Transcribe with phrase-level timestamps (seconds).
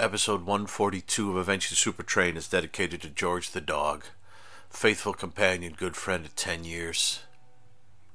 [0.00, 4.04] Episode 142 of Avenging Super Train is dedicated to George the dog,
[4.70, 7.20] faithful companion, good friend of 10 years.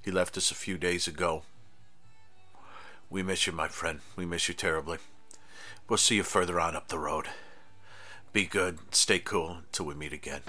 [0.04, 1.44] He left us a few days ago.
[3.08, 4.00] We miss you, my friend.
[4.16, 4.98] We miss you terribly.
[5.88, 7.28] We'll see you further on up the road.
[8.33, 10.42] Be good, stay cool until we meet again.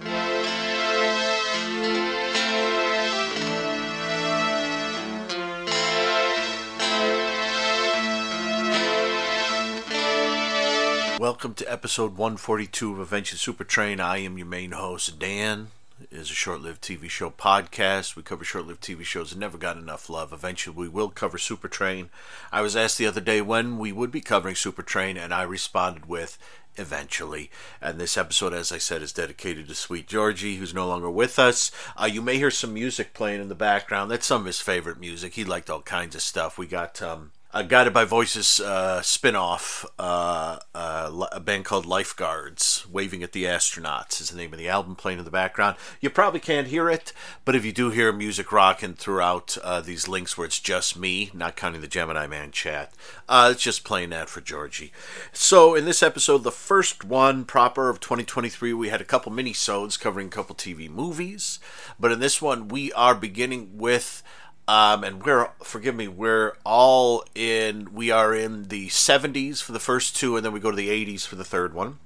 [11.19, 14.01] Welcome to episode 142 of Avenging Super Train.
[14.01, 15.69] I am your main host, Dan.
[15.99, 18.17] It is a short-lived TV show podcast.
[18.17, 20.31] We cover short-lived TV shows that never got enough love.
[20.35, 22.11] Eventually, we will cover Super Train.
[22.53, 25.45] I was asked the other day when we would be covering Super Train, and I
[25.45, 26.37] responded with
[26.77, 27.51] eventually.
[27.81, 31.39] And this episode, as I said, is dedicated to Sweet Georgie, who's no longer with
[31.39, 31.71] us.
[31.99, 34.11] Uh, you may hear some music playing in the background.
[34.11, 35.33] That's some of his favorite music.
[35.33, 36.59] He liked all kinds of stuff.
[36.59, 42.87] We got um, a Guided by Voices uh, spin-off, uh, uh, a band called Lifeguards,
[42.93, 45.77] Waving at the Astronauts is the name of the album playing in the background.
[45.99, 47.15] You probably can't hear it,
[47.47, 51.31] but if you do hear music rocking throughout uh, these links where it's just me,
[51.33, 52.93] not counting the Gemini Man chat,
[53.27, 54.93] uh, it's just playing that for Georgie.
[55.33, 59.97] So in this episode, the first one proper of 2023, we had a couple mini-sodes
[59.97, 61.59] covering a couple TV movies,
[61.99, 64.23] but in this one, we are beginning with
[64.69, 67.95] um, and we're forgive me, we're all in.
[67.95, 70.89] We are in the 70s for the first two, and then we go to the
[70.89, 71.99] 80s for the third one.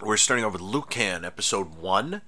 [0.00, 2.22] We're starting over with Lucan, episode one.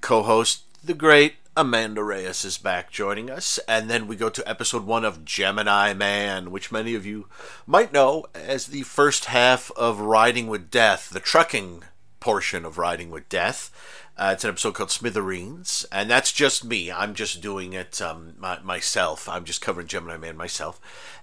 [0.00, 4.86] Co-host the great Amanda Reyes is back joining us, and then we go to episode
[4.86, 7.26] one of Gemini Man, which many of you
[7.66, 11.82] might know as the first half of Riding with Death, the trucking
[12.20, 13.70] portion of Riding with Death.
[14.16, 16.90] Uh, it's an episode called Smithereens, and that's just me.
[16.90, 19.28] I'm just doing it um, my, myself.
[19.28, 20.80] I'm just covering Gemini Man myself.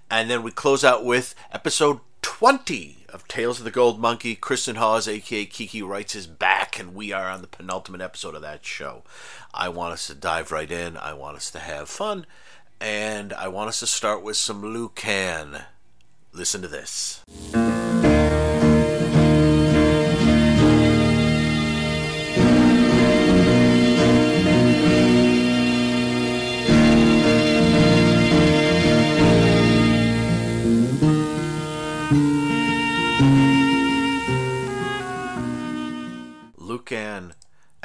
[0.09, 4.35] And then we close out with episode 20 of Tales of the Gold Monkey.
[4.35, 8.41] Kristen Hawes, aka Kiki, writes his back, and we are on the penultimate episode of
[8.41, 9.03] that show.
[9.53, 10.95] I want us to dive right in.
[10.97, 12.25] I want us to have fun,
[12.79, 15.59] and I want us to start with some Lucan.
[16.33, 17.23] Listen to this.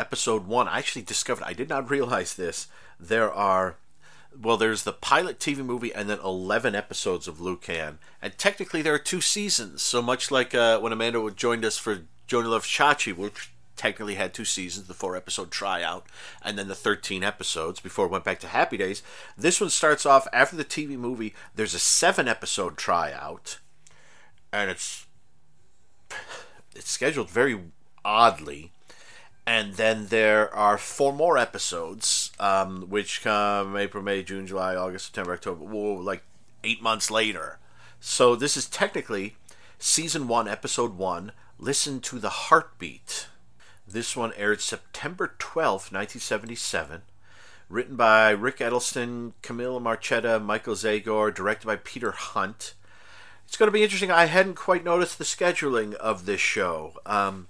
[0.00, 0.66] Episode one.
[0.66, 2.66] I actually discovered, I did not realize this.
[2.99, 3.77] There are,
[4.38, 7.99] well, there's the pilot TV movie and then 11 episodes of Lucan.
[8.21, 9.83] And technically there are two seasons.
[9.83, 13.50] So much like uh, when Amanda joined us for Joanie Loves Chachi, which
[13.81, 16.05] technically had two seasons, the four episode tryout,
[16.43, 19.03] and then the 13 episodes before it went back to Happy Days.
[19.38, 21.34] This one starts off after the TV movie.
[21.55, 23.59] There's a seven episode tryout,
[24.53, 25.06] and it's
[26.77, 27.59] it's scheduled very
[28.05, 28.72] oddly.
[29.50, 35.06] And then there are four more episodes, um, which come April, May, June, July, August,
[35.06, 36.22] September, October, whoa, like
[36.62, 37.59] eight months later.
[37.99, 39.34] So this is technically
[39.77, 41.33] season one, episode one.
[41.59, 43.27] Listen to the heartbeat.
[43.88, 47.03] This one aired September 12th, 1977.
[47.69, 52.75] Written by Rick Edelstein, Camilla Marchetta, Michael Zagor, directed by Peter Hunt.
[53.49, 54.12] It's going to be interesting.
[54.12, 56.94] I hadn't quite noticed the scheduling of this show.
[57.05, 57.49] Um,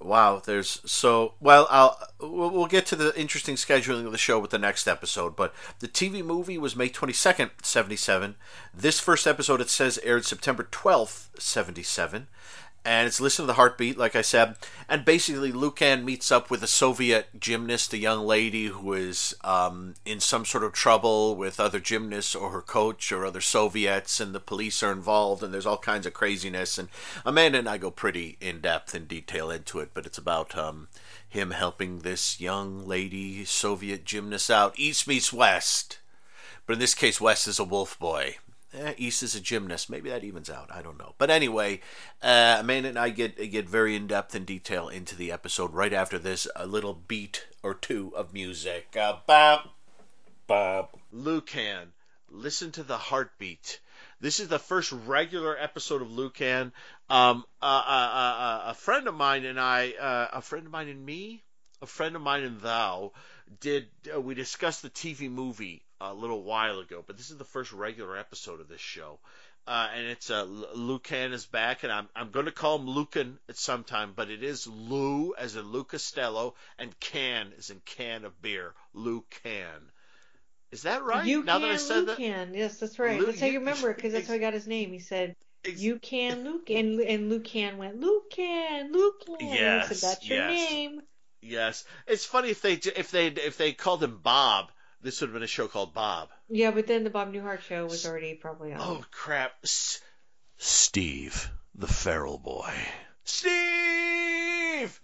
[0.00, 1.66] Wow, there's so well.
[1.70, 5.34] I'll we'll get to the interesting scheduling of the show with the next episode.
[5.34, 8.36] But the TV movie was May twenty second, seventy seven.
[8.72, 12.28] This first episode it says aired September twelfth, seventy seven,
[12.84, 14.56] and it's Listen to the Heartbeat, like I said.
[14.88, 19.94] And basically, Lucan meets up with a Soviet gymnast, a young lady who is um,
[20.04, 24.34] in some sort of trouble with other gymnasts or her coach or other Soviets, and
[24.34, 26.78] the police are involved, and there's all kinds of craziness.
[26.78, 26.88] And
[27.24, 30.88] Amanda and I go pretty in depth and detail into it, but it's about um,
[31.28, 34.78] him helping this young lady Soviet gymnast out.
[34.78, 35.98] East meets West.
[36.66, 38.36] But in this case, West is a wolf boy
[38.72, 39.90] eh, East is a gymnast.
[39.90, 40.70] Maybe that evens out.
[40.72, 41.14] I don't know.
[41.18, 41.80] But anyway,
[42.22, 45.92] uh, Amanda and I get get very in depth and detail into the episode right
[45.92, 46.46] after this.
[46.56, 48.96] A little beat or two of music.
[48.96, 49.74] Uh, bop,
[50.46, 50.98] bop.
[51.12, 51.92] Lucan,
[52.30, 53.80] listen to the heartbeat.
[54.20, 56.72] This is the first regular episode of Lucan.
[57.08, 61.44] Um, a friend of mine and I, uh, a friend of mine and me,
[61.80, 63.12] a friend of mine and thou,
[63.60, 67.44] did uh, we discussed the TV movie a little while ago, but this is the
[67.44, 69.18] first regular episode of this show.
[69.66, 73.38] Uh, and it's uh, Lucan is back, and I'm I'm going to call him Lucan
[73.50, 77.80] at some time, but it is Lou as in Lou Costello, and can as in
[77.84, 79.90] can of beer, Lucan.
[80.70, 81.26] Is that right?
[81.26, 82.52] You now can, that I said Lucan.
[82.52, 83.18] that, Yes, that's right.
[83.18, 84.92] Lu- that's how you you- remember it because that's how he got his name.
[84.92, 89.36] He said, Ex- you can Luke and and Lucan went Lucan Lucan.
[89.48, 90.70] Yes, said, that's your yes.
[90.70, 91.02] name.
[91.40, 94.70] Yes, it's funny if they if they if they called him Bob,
[95.02, 96.28] this would have been a show called Bob.
[96.48, 98.80] Yeah, but then the Bob Newhart show was already probably on.
[98.80, 99.52] Oh crap!
[99.62, 100.00] S-
[100.56, 102.72] Steve, the feral boy.
[103.24, 105.00] Steve.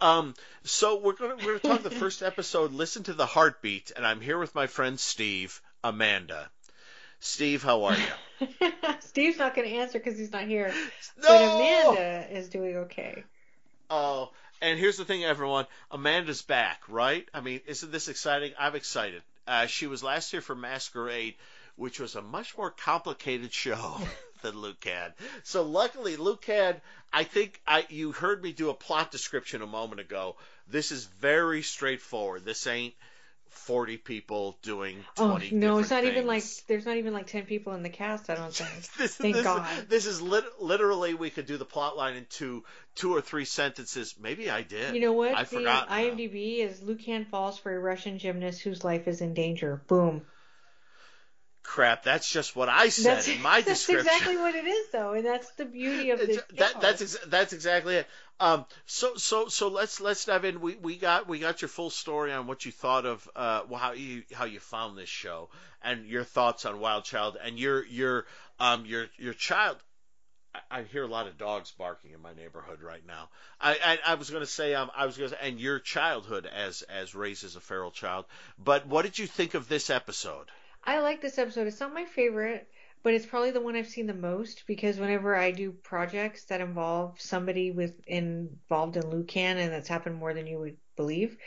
[0.00, 2.72] Um, so we're gonna we're gonna talk the first episode.
[2.72, 6.50] Listen to the heartbeat, and I'm here with my friend Steve, Amanda.
[7.20, 8.48] Steve, how are you?
[9.00, 10.72] Steve's not going to answer because he's not here.
[11.20, 11.28] No!
[11.28, 13.24] But Amanda is doing okay.
[13.90, 15.66] Oh, and here's the thing, everyone.
[15.90, 17.28] Amanda's back, right?
[17.32, 18.52] I mean, isn't this exciting?
[18.58, 19.22] I'm excited.
[19.46, 21.34] Uh, she was last year for Masquerade,
[21.76, 24.00] which was a much more complicated show
[24.42, 25.12] than Lucan.
[25.42, 26.80] So luckily, Lucan.
[27.12, 30.36] I think I you heard me do a plot description a moment ago.
[30.68, 32.44] This is very straightforward.
[32.44, 32.94] This ain't
[33.58, 36.12] 40 people doing 20 oh no it's not things.
[36.12, 38.70] even like there's not even like 10 people in the cast i don't think.
[38.96, 39.66] This, thank this, god.
[39.88, 42.64] this is lit- literally we could do the plot line in two
[42.94, 44.14] two or three sentences.
[44.20, 44.94] Maybe i did.
[44.94, 45.34] You know what?
[45.36, 49.82] I forgot imdb is lucan falls for a russian gymnast whose life is in danger.
[49.86, 50.22] Boom.
[51.62, 54.06] Crap that's just what i said that's, in my that's description.
[54.06, 57.52] exactly what it is though and that's the beauty of this that, that's ex- that's
[57.52, 58.06] exactly it
[58.40, 60.60] um, so so so let's let's dive in.
[60.60, 63.92] We we got we got your full story on what you thought of uh, how
[63.92, 65.48] you how you found this show
[65.82, 68.26] and your thoughts on Wild Child and your your
[68.60, 69.76] um your your child.
[70.54, 73.28] I, I hear a lot of dogs barking in my neighborhood right now.
[73.60, 76.46] I I, I was going to say um I was going to and your childhood
[76.46, 78.24] as as raised as a feral child.
[78.56, 80.46] But what did you think of this episode?
[80.84, 81.66] I like this episode.
[81.66, 82.68] It's not my favorite
[83.08, 86.60] but it's probably the one I've seen the most because whenever I do projects that
[86.60, 91.38] involve somebody with involved in Lucan, and that's happened more than you would believe,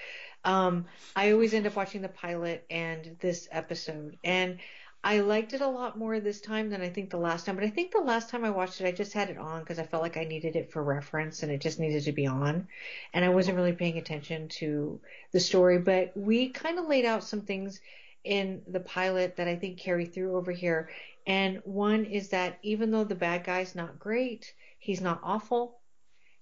[0.43, 0.85] um,
[1.15, 4.17] I always end up watching the pilot and this episode.
[4.23, 4.57] And
[5.03, 7.53] I liked it a lot more this time than I think the last time.
[7.53, 9.77] But I think the last time I watched it, I just had it on because
[9.77, 12.69] I felt like I needed it for reference and it just needed to be on.
[13.13, 14.99] And I wasn't really paying attention to
[15.31, 15.77] the story.
[15.77, 17.81] But we kind of laid out some things
[18.23, 20.89] in the pilot that I think carry through over here.
[21.27, 25.79] And one is that even though the bad guy's not great, he's not awful.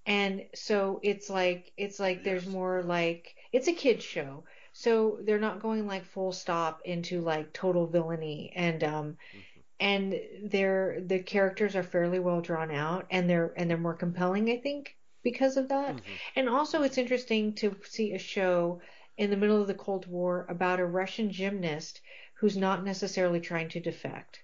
[0.05, 2.25] And so it's like it's like yes.
[2.25, 4.43] there's more like it's a kids show.
[4.73, 9.39] So they're not going like full stop into like total villainy and um mm-hmm.
[9.79, 14.49] and they're the characters are fairly well drawn out and they're and they're more compelling
[14.49, 15.95] I think because of that.
[15.95, 16.13] Mm-hmm.
[16.37, 18.81] And also it's interesting to see a show
[19.19, 21.99] in the middle of the Cold War about a Russian gymnast
[22.35, 24.39] who's not necessarily trying to defect.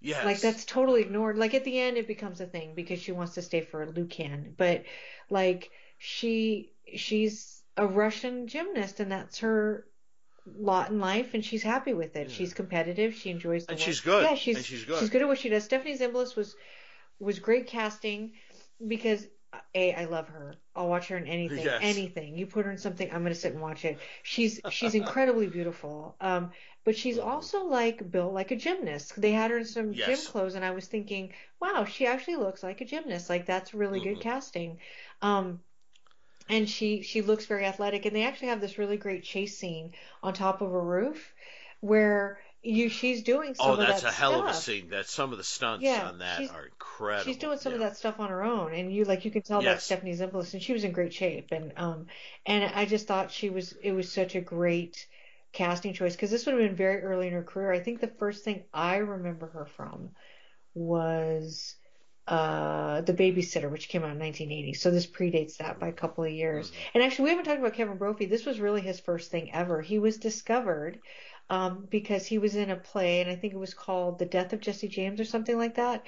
[0.00, 0.24] Yes.
[0.24, 1.38] Like that's totally ignored.
[1.38, 4.54] Like at the end it becomes a thing because she wants to stay for Lucan.
[4.58, 4.82] But
[5.30, 9.86] like she she's a Russian gymnast and that's her
[10.58, 12.28] lot in life and she's happy with it.
[12.28, 12.34] Yeah.
[12.34, 13.86] She's competitive, she enjoys the And work.
[13.86, 14.24] she's good.
[14.24, 14.98] Yeah, she's, and she's good.
[14.98, 15.62] She's good at what she does.
[15.62, 16.56] Stephanie Zimbalist was
[17.20, 18.32] was great casting
[18.84, 19.24] because
[19.74, 20.60] a I love her.
[20.74, 21.80] I'll watch her in anything, yes.
[21.80, 22.36] anything.
[22.36, 24.00] You put her in something, I'm gonna sit and watch it.
[24.22, 26.16] She's she's incredibly beautiful.
[26.20, 26.50] Um,
[26.84, 27.18] but she's Mm-hmm.
[27.18, 29.20] also like built like a gymnast.
[29.20, 29.98] They had her in some Yes.
[29.98, 33.28] gym clothes, and I was thinking, wow, she actually looks like a gymnast.
[33.30, 34.20] Like that's really good Mhm.
[34.20, 34.78] casting.
[35.22, 35.60] Um,
[36.48, 39.92] and she she looks very athletic, and they actually have this really great chase scene
[40.22, 41.34] on top of a roof
[41.80, 44.44] where you she's doing some oh, that's that a hell stuff.
[44.48, 44.88] of a scene.
[44.90, 47.24] That some of the stunts Yeah, on that are incredible.
[47.24, 49.62] She's doing some of that stuff on her own, and you like you can tell
[49.62, 49.74] Yes.
[49.74, 52.06] that's Stephanie Zimbalist, and she was in great shape, and um,
[52.44, 55.06] and I just thought she was it was such a great
[55.52, 57.72] casting choice because this would have been very early in her career.
[57.72, 60.10] I think the first thing I remember her from
[60.74, 61.76] was
[62.28, 66.24] uh the babysitter which came out in 1980 so this predates that by a couple
[66.24, 66.74] of years Mhm.
[66.94, 69.80] and actually we haven't talked about kevin brophy this was really his first thing ever
[69.80, 70.98] he was discovered
[71.48, 74.52] um, because he was in a play and i think it was called the death
[74.52, 76.04] of jesse james or something like that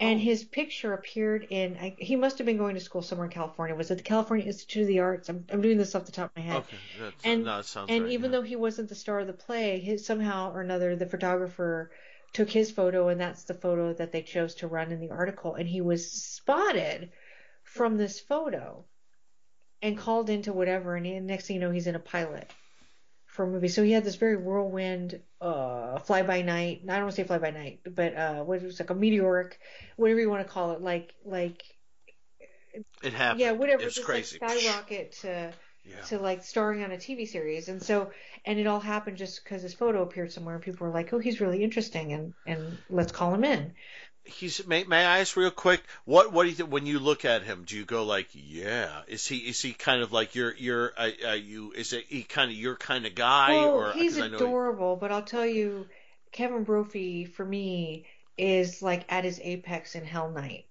[0.00, 0.22] and Oh.
[0.22, 3.74] his picture appeared in I, he must have been going to school somewhere in california
[3.76, 6.30] was it the california institute of the arts i'm, I'm doing this off the top
[6.30, 8.38] of my head Okay, that's, And- no, sounds and right, even yeah.
[8.38, 11.90] though he wasn't the star of the play, his, somehow or another, the photographer
[12.34, 15.54] took his photo, and that's the photo that they chose to run in the article.
[15.54, 17.10] And he was spotted
[17.62, 18.84] from this photo
[19.80, 20.96] and called into whatever.
[20.96, 22.50] And next thing you know, he's in a pilot
[23.38, 23.68] for a movie.
[23.68, 26.80] So he had this very whirlwind, uh, fly by night.
[26.88, 28.96] I don't want to say fly by night, but uh, what it was like a
[28.96, 29.60] meteoric,
[29.94, 31.62] whatever you want to call it, like like
[33.04, 33.40] it happened.
[33.40, 33.84] yeah, whatever.
[33.84, 34.40] It was crazy.
[34.42, 35.52] like skyrocket to
[35.84, 36.04] Yeah.
[36.08, 38.10] to like starring on a TV series, and so
[38.44, 41.20] and it all happened just because his photo appeared somewhere, and people were like, "Oh,
[41.20, 43.72] he's really interesting," and and let's call him in.
[44.28, 47.24] He's may, may I ask real quick what what do you think when you look
[47.24, 50.54] at him do you go like yeah is he is he kind of like your
[50.54, 53.92] your uh, uh, you is it he kind of your kind of guy well, or
[53.92, 55.86] he's 'cause I know he- adorable, but I'll tell you,
[56.30, 58.06] Kevin Brophy for me
[58.36, 60.66] is like at his apex in Hell Night.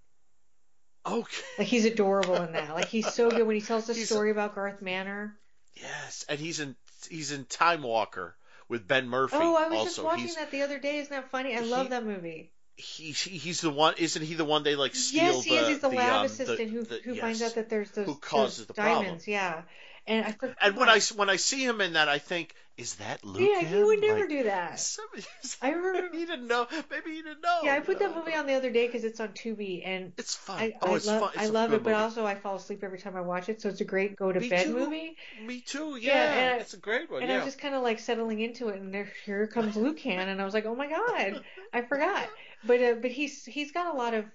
[1.05, 1.41] Okay.
[1.57, 2.73] Like he's adorable in that.
[2.75, 5.37] Like he's so good when he tells the He's- story about Garth Manor.
[5.75, 6.75] Yes, and he's in
[7.09, 8.35] he's in Time Walker
[8.69, 9.37] with Ben Murphy.
[9.39, 9.85] Oh, I was also.
[9.85, 10.97] just watching he's, that the other day.
[10.97, 11.55] Isn't that funny?
[11.55, 12.51] I he- love that movie.
[12.79, 13.95] He, he he's the one.
[13.97, 15.67] Isn't he the one they like steal Yes, he the is.
[15.67, 17.21] He's the, lab um, assistant who the- who yes.
[17.21, 19.03] finds out that there's those, Who causes those the problem.
[19.03, 19.27] diamonds.
[19.27, 19.63] Yeah,
[20.05, 20.35] and I.
[20.61, 23.41] And when I when I see him in that, I think, is that Luke?
[23.41, 24.79] yeah, he would never like, do that.
[24.79, 25.23] Somebody,
[25.63, 26.67] I remember- he didn't know.
[26.91, 27.61] Maybe he didn't know.
[27.63, 30.35] Yeah, I put that movie on the other day because it's on Tubi, and It's
[30.35, 30.59] fun.
[30.59, 31.31] I, oh, I it's love fun.
[31.33, 33.69] It's I love it, but also I fall asleep every time I watch it, so
[33.69, 35.17] it's a great go to bed movie.
[35.43, 35.97] Me too.
[35.99, 37.23] Yeah, Yeah, and it's a great one.
[37.23, 37.39] And yeah.
[37.39, 40.45] I'm just kind of like settling into it, and there here comes Lucan, and I
[40.45, 41.41] was like, oh my god,
[41.73, 42.29] I forgot.
[42.63, 44.25] But uh, but he's he's got a lot of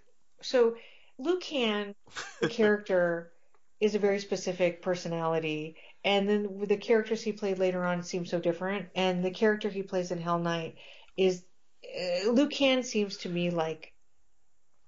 [0.40, 0.76] so
[1.18, 1.94] Lucan,
[2.40, 3.32] the character,
[3.80, 8.26] is a very specific personality, and then with the characters he played later on seem
[8.26, 10.76] so different, and the character he plays in Hell Night
[11.16, 11.44] is
[11.84, 13.91] uh, Lucan seems to me like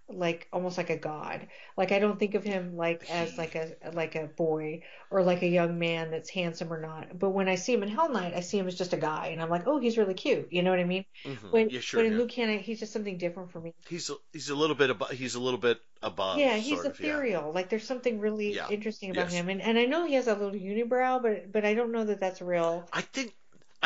[0.09, 1.47] like almost like a god.
[1.77, 5.43] Like I don't think of him like as like a like a boy or like
[5.43, 7.19] a young man that's handsome or not.
[7.19, 9.29] But when I see him in Hell Night, I see him as just a guy,
[9.29, 10.49] and I'm like, oh, he's really cute.
[10.53, 11.05] You know what I mean?
[11.25, 11.51] Mhm.
[11.53, 12.01] When yeah, sure.
[12.01, 12.19] but in yeah.
[12.19, 13.73] Lucan, he's just something different for me.
[13.89, 15.11] he's a, he's a little bit above.
[15.11, 16.39] He's a little bit above.
[16.39, 17.07] yeah, he's of, yeah.
[17.09, 17.53] ethereal.
[17.53, 18.69] Like there's something really Yeah.
[18.69, 19.35] interesting about Yes.
[19.35, 22.05] him, and and I know he has a little unibrow, but but I don't know
[22.05, 22.87] that that's real.
[22.93, 23.35] I think.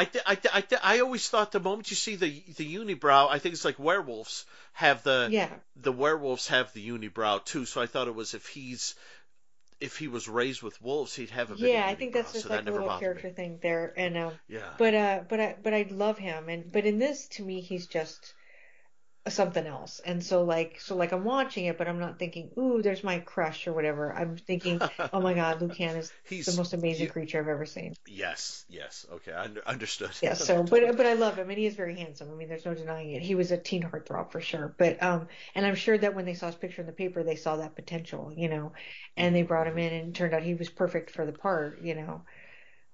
[0.01, 2.77] I, th- I, th- I, th- I always thought the moment you see the the
[2.77, 7.65] unibrow, I think it's like werewolves have the Yeah, the werewolves have the unibrow too.
[7.65, 8.95] So I thought it was if he's
[9.81, 12.49] if he was raised with wolves, he'd have a yeah, I think that's just so
[12.51, 13.35] like that a little character me.
[13.35, 16.85] thing there, and um, Yeah, but uh, but I but I love him, and but
[16.87, 18.35] in this to me he's just
[19.27, 22.83] something else, and so like so like I'm watching it, but I'm not thinking, ooh,
[22.83, 24.13] there's my crush or whatever.
[24.13, 24.81] I'm thinking,
[25.13, 27.13] oh my God, Lucan is he's the most amazing yeah.
[27.13, 27.95] creature I've ever seen.
[28.07, 30.11] yes, yes, okay, I under, understood.
[30.23, 32.31] Yeah, so but but I love him and he is very handsome.
[32.31, 33.23] I mean, there's no denying it.
[33.23, 34.75] He was a teen heartthrob for sure.
[34.79, 37.37] But um and I'm sure that when they saw his picture in the paper, they
[37.37, 38.73] saw that potential, you know,
[39.17, 41.83] and they brought him in and it turned out he was perfect for the part,
[41.83, 42.23] you know.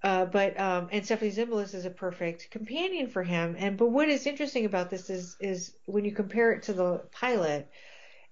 [0.04, 3.56] Uh, but um, and Stephanie Zimbalist is a perfect companion for him.
[3.58, 6.98] And but what is interesting about this is is when you compare it to the
[7.10, 7.70] pilot,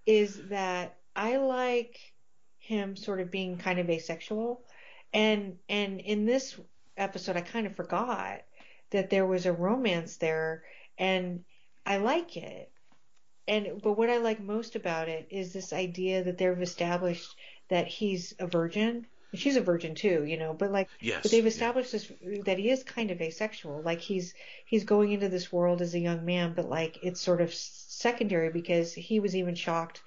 [0.04, 1.98] is that I like
[2.58, 4.62] him sort of being kind of asexual,
[5.14, 6.60] and and in this
[6.98, 8.42] episode I kind of forgot
[8.90, 10.64] that there was a romance there,
[10.98, 11.42] and
[11.86, 12.70] I like it.
[13.48, 17.34] And but what I like most about it is this idea that they've established
[17.70, 19.06] that he's a virgin.
[19.34, 21.48] She's a virgin too, you know, but like yes, but they've yeah.
[21.48, 22.10] established this
[22.44, 23.82] that he is kind of asexual.
[23.82, 24.34] Like he's
[24.66, 28.50] he's going into this world as a young man, but like it's sort of secondary
[28.50, 30.02] because he was even shocked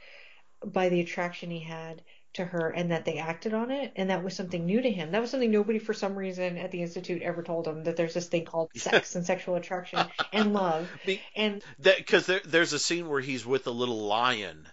[0.63, 2.01] by the attraction he had
[2.35, 5.11] to her and that they acted on it and that was something new to him.
[5.11, 8.13] That was something nobody for some reason at the institute ever told him that there's
[8.13, 10.89] this thing called sex and sexual attraction and love.
[11.05, 14.67] Be- And because there, there's a scene where he's with a little lion,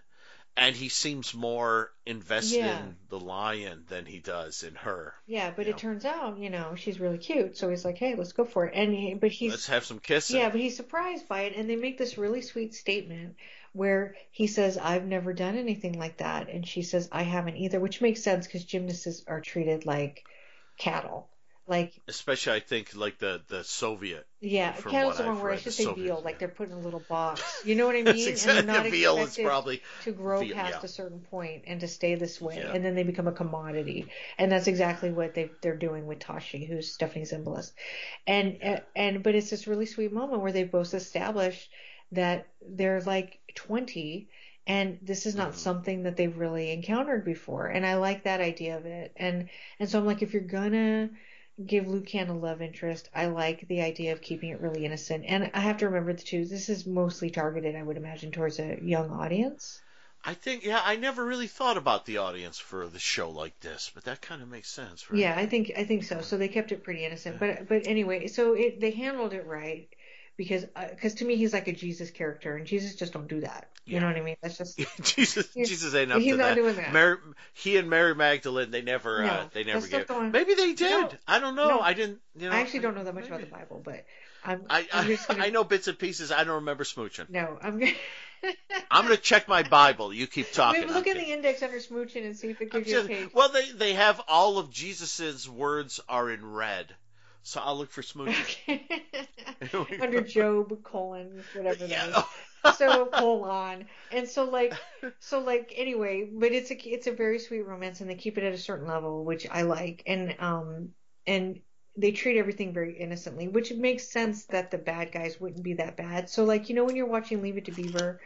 [0.57, 2.81] and he seems more invested Yeah.
[2.81, 5.15] in the lion than he does in her.
[5.27, 7.57] yeah, but it turns out, you know, she's really cute.
[7.57, 9.99] So he's like, "Hey, let's go for it." And he, but he's Let's have some
[9.99, 10.37] kissing.
[10.37, 13.37] Yeah, but he's surprised by it, and they make this really sweet statement
[13.73, 17.81] where he says, "I've never done anything like that," and she says, "I haven't either,"
[17.81, 20.25] which makes sense because gymnasts are treated like
[20.77, 21.29] cattle.
[21.69, 24.27] Like, Especially, I think, like the the Soviet.
[24.41, 25.53] yeah, what the wrong word.
[25.53, 26.23] I should say Soviets, veal.
[26.25, 27.41] Like they're put in a little box.
[27.65, 28.07] You know what I mean?
[28.07, 28.63] That's exactly.
[28.67, 30.85] they're not veal is probably to grow veal, past yeah.
[30.85, 32.73] a certain point and to stay this way, Yeah.
[32.73, 36.65] and then they become a commodity, and that's exactly what they they're doing with Tashi,
[36.65, 37.71] who's Stephanie Zimbalist,
[38.27, 38.81] and Yeah.
[38.97, 41.71] and but it's this really sweet moment where they both establish
[42.11, 44.29] that they're like 20
[44.67, 45.57] and this is not Mhm.
[45.57, 49.89] something that they've really encountered before and I like that idea of it and and
[49.89, 51.11] so I'm like if you're gonna
[51.65, 53.09] give Lucan a love interest.
[53.15, 55.25] I like the idea of keeping it really innocent.
[55.27, 58.59] And I have to remember the two this is mostly targeted I would imagine towards
[58.59, 59.81] a young audience.
[60.25, 63.91] I think, yeah, I never really thought about the audience for the show like this,
[63.93, 65.19] but that kind of makes sense, right?
[65.19, 66.21] Yeah, I think I think so.
[66.21, 69.89] So they kept it pretty innocent, but but anyway, so it they handled it right
[70.37, 73.69] because because to me he's like a Jesus character, and Jesus just don't do that.
[73.85, 74.01] You Yeah.
[74.01, 74.37] know what I mean?
[74.43, 76.55] That's just Jesus, Jesus ain't up he's to not that.
[76.55, 76.93] doing that.
[76.93, 77.17] Mary,
[77.53, 80.09] he and Mary Magdalene, they never, uh, No, they never that's stuff gave.
[80.09, 80.91] going- Maybe they did.
[81.03, 81.11] No.
[81.27, 81.69] I don't know.
[81.69, 81.81] No.
[81.81, 82.21] I didn't.
[82.37, 84.05] You know, I actually don't know that much about the Bible, but
[84.45, 86.31] I'm I, I'm just gonna I know bits and pieces.
[86.33, 87.29] I don't remember smooching.
[87.31, 87.93] no I'm gonna
[88.91, 90.13] I'm gonna check my Bible.
[90.13, 90.81] You keep talking.
[90.83, 93.09] Maybe look in the index under smooching and see if it gives you a just-
[93.09, 93.29] page.
[93.35, 96.95] well, they they have all of Jesus's words are in red,
[97.43, 98.03] so I'll look for.
[98.21, 98.87] Okay.
[100.01, 102.17] under Job colon whatever that is.
[102.65, 102.73] yeah.
[102.77, 104.73] so hold on and so like
[105.19, 108.45] so like anyway but it's a it's a very sweet romance and they keep it
[108.45, 110.91] at a certain level which i like and um
[111.27, 111.61] and
[111.97, 115.97] they treat everything very innocently which makes sense that the bad guys wouldn't be that
[115.97, 118.21] bad so like you know when you're watching leave it to beaver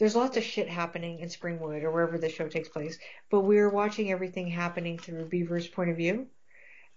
[0.00, 2.98] there's lots of shit happening in Springwood or wherever the show takes place,
[3.30, 6.26] but we're watching everything happening through Beaver's point of view.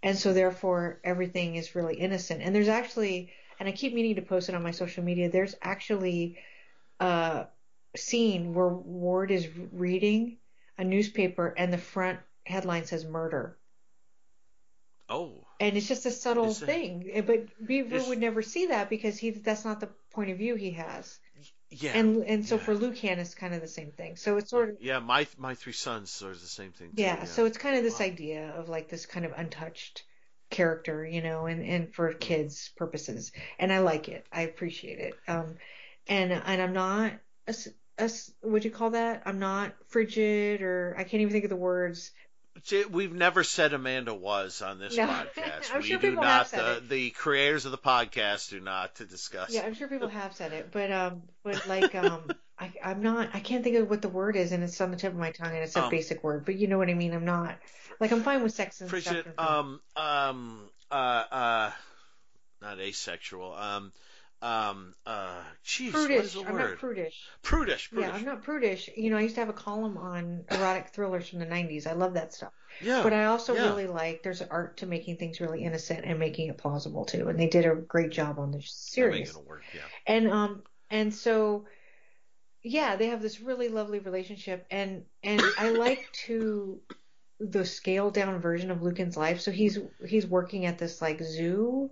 [0.03, 2.41] And so therefore everything is really innocent.
[2.43, 5.55] And there's actually, and I keep meaning to post it on my social media, there's
[5.61, 6.37] actually
[6.99, 7.47] a
[7.95, 10.37] scene where Ward is reading
[10.77, 13.57] a newspaper and the front headline says murder.
[15.07, 15.45] Oh.
[15.59, 17.23] And it's just a subtle thing.
[17.25, 20.71] But Beaver would never see that because he that's not the point of view he
[20.71, 21.17] has.
[21.79, 21.93] Yeah.
[21.97, 22.63] And and so yeah.
[22.63, 24.15] for Lucan it's kind of the same thing.
[24.15, 26.89] So it's sort of yeah, my my three sons sort of the same thing.
[26.95, 28.05] Too, yeah, so it's kind of this Wow.
[28.05, 30.03] idea of like this kind of untouched
[30.49, 33.31] character, you know, and and for kids purposes.
[33.59, 34.25] And I like it.
[34.31, 35.15] I appreciate it.
[35.27, 35.55] Um
[36.07, 37.13] and and I'm not
[37.47, 38.07] a, s- a
[38.43, 39.23] do you call that?
[39.25, 42.11] I'm not frigid or I can't even think of the words.
[42.91, 45.07] We've never said Amanda was on this No.
[45.07, 45.71] podcast.
[45.73, 46.47] I'm we sure do people have not.
[46.47, 46.89] said The, it.
[46.89, 49.51] the creators of the podcast do not to discuss.
[49.53, 52.29] Yeah, I'm sure people have said it, but um, but like um,
[52.59, 53.29] I I'm not.
[53.33, 55.31] I can't think of what the word is, and it's on the tip of my
[55.31, 57.13] tongue, and it's a Um, basic word, but you know what I mean.
[57.13, 57.57] I'm not
[57.99, 59.39] like I'm fine with sex and Frigid, stuff.
[59.39, 60.93] um, um, uh,
[61.31, 61.71] uh,
[62.61, 63.53] not asexual.
[63.55, 63.91] Um,
[64.43, 65.41] um, uh,
[65.79, 66.35] is prudish.
[66.35, 67.27] I'm not prudish.
[67.41, 67.89] prudish, prudish.
[67.93, 68.89] Yeah, I'm not prudish.
[68.95, 71.87] You know, I used to have a column on erotic thrillers from the 90s.
[71.87, 72.51] I love that stuff.
[72.81, 73.69] Yeah, But I also yeah.
[73.69, 77.29] really like there's an art to making things really innocent and making it plausible too.
[77.29, 79.33] And they did a great job on the series.
[79.37, 79.63] work.
[79.73, 79.81] Yeah.
[80.07, 81.65] And um and so
[82.63, 86.81] yeah, they have this really lovely relationship and and I like to
[87.39, 89.39] the scaled down version of Lucan's life.
[89.39, 91.91] So he's he's working at this like zoo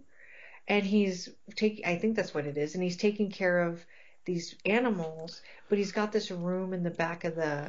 [0.68, 3.86] and he's taking I think that's what it is and he's taking care of
[4.26, 7.66] these animals, but he's got this room in the back of the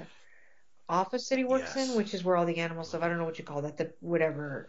[0.89, 1.89] office that he works Yes.
[1.91, 3.03] in, which is where all the animals live.
[3.03, 4.69] I don't know what you call that, the whatever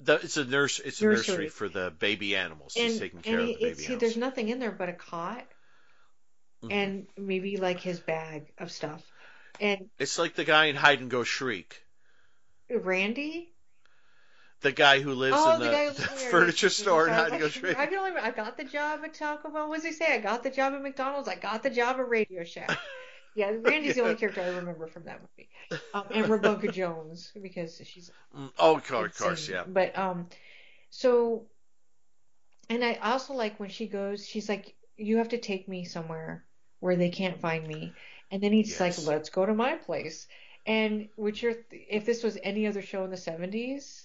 [0.00, 0.80] The, it's a nurse.
[0.80, 1.46] It's a Nursery.
[1.46, 2.74] nursery for the baby animals.
[2.74, 4.00] He's taking care and of he, the baby he, animals.
[4.00, 5.44] there's nothing in there but a cot
[6.62, 6.72] Mhm.
[6.72, 9.02] and maybe like his bag of stuff.
[9.60, 11.82] And It's like the guy in Hide and Go Shriek.
[12.70, 13.51] Randy,
[14.62, 17.14] The guy who lives oh, in the, the, the lives in the furniture store in
[17.14, 17.78] I was Go Shriek.
[17.78, 19.68] I can only I got the job at Taco Bell.
[19.68, 20.14] What does he say?
[20.14, 21.28] I got the job at McDonald's.
[21.28, 22.78] I got the job at Radio Shack.
[23.34, 25.48] Yeah, Randy's the only character I remember from that movie.
[25.94, 29.64] Um, and Rebecca Jones because she's Mm, Oh, of course, of course, yeah.
[29.66, 30.26] But um,
[30.90, 31.46] so,
[32.68, 36.44] and I also like when she goes, she's like, "You have to take me somewhere
[36.80, 37.94] where they can't find me,"
[38.30, 38.80] and then he's Yes.
[38.98, 40.26] like, "Let's go to my place."
[40.66, 44.04] And which are, if this was any other show in the '70s,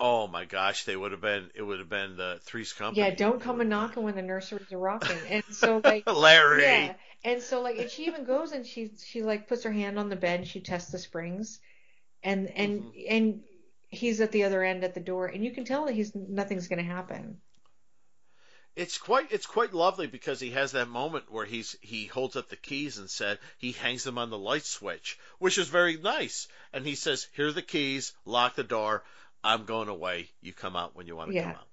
[0.00, 1.50] Oh my gosh, they would have been.
[1.54, 3.06] It would have been the Three's Company.
[3.06, 5.16] yeah, don't come a knocking when the nurseries are rocking.
[5.28, 6.04] And so like.
[6.12, 6.62] Larry.
[6.62, 9.98] Yeah, and so like, and she even goes and she she like puts her hand
[9.98, 11.60] on the bed and she tests the springs,
[12.22, 13.00] and and Mm-hmm.
[13.08, 13.40] and
[13.88, 16.66] he's at the other end at the door, and you can tell that he's nothing's
[16.66, 17.38] gonna happen.
[18.76, 22.48] It's quite it's quite lovely because he has that moment where he's he holds up
[22.48, 26.48] the keys and said he hangs them on the light switch, which is very nice.
[26.72, 28.12] And he says, "Here are the keys.
[28.24, 29.04] Lock the door.
[29.44, 30.30] I'm going away.
[30.40, 31.42] You come out when you want to Yeah.
[31.44, 31.68] come out."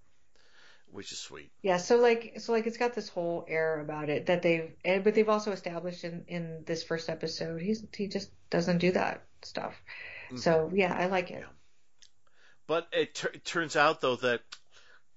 [0.92, 1.50] Which is sweet.
[1.62, 5.04] Yeah, so like so like it's got this whole air about it that they've and,
[5.06, 9.24] but they've also established in in this first episode he's he just doesn't do that
[9.42, 9.74] stuff.
[10.28, 10.38] Mm-hmm.
[10.38, 11.40] So yeah, I like it.
[11.40, 11.46] Yeah.
[12.68, 14.42] But it, it turns out though that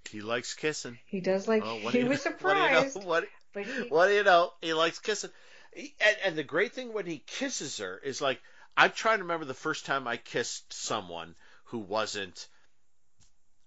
[0.08, 0.98] he likes kissing.
[1.06, 3.64] He does like Oh, what he was know- surprised, What do you know?
[3.64, 4.52] What, he, what do you know?
[4.60, 5.30] He likes kissing.
[5.72, 8.40] He- And, and the great thing when he kisses her is like
[8.76, 11.34] I'm trying to remember the first time I kissed someone
[11.74, 12.46] who wasn't,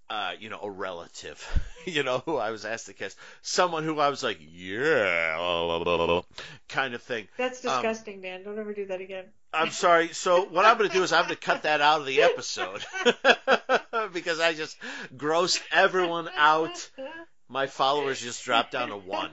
[0.10, 1.46] uh, you know, a relative,
[1.86, 3.18] you know, who I was asked to kiss.
[3.42, 6.22] Someone who I was like, yeah,
[6.70, 7.28] kind of thing.
[7.38, 8.46] that's um, disgusting, Dan.
[8.46, 9.26] Don't ever do that again.
[9.52, 10.08] I'm sorry.
[10.14, 12.22] So what I'm going to do is I'm going to cut that out of the
[12.22, 12.86] episode
[14.14, 14.78] because I just
[15.14, 16.90] grossed everyone out.
[17.50, 19.32] My followers just dropped down to one.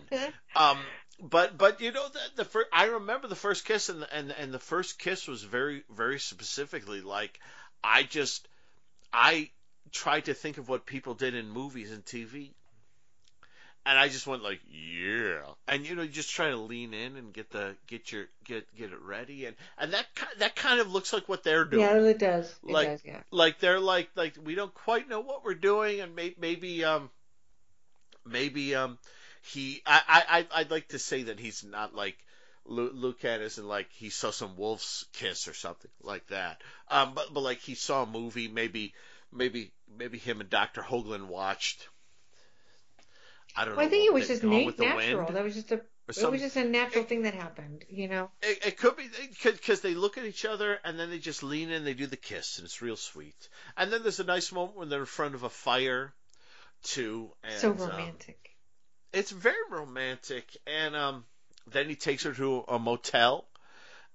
[0.57, 0.79] Um,
[1.23, 4.33] but but you know the, the first, I remember the first kiss and the, and
[4.33, 7.39] and the first kiss was very very specifically like
[7.85, 8.49] I just
[9.15, 9.51] I
[9.93, 12.51] tried to think of what people did in movies and TV.
[13.87, 17.35] And I just went like, yeah, and you know, just try to lean in and
[17.35, 20.07] get the get your get get it ready, and and that
[20.39, 22.49] that kind of looks like what they're doing Yeah, it does.
[22.67, 23.03] It Like- does.
[23.05, 23.21] Yeah.
[23.31, 27.11] like they're like like we don't quite know what we're doing and may, maybe um
[28.25, 28.99] maybe um
[29.43, 32.17] he I I- I'd like to say that he's not like
[32.67, 37.33] Lu- Lucan isn't like he saw some wolf's kiss or something like that um but
[37.33, 38.95] but like he saw a movie maybe
[39.33, 40.83] maybe maybe him and Dr.
[40.83, 41.89] Hoagland watched
[43.57, 45.33] I don't Well, know I think it was just Gone nat- with the natural.
[45.33, 48.31] That was just a it was just a natural thing that happened, you know.
[48.43, 49.09] it, it could be
[49.43, 52.07] because they look at each other and then they just lean in, and they do
[52.07, 53.49] the kiss, and it's real sweet.
[53.77, 56.13] And then there's a nice moment when they're in front of a fire,
[56.83, 57.31] too.
[57.43, 58.51] And, so um, romantic.
[59.13, 61.25] it's very romantic, and um,
[61.67, 63.47] Then he takes her to a motel,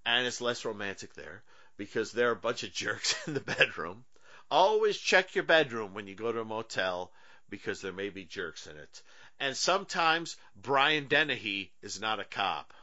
[0.06, 1.44] and it's less romantic there
[1.78, 4.06] because there are a bunch of jerks in the bedroom.
[4.52, 7.12] Always check your bedroom when you go to a motel
[7.50, 9.02] because there may be jerks in it.
[9.40, 12.74] And sometimes Brian Dennehy is not a cop.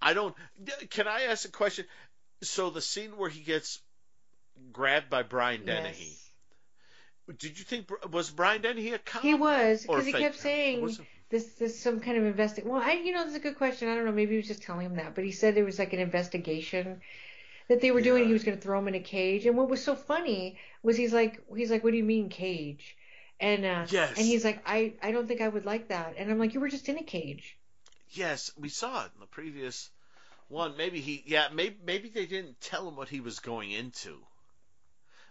[0.00, 0.34] I don't.
[0.90, 1.84] Can I ask a question?
[2.42, 3.80] So the scene where he gets
[4.72, 6.16] grabbed by Brian Dennehy.
[7.28, 7.36] Yes.
[7.38, 9.22] Did you think was Brian Dennehy a cop?
[9.22, 10.96] He was because he kept saying
[11.30, 13.88] this this some kind of investi Well, I you know that's a good question.
[13.88, 14.12] I don't know.
[14.12, 17.00] Maybe he was just telling him that, but he said there was like an investigation
[17.68, 18.26] that they were doing.
[18.26, 19.46] He was going to throw him in a cage.
[19.46, 22.96] And what was so funny was he's like he's like, what do you mean cage?
[23.40, 24.16] And uh, Yes.
[24.16, 26.14] and he's like, I I don't think I would like that.
[26.18, 27.56] And I'm like, you were just in a cage.
[28.10, 29.90] Yes, we saw it in the previous
[30.48, 30.76] one.
[30.78, 34.16] Maybe he, yeah, maybe maybe they didn't tell him what he was going into.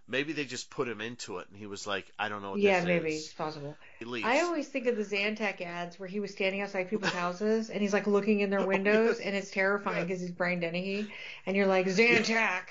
[0.10, 2.60] Maybe they just put him into it, and he was like, I don't know what
[2.60, 3.26] yeah, maybe is.
[3.26, 3.76] it's possible.
[4.24, 7.82] I always think of the Zantac ads where he was standing outside people's houses and
[7.82, 11.12] he's like looking in their windows and it's terrifying because he's Brian Dennehy
[11.46, 12.63] and you're like Zantac.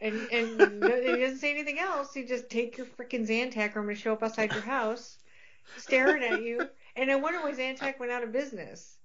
[0.00, 2.14] And, and he doesn't say anything else.
[2.14, 5.18] He just take your freaking Zantac or I'm going to show up outside your house
[5.76, 6.68] staring at you.
[6.96, 8.96] And I wonder why Zantac went out of business.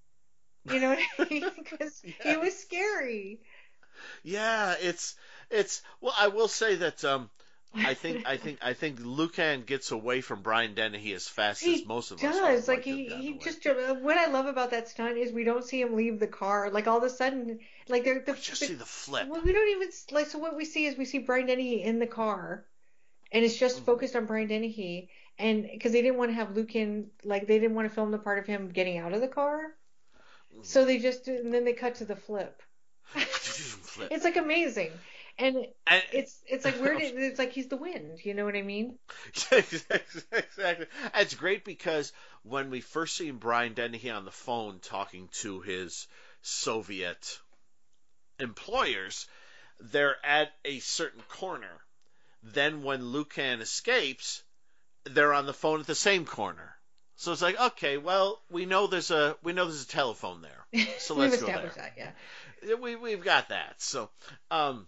[0.65, 1.45] You know what I mean?
[1.57, 3.41] Because he was scary.
[4.23, 5.15] Yeah, it's
[5.51, 7.29] it's well, I will say that um,
[7.77, 11.75] I think I think I think Lucan gets away from Brian Dennehy as fast He
[11.75, 12.67] as most of us would does.
[12.67, 13.39] like Like to have he, he away.
[13.43, 13.65] just
[14.01, 16.69] what I love about that stunt is we don't see him leave the car.
[16.71, 17.59] Like all of a sudden,
[17.89, 19.27] like they're the, We just see the flip.
[19.29, 20.27] Well, we don't even like.
[20.27, 22.65] So what we see is we see Brian Dennehy in the car,
[23.31, 23.85] and it's just Mhm.
[23.85, 27.75] focused on Brian Dennehy, and because they didn't want to have Lucan, like they didn't
[27.75, 29.75] want to film the part of him getting out of the car,
[30.61, 32.61] so they just and then they cut to the flip.
[33.03, 34.07] Flip.
[34.11, 34.91] It's like amazing,
[35.37, 38.23] and And- it's it's like where did it's like he's the wind.
[38.23, 38.97] You know what I mean?
[39.51, 40.87] exactly.
[41.15, 42.11] It's great because
[42.43, 46.07] when we first see Brian Dennehy on the phone talking to his
[46.41, 47.39] Soviet
[48.39, 49.27] employers,
[49.79, 51.81] they're at a certain corner.
[52.43, 54.43] Then when Lucan escapes,
[55.05, 56.75] they're on the phone at the same corner.
[57.17, 60.85] So it's like, okay, well, we know there's a we know there's a telephone there.
[60.99, 61.71] So let's go there.
[61.75, 62.75] that, yeah.
[62.75, 63.75] We we've got that.
[63.81, 64.09] So,
[64.51, 64.87] um,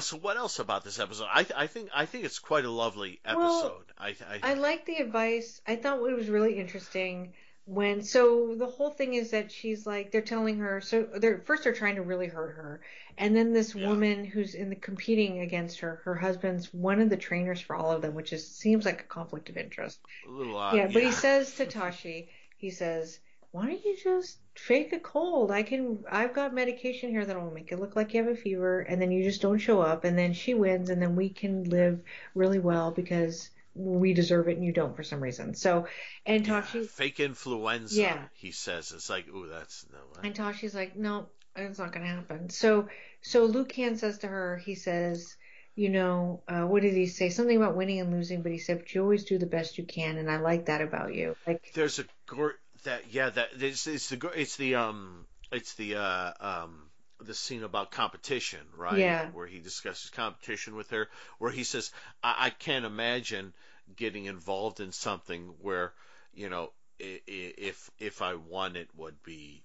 [0.00, 1.26] so what else about this episode?
[1.32, 3.38] I I think I think it's quite a lovely episode.
[3.40, 5.60] Well, I I, I like the advice.
[5.66, 7.32] I thought it was really interesting
[7.66, 11.64] when so the whole thing is that she's like they're telling her so they're first
[11.64, 12.82] they're trying to really hurt her
[13.16, 13.88] and then this Yeah.
[13.88, 17.90] woman who's in the competing against her her husband's one of the trainers for all
[17.90, 20.76] of them which is seems like a conflict of interest a little odd.
[20.76, 23.18] yeah but he says to Tashi he says
[23.50, 27.72] why don't you just fake a cold I can I've got medication here that'll make
[27.72, 30.16] it look like you have a fever and then you just don't show up and
[30.16, 32.00] then she wins and then we can live
[32.34, 35.54] really well because we deserve it and you don't for some reason.
[35.54, 35.88] So,
[36.24, 38.00] and Yeah, Tashi, fake influenza.
[38.00, 38.22] Yeah.
[38.34, 39.98] he says it's like, ooh, that's no.
[40.12, 40.24] what?
[40.24, 42.50] and Tashi's like, no, it's not going to happen.
[42.50, 42.88] So,
[43.22, 45.36] so Lucan says to her, he says,
[45.74, 47.30] you know, uh, what did he say?
[47.30, 49.82] Something about winning and losing, but he said, but you always do the best you
[49.84, 51.34] can, and I like that about you.
[51.44, 55.96] Like, There's a gor- that yeah that it's, it's the it's the um it's the
[55.96, 59.26] uh um the scene about competition right Yeah.
[59.32, 61.90] where he discusses competition with her where he says
[62.22, 63.52] I, I can't imagine
[63.96, 65.92] getting involved in something where
[66.34, 69.62] you know i- i- if if I won it would be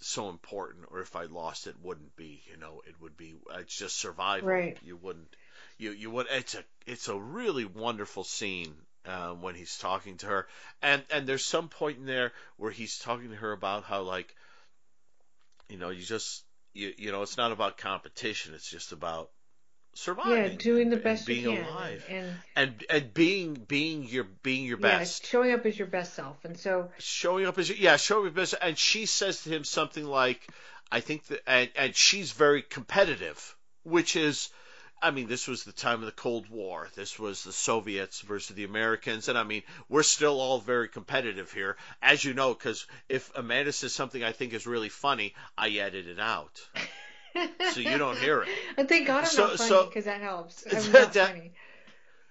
[0.00, 3.76] so important or if I lost it wouldn't be you know it would be it's
[3.76, 4.78] just survival Right.
[4.82, 5.34] you wouldn't
[5.78, 8.74] you you would it's a it's a really wonderful scene
[9.08, 10.46] uh, when he's talking to her
[10.82, 14.34] and and there's some point in there where he's talking to her about how like
[15.68, 16.44] you know you just
[16.74, 19.30] you you know it's not about competition it's just about
[19.94, 23.54] surviving yeah, doing the and- best and being you can, alive and, and and being
[23.54, 26.44] being your being your yeah, best showing up as your best self.
[26.44, 30.04] And so, showing up as yeah, showing up as and she says to him something
[30.04, 30.46] like,
[30.92, 34.50] I think that and and she's very competitive, which is.
[35.00, 36.88] I mean, this was the time of the Cold War.
[36.94, 41.52] This was the Soviets versus the Americans, and I mean, we're still all very competitive
[41.52, 42.52] here, as you know.
[42.54, 46.60] Because if Amanda says something I think is really funny, I edit it out,
[47.72, 48.48] so you don't hear it.
[48.76, 50.64] And thank God I'm So- not funny so- because that helps.
[50.72, 51.52] I'm not That- funny.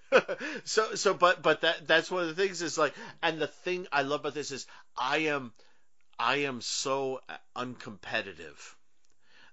[0.63, 3.87] so so but but that that's one of the things is like and the thing
[3.91, 4.65] I love about this is
[4.97, 5.51] I am
[6.17, 7.19] I am so
[7.57, 8.55] uncompetitive.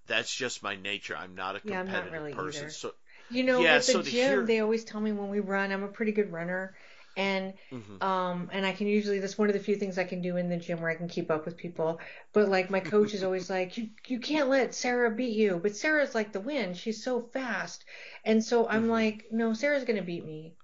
[0.07, 1.17] That's just my nature.
[1.17, 2.63] I'm not a Yeah, I'm competitive not really person.
[2.65, 2.71] either.
[2.71, 2.93] So
[3.29, 5.73] You know, Yeah, at the so gym, hear- they always tell me when we run,
[5.73, 6.75] I'm a pretty good runner,
[7.17, 8.01] and mhm.
[8.01, 10.49] um, and I can usually that's one of the few things I can do in
[10.49, 12.01] the gym where I can keep up with people.
[12.33, 15.77] But like my coach is always like, you you can't let Sarah beat you, but
[15.77, 17.85] Sarah's like the wind, she's so fast,
[18.25, 18.89] and so I'm Mhm.
[18.89, 20.57] like, no, Sarah's gonna beat me,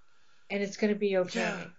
[0.50, 1.74] and it's gonna be okay.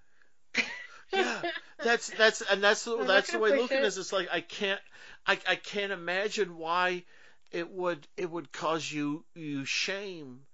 [0.55, 0.67] Yeah.
[1.11, 1.43] yeah,
[1.81, 3.83] that's that's and that's the I'm that's the way Lucan it.
[3.83, 3.97] is.
[3.97, 4.79] It's like I can't
[5.25, 7.03] I I can't imagine why
[7.51, 10.45] it would it would cause you you shame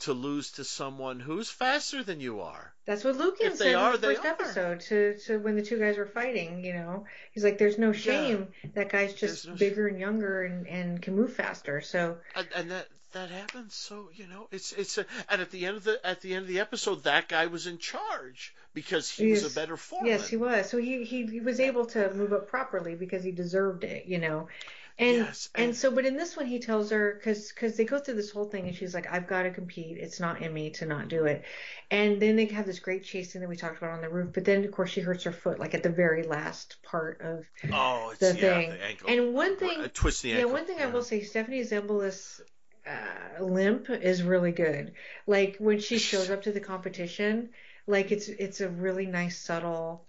[0.00, 2.74] to lose to someone who's faster than you are.
[2.86, 6.06] That's what If said in the first episode to, to when the two guys were
[6.06, 7.06] fighting, you know.
[7.32, 8.48] He's like, There's no shame.
[8.74, 11.80] That guy's just no sh- bigger and younger and, and can move faster.
[11.80, 13.74] So And, and that that happens.
[13.74, 16.42] So you know, it's it's a, and at the end of the at the end
[16.42, 19.52] of the episode, that guy was in charge because he was Yes.
[19.52, 20.10] a better foreman.
[20.10, 20.68] Yes, he was.
[20.68, 24.18] So he, he, he was able to move up properly because he deserved it, you
[24.18, 24.48] know.
[24.96, 27.84] And Yes, and, and- so, but in this one, he tells her because because they
[27.84, 29.98] go through this whole thing, and she's like, "I've got to compete.
[29.98, 31.44] It's not in me to not do it."
[31.90, 34.32] And then they have this great chase scene that we talked about on the roof.
[34.32, 37.44] But then, of course, she hurts her foot like at the very last part of
[37.72, 38.70] Oh, it's the yeah, thing.
[38.70, 39.10] the ankle.
[39.10, 42.40] And one thing, Uh, twist the yeah, one thing I will say, Stephanie Zimbalist's
[42.86, 44.92] uh, limp is really good.
[45.26, 47.50] Like when she shows up to the competition,
[47.88, 50.06] like it's it's a really nice subtle.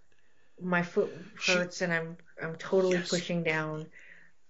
[0.62, 3.10] My foot She- hurts and I'm I'm totally Yes.
[3.10, 3.88] pushing down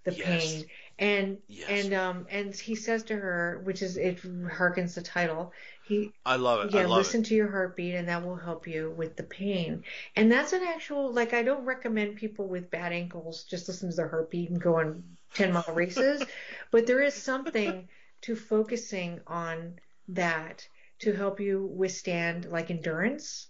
[0.06, 0.24] the Yes.
[0.24, 0.65] pain.
[1.00, 1.70] And Yes.
[1.70, 5.52] and um and he says to her, which is it harkens the title.
[5.84, 6.72] He I love it.
[6.74, 7.28] Yeah, love listen it.
[7.28, 9.84] to your heartbeat and that will help you with the pain.
[10.15, 13.96] And that's an actual like I don't recommend people with bad ankles just listen to
[13.96, 16.26] their heartbeat and go on 10 mile races,
[16.72, 17.88] but there is something
[18.22, 20.68] to focusing on that
[21.00, 23.50] to help you withstand like endurance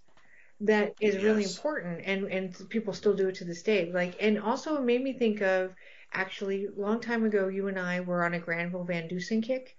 [0.61, 3.91] that is really important and and people still do it to this day.
[3.91, 5.73] Like and also it made me think of
[6.15, 9.75] actually a long time ago you and I were on a Granville Van Dusen kick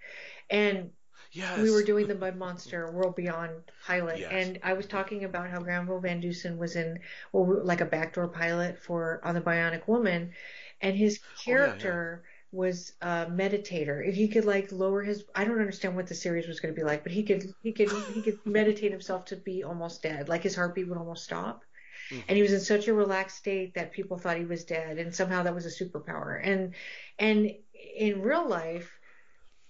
[0.51, 0.90] and
[1.33, 1.59] Yes.
[1.59, 4.33] we were doing the Mud Monster World Beyond pilot, Yes.
[4.33, 7.01] and I was talking about how Granville Van Dusen was in,
[7.33, 10.33] well, like a backdoor pilot for on the Bionic Woman,
[10.81, 14.07] and his Oh, yeah, character was a meditator.
[14.09, 16.81] If he could like lower his, I don't understand what the series was going to
[16.81, 20.29] be like, but he could he could he could meditate himself to be almost dead,
[20.29, 21.65] like his heartbeat would almost stop.
[22.11, 22.25] Mhm.
[22.29, 25.14] And he was in such a relaxed state that people thought he was dead, and
[25.14, 26.40] somehow that was a superpower.
[26.42, 26.75] And
[27.19, 27.55] and
[27.99, 28.99] in real life,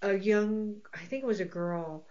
[0.01, 2.07] a young, I think it was a girl,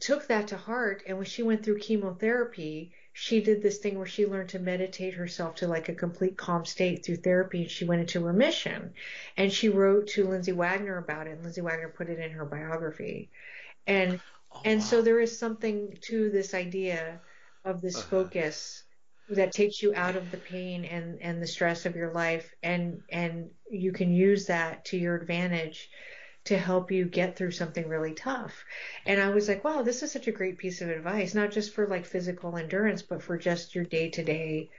[0.00, 1.02] took that to heart.
[1.06, 5.14] And when she went through chemotherapy, she did this thing where she learned to meditate
[5.14, 7.62] herself to like a complete calm state through therapy.
[7.62, 8.94] And she went into remission.
[9.36, 11.32] And she wrote to Lindsay Wagner about it.
[11.32, 13.30] And Lindsay Wagner put it in her biography.
[13.86, 14.84] And Oh, and wow.
[14.84, 17.20] so there is something to this idea
[17.64, 18.02] of this Uh-huh.
[18.02, 18.84] focus
[19.28, 23.02] that takes you out of the pain and, and the stress of your life and
[23.10, 25.88] and you can use that to your advantage
[26.44, 28.64] to help you get through something really tough.
[29.06, 31.74] And I was like, wow, this is such a great piece of advice, not just
[31.74, 34.70] for like physical endurance, but for just your day to day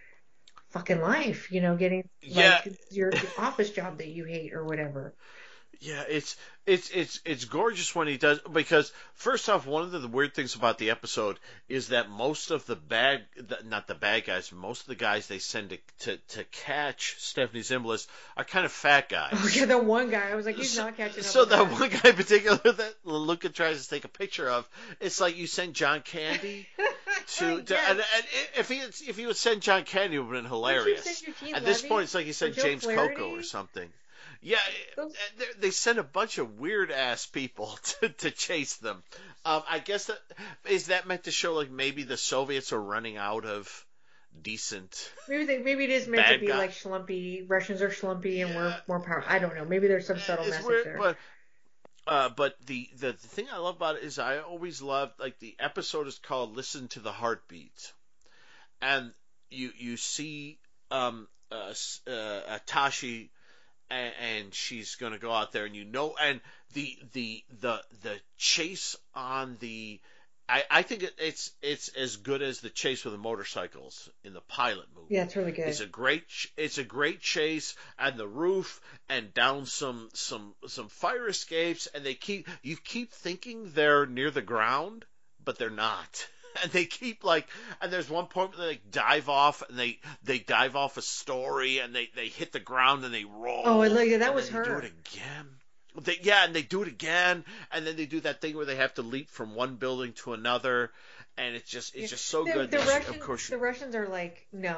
[0.72, 2.63] fucking life, you know, getting Yeah.
[2.63, 5.15] like your office job that you hate or whatever.
[5.80, 10.08] Yeah, it's it's it's it's gorgeous when he does because first off, one of the,
[10.08, 14.26] weird things about the episode is that most of the bad, the, not the bad
[14.26, 18.08] guys, most of the guys they send to to, to catch Stephanie Zimbalist
[18.38, 19.34] are kind of fat guys.
[19.34, 21.24] Oh yeah, the one guy, I was like, he's So- not catching.
[21.24, 24.68] So that one guy in particular that Luca tries to take a picture of,
[25.02, 26.68] it's like you send John Candy
[27.38, 27.90] to, to Yes.
[27.90, 28.26] and, and
[28.58, 31.24] if he if he would send John Candy, it would have been hilarious.
[31.54, 33.16] At this point, it's like he sent James Flaherty?
[33.16, 33.90] Coco or something.
[34.43, 34.60] Yeah,
[35.38, 37.67] they- they send a bunch of weird ass people
[38.01, 39.01] to, to chase them.
[39.45, 40.19] Um, I guess that
[40.69, 43.86] is that meant to show like maybe the Soviets are running out of
[44.41, 45.12] decent.
[45.27, 46.58] Maybe they, maybe it is meant to be guy.
[46.58, 47.45] like schlumpy.
[47.47, 49.32] Russians are schlumpy and we're more powerful.
[49.32, 49.65] I don't know.
[49.65, 50.97] Maybe there's some subtle it's message weird, there.
[50.97, 51.17] but
[52.06, 55.39] uh, but the, the the thing I love about it is I always loved like
[55.39, 57.93] the episode is called "Listen to the Heartbeat,"
[58.82, 59.13] and
[59.49, 60.60] you you see
[60.91, 61.73] um uh,
[62.08, 63.32] uh, uh, Tashi
[63.93, 66.41] and, and she's going to go out there and you know and
[66.73, 69.99] the the the the chase on the
[70.49, 74.34] I, I think it, it's it's as good as the chase with the motorcycles in
[74.34, 75.15] the pilot movie.
[75.15, 75.67] yeah, it's really good.
[75.67, 76.23] It's a great
[76.58, 82.06] it's a great chase and the roof and down some some some fire escapes and
[82.06, 85.06] they keep you keep thinking they're near the ground
[85.43, 86.27] but they're not.
[86.63, 87.48] And they keep like
[87.82, 91.02] and there's one point where they like dive off and they they dive off a
[91.02, 93.63] story and they they hit the ground and they roll.
[93.66, 94.20] Oh, I like that.
[94.20, 94.63] That and was her.
[94.63, 95.48] Do it again.
[96.02, 98.78] They, yeah, and they do it again, and then they do that thing where they
[98.78, 100.92] have to leap from one building to another,
[101.38, 102.72] and it's just it's just so the, good.
[102.72, 104.76] The Russians, of course, the Russians are like, no.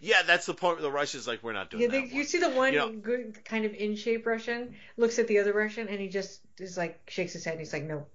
[0.00, 2.10] yeah, that's the point where the Russians like we're not doing Yeah, that.
[2.10, 5.26] they, you see the one You know- good kind of in shape Russian looks at
[5.26, 8.06] the other Russian and he just is like shakes his head and he's like, no.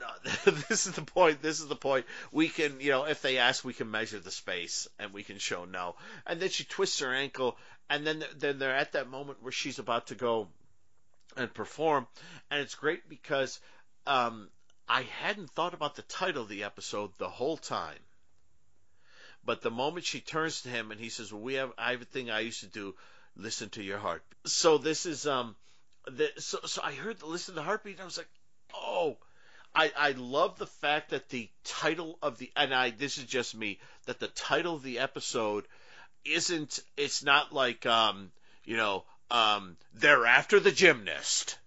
[0.00, 0.06] No,
[0.68, 1.42] this is the point.
[1.42, 2.06] This is the point.
[2.32, 5.38] We can, you know, if they ask, we can measure the space and we can
[5.38, 5.96] show no.
[6.26, 7.56] And then she twists her ankle,
[7.90, 10.48] and then then they're at that moment where she's about to go
[11.36, 12.06] and perform,
[12.50, 13.60] and it's great because
[14.06, 14.48] um,
[14.88, 17.98] I hadn't thought about the title of the episode the whole time.
[19.44, 22.02] But the moment she turns to him and he says, "Well, we have I have
[22.02, 22.94] a thing I used to do,
[23.36, 25.54] listen to your heart." So this is um,
[26.06, 28.28] the, so so I heard the listen to the heartbeat and I was like,
[28.74, 29.18] oh.
[29.74, 33.54] I, I love the fact that the title of the and I this is just
[33.56, 35.64] me that the title of the episode
[36.24, 38.30] isn't it's not like um
[38.64, 41.58] you know um they're after the gymnast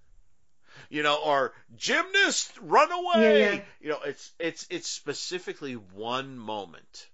[0.90, 3.62] you know or gymnast run away Yeah, yeah.
[3.82, 7.08] you know it's it's it's specifically one moment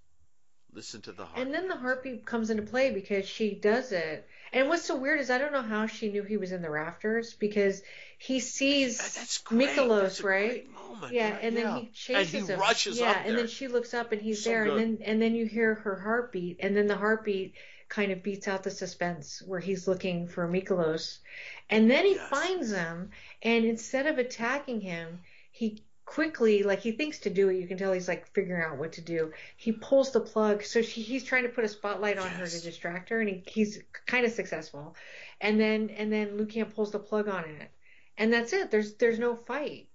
[0.73, 4.27] listen to the heart And then the heartbeat comes into play because she does it.
[4.53, 6.69] And what's so weird is I don't know how she knew he was in the
[6.69, 7.81] rafters because
[8.19, 9.69] he sees That- that's great.
[9.69, 10.69] Mikolos, That's right?
[10.71, 11.13] moment.
[11.13, 11.43] Yeah, right?
[11.43, 12.59] and then he chases and he him.
[12.59, 14.81] rushes yeah, and then she looks up and he's So there, good.
[14.81, 17.55] and then and then you hear her heartbeat, and then the heartbeat
[17.89, 21.19] kind of beats out the suspense where he's looking for Mikolos,
[21.69, 22.29] and then he Yes.
[22.29, 23.11] finds him,
[23.41, 25.19] and instead of attacking him,
[25.51, 28.77] he quickly like he thinks to do it you can tell he's like figuring out
[28.77, 29.31] what to do.
[29.55, 32.61] He pulls the plug so she, he's trying to put a spotlight on her to
[32.61, 34.95] distract her and he, he's kind of successful.
[35.39, 37.71] And then and then Lucan pulls the plug on it.
[38.17, 38.69] And that's it.
[38.69, 39.87] There's there's no fight.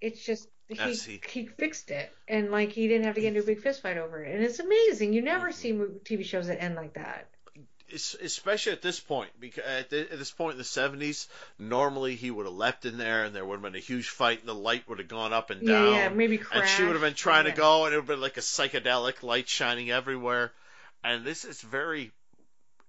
[0.00, 0.94] It's just he,
[1.28, 2.10] he fixed it.
[2.28, 4.34] And like he didn't have to get into a big fist fight over it.
[4.34, 5.12] And it's amazing.
[5.12, 5.54] You never Mhm.
[5.54, 7.28] see tv shows that end like that
[7.92, 12.54] especially at this point, because at, this point in the seventies, normally he would have
[12.54, 14.98] leapt in there, and there would have been a huge fight, and the light would
[14.98, 17.52] have gone up and down, yeah maybe and she would have been trying yeah.
[17.52, 20.52] to go, and it would have been like a psychedelic light shining everywhere.
[21.04, 22.10] And this is very,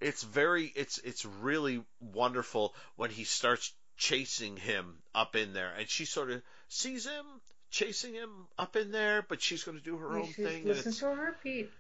[0.02, 5.88] it's very, it's it's really wonderful when he starts chasing him up in there, and
[5.90, 7.26] she sort of sees him
[7.70, 10.58] chasing him up in there, but she's going to do her Yeah, own she thing.
[10.60, 11.72] and listens to her heartbeat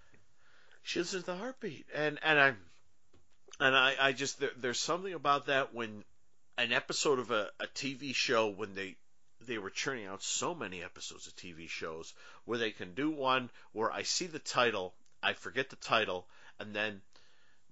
[0.84, 2.54] she listens to the heartbeat and and i
[3.60, 6.04] and i i just there, there's something about that when
[6.58, 8.96] an episode of a, a tv show when they
[9.46, 12.13] they were churning out so many episodes of tv shows
[12.46, 16.28] where they can do one where i see the title i forget the title
[16.60, 17.02] and then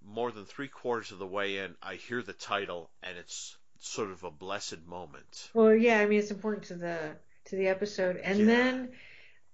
[0.06, 4.12] more than three quarters of the way in i hear the title and it's sort
[4.12, 8.18] of a blessed moment Well, yeah, I mean it's important to the to the episode,
[8.18, 8.46] and Yeah.
[8.46, 8.90] then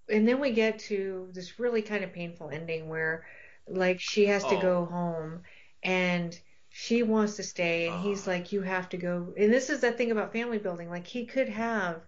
[0.09, 3.25] and then we get to this really kind of painful ending where
[3.67, 4.61] like she has to Oh.
[4.61, 5.41] go home
[5.83, 6.39] and
[6.69, 8.31] she wants to stay and he's Oh.
[8.31, 11.25] like you have to go and this is that thing about family building like he
[11.25, 12.01] could have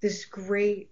[0.00, 0.90] this great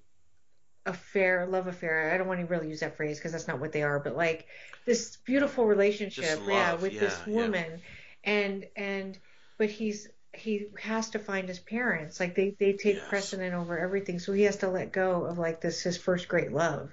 [0.87, 3.73] affair love affair i don't want to really use that phrase because that's not what
[3.73, 4.47] they are but like
[4.87, 7.35] this beautiful relationship Just yeah love, with this yeah, yeah.
[7.35, 7.81] woman
[8.25, 9.19] and and
[9.59, 13.09] but he's he has to find his parents like they they take Yes.
[13.09, 16.53] precedent over everything so he has to let go of like this his first great
[16.53, 16.91] love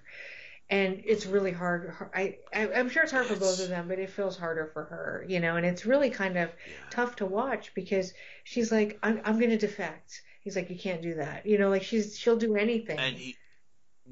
[0.69, 3.99] and it's really hard i, I i'm sure it's hard for both of them but
[3.99, 6.49] it feels harder for her you know and it's really kind of
[6.89, 10.21] tough to watch because she's like i'm, I'm going to defect.
[10.41, 11.45] He's like you can't do that.
[11.45, 12.97] You know like she's she'll do anything.
[12.97, 13.35] And he,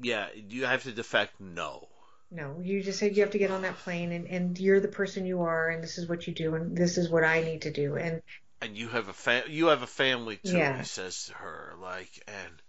[0.02, 1.40] yeah you have to defect?
[1.40, 1.88] No.
[2.30, 4.88] No you just said you have to get on that plane and, and you're the
[4.88, 7.62] person you are and this is what you do and this is what i need
[7.62, 8.20] to do and
[8.60, 10.78] and you have a fa- you have a family too Yeah.
[10.78, 12.62] he says to her like and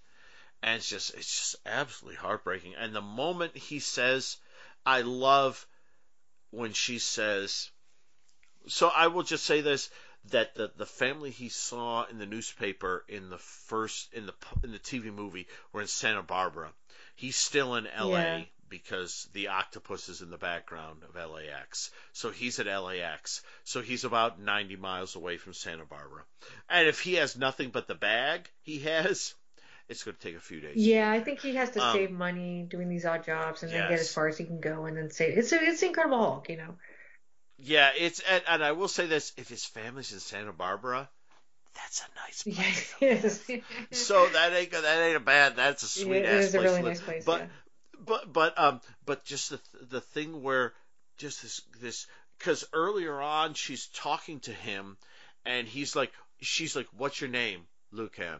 [0.63, 4.37] and it's just it's just absolutely heartbreaking and the moment he says
[4.85, 5.65] i love
[6.51, 7.69] when she says
[8.67, 9.89] so i will just say this
[10.31, 14.71] that the the family he saw in the newspaper in the first in the in
[14.71, 16.69] the TV movie were in Santa Barbara
[17.15, 18.41] he's still in LA Yeah.
[18.67, 24.03] because the octopus is in the background of LAX so he's at LAX so he's
[24.03, 26.23] about 90 miles away from Santa Barbara.
[26.67, 29.33] And if he has nothing but the bag he has,
[29.89, 30.75] it's going to take a few days.
[30.75, 33.89] yeah i think he has to Um, save money doing these odd jobs and then
[33.89, 36.57] get as far as he can go and then say it's it's incredible hulk you
[36.57, 36.75] know
[37.57, 41.09] Yeah, it's and, and I will say this: if his family's in Santa Barbara,
[41.73, 42.95] that's a nice place.
[43.01, 43.49] yes.
[43.91, 45.55] So that ain't that ain't a bad.
[45.55, 47.47] That's a sweet it ass is a place really nice place But yeah.
[48.05, 50.73] but but um but just the the thing where
[51.17, 52.05] just this this
[52.37, 54.97] because earlier on she's talking to him
[55.45, 58.39] and he's like she's like what's your name Lucan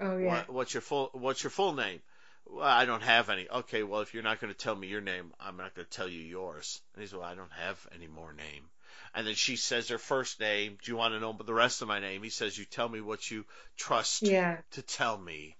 [0.00, 0.28] oh yeah.
[0.28, 2.00] What, what's your full what's your full name?
[2.46, 3.48] Well, I don't have any.
[3.48, 5.90] Okay well if you're not going to tell me your name I'm not going to
[5.90, 6.80] tell you yours.
[6.94, 8.64] And he's well I don't have any more name.
[9.14, 10.78] And then she says her first name.
[10.82, 12.22] Do you want to know the rest of my name?
[12.22, 13.44] He says you tell me what you
[13.76, 14.58] trust yeah.
[14.72, 15.56] to tell me.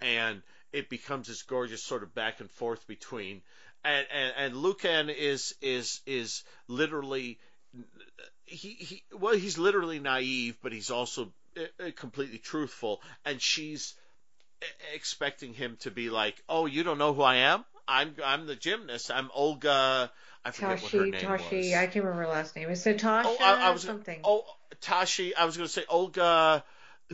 [0.00, 3.42] And it becomes this gorgeous sort of back and forth between
[3.86, 7.38] and and, and Lucan is is is literally
[8.44, 11.32] he, he well he's literally naive but he's also
[11.96, 13.94] completely truthful and she's
[14.94, 18.56] expecting him to be like oh you don't know who I am I'm I'm the
[18.56, 20.10] gymnast I'm Olga
[20.44, 22.70] I forget what her Tashi, name Tashi, was I can't remember her last name.
[22.70, 24.20] It's Tasha Oh, I- I was- something.
[24.22, 24.44] Oh,
[24.80, 25.34] Tashi.
[25.34, 26.64] I was going to say Olga.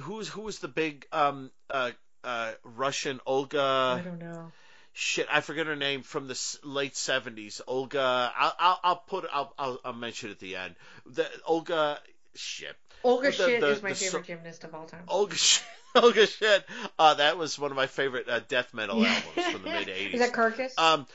[0.00, 1.92] Who's who was the big um uh
[2.24, 3.98] uh Russian Olga?
[3.98, 4.52] I don't know.
[4.92, 7.62] shit, I forget her name from the late seventies.
[7.66, 8.32] Olga.
[8.36, 10.74] I'll, I'll I'll put I'll, I'll I'll mention it at the end.
[11.06, 11.98] The Olga.
[12.34, 12.76] Shit.
[13.04, 15.04] Olga The- Shit the- is my the favorite gymnast of all time.
[15.08, 15.36] Olga.
[15.36, 15.64] Shit.
[15.94, 16.26] Olga.
[16.26, 16.64] Shit.
[16.98, 20.14] Uh, that was one of my favorite uh, death metal albums from the mid eighties.
[20.14, 20.76] Is that Carcass?
[20.78, 21.06] Um,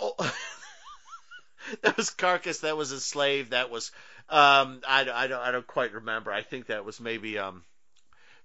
[0.00, 0.14] oh,
[1.82, 2.60] that was Carcass.
[2.60, 3.50] That was Enslaved.
[3.50, 3.90] That was
[4.28, 6.32] um, I, I don't I don't quite remember.
[6.32, 7.62] I think that was maybe um,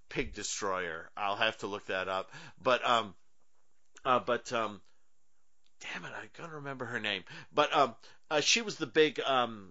[0.09, 1.09] Pig Destroyer.
[1.15, 2.31] I'll have to look that up.
[2.61, 3.13] But um,
[4.05, 4.81] uh, but um,
[5.81, 7.23] damn it, I can't remember her name.
[7.53, 7.95] But um,
[8.29, 9.69] uh, she was the big um,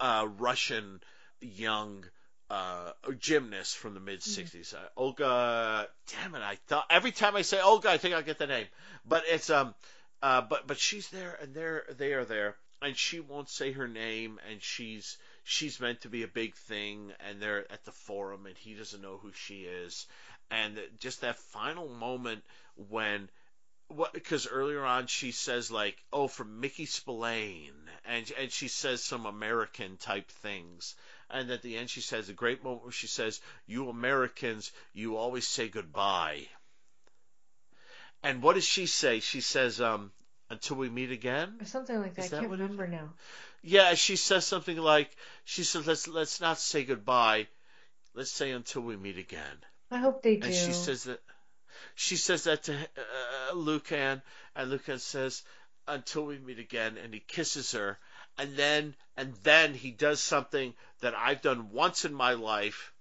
[0.00, 1.00] uh, Russian
[1.40, 2.04] young
[2.50, 4.74] uh, gymnast from the mid '60s.
[4.74, 5.88] Uh, Olga.
[6.12, 8.66] Damn it, I thought every time I say Olga, I think I'll get the name.
[9.06, 9.74] But it's um,
[10.22, 13.88] uh, but but she's there and they're they are there, and she won't say her
[13.88, 18.46] name, and she's she's meant to be a big thing, and they're at the forum,
[18.46, 20.06] and he doesn't know who she is,
[20.50, 22.42] and just that final moment
[22.90, 23.28] when
[23.88, 27.72] what because earlier on she says like oh from Mickey Spillane
[28.04, 30.96] and and she says some American type things
[31.30, 35.16] and at the end she says a great moment where she says you Americans you
[35.16, 36.46] always say goodbye
[38.22, 39.20] and what does she say?
[39.20, 40.10] She says um
[40.50, 41.54] until we meet again?
[41.60, 42.24] Or something like that.
[42.26, 43.12] Is I that can't remember now.
[43.62, 45.10] yeah she says something like
[45.44, 47.46] she says let's let's not say goodbye.
[48.14, 49.56] Let's say until we meet again.
[49.90, 50.46] I hope they do.
[50.46, 51.20] and she says that
[51.94, 54.22] she says that to uh, Lucan,
[54.54, 55.42] and Lucan says,
[55.86, 57.98] "Until we meet again," and he kisses her,
[58.38, 62.92] and then and then he does something that I've done once in my life,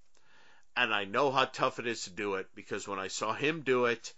[0.75, 3.61] and I know how tough it is to do it because when I saw him
[3.61, 4.13] do it,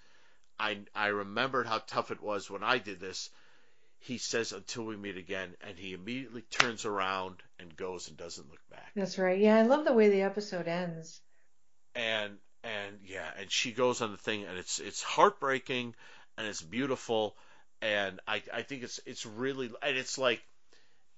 [0.59, 3.30] I I remembered how tough it was when I did this.
[3.99, 8.49] He says, "Until we meet again," and he immediately turns around and goes and doesn't
[8.49, 8.93] look back.
[8.95, 9.39] That's right.
[9.39, 11.22] Yeah, I love the way the episode ends.
[11.95, 15.95] and and yeah, and she goes on the thing, and it's it's heartbreaking,
[16.38, 17.36] and it's beautiful,
[17.82, 20.41] and I I think it's it's really and it's like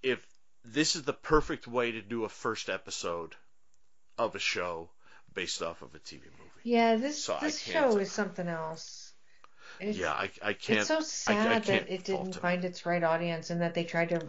[0.03, 0.25] if
[0.63, 3.35] this is the perfect way to do a first episode
[4.17, 4.89] of a show
[5.33, 6.51] based off of a TV movie.
[6.63, 9.13] Yeah, this So this show is something else.
[9.79, 10.79] It's, yeah, I I can't.
[10.79, 12.39] it's so sad can't that it didn't it.
[12.41, 14.27] find its right audience and that they tried to,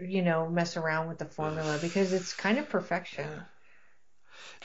[0.00, 3.28] you know, mess around with the formula because it's kind of perfection.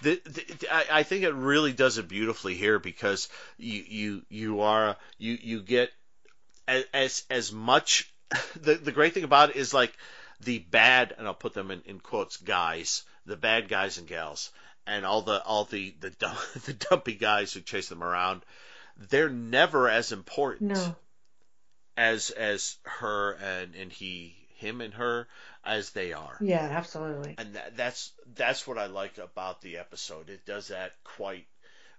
[0.02, 4.62] the, the, I, I think it really does it beautifully here because you you you
[4.62, 5.92] are you you get
[6.68, 8.12] as, as much
[8.56, 9.94] the the great thing about it is like
[10.42, 14.52] the bad and I'll put them in, in quotes guys the bad guys and gals
[14.88, 16.10] and all the all the the
[16.66, 18.44] the dumpy guys who chase them around
[19.10, 20.96] they're never as important No,
[21.98, 25.28] as as her and and he him and her
[25.64, 27.36] as they are yeah, absolutely.
[27.38, 30.30] and that, that's that's what I like about the episode.
[30.30, 31.46] It does that quite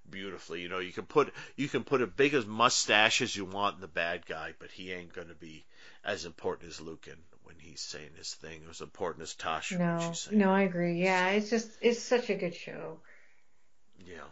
[0.09, 0.63] beautifully.
[0.63, 3.77] You know, you can put you can put a big as mustache as you want
[3.77, 5.65] in the bad guy, but he ain't going to be
[6.07, 9.81] as important as Lucan when he's saying his thing, or as important as Tasha when
[9.89, 10.39] No, she's saying.
[10.39, 11.03] no, I agree.
[11.03, 12.99] Yeah, it's just it's such a good show.
[14.07, 14.25] Yeah.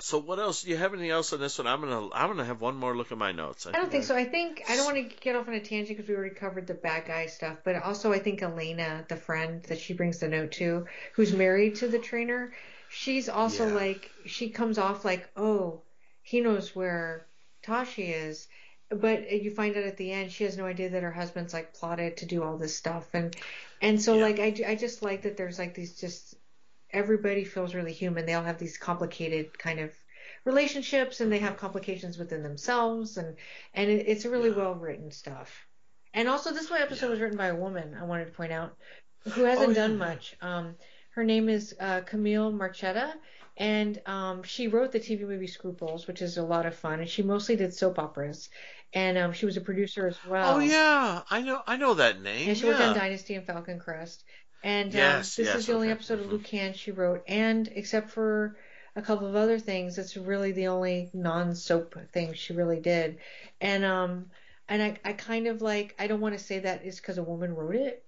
[0.00, 0.62] So what else?
[0.62, 1.68] Do you have anything else on this one?
[1.68, 3.66] I'm gonna I'm gonna have one more look at my notes.
[3.66, 4.16] I don't think so.
[4.16, 6.66] I think I don't want to get off on a tangent because we already covered
[6.66, 10.26] the bad guy stuff, but also I think Elena, the friend that she brings the
[10.28, 12.52] note to, who's married to the trainer,
[12.88, 13.74] she's also Yeah.
[13.74, 15.82] like she comes off like, oh,
[16.22, 17.24] he knows where
[17.62, 18.48] Tashi is,
[18.94, 21.74] but you find out at the end she has no idea that her husband's like
[21.74, 23.34] plotted to do all this stuff, and
[23.80, 24.22] and so Yeah.
[24.22, 26.34] like I I just like that there's like these just
[26.90, 28.26] everybody feels really human.
[28.26, 29.92] They all have these complicated kind of
[30.44, 33.36] relationships and they have complications within themselves and
[33.74, 34.56] and it, it's really Yeah.
[34.56, 35.66] well written stuff.
[36.12, 37.10] And also this one episode Yeah.
[37.10, 38.76] was written by a woman, I wanted to point out,
[39.32, 40.36] who hasn't Oh, done much.
[40.40, 40.76] Um
[41.10, 43.14] her name is uh, Camille Marchetta
[43.56, 47.08] and um, she wrote the TV movie Scruples, which is a lot of fun, and
[47.08, 48.48] she mostly did soap operas.
[48.94, 50.58] And um, she was a producer as well.
[50.58, 52.50] Oh yeah, I know I know that name.
[52.50, 52.66] And she yeah.
[52.66, 54.24] worked on Dynasty and Falcon Crest.
[54.62, 56.30] And um, this yes, is the only episode of Mhm.
[56.30, 57.22] Lucan she wrote.
[57.28, 58.56] And except for
[58.96, 63.18] a couple of other things, it's really the only non soap thing she really did.
[63.60, 64.30] And um,
[64.68, 67.22] and I, I kind of like I don't want to say that is because a
[67.24, 68.03] woman wrote it,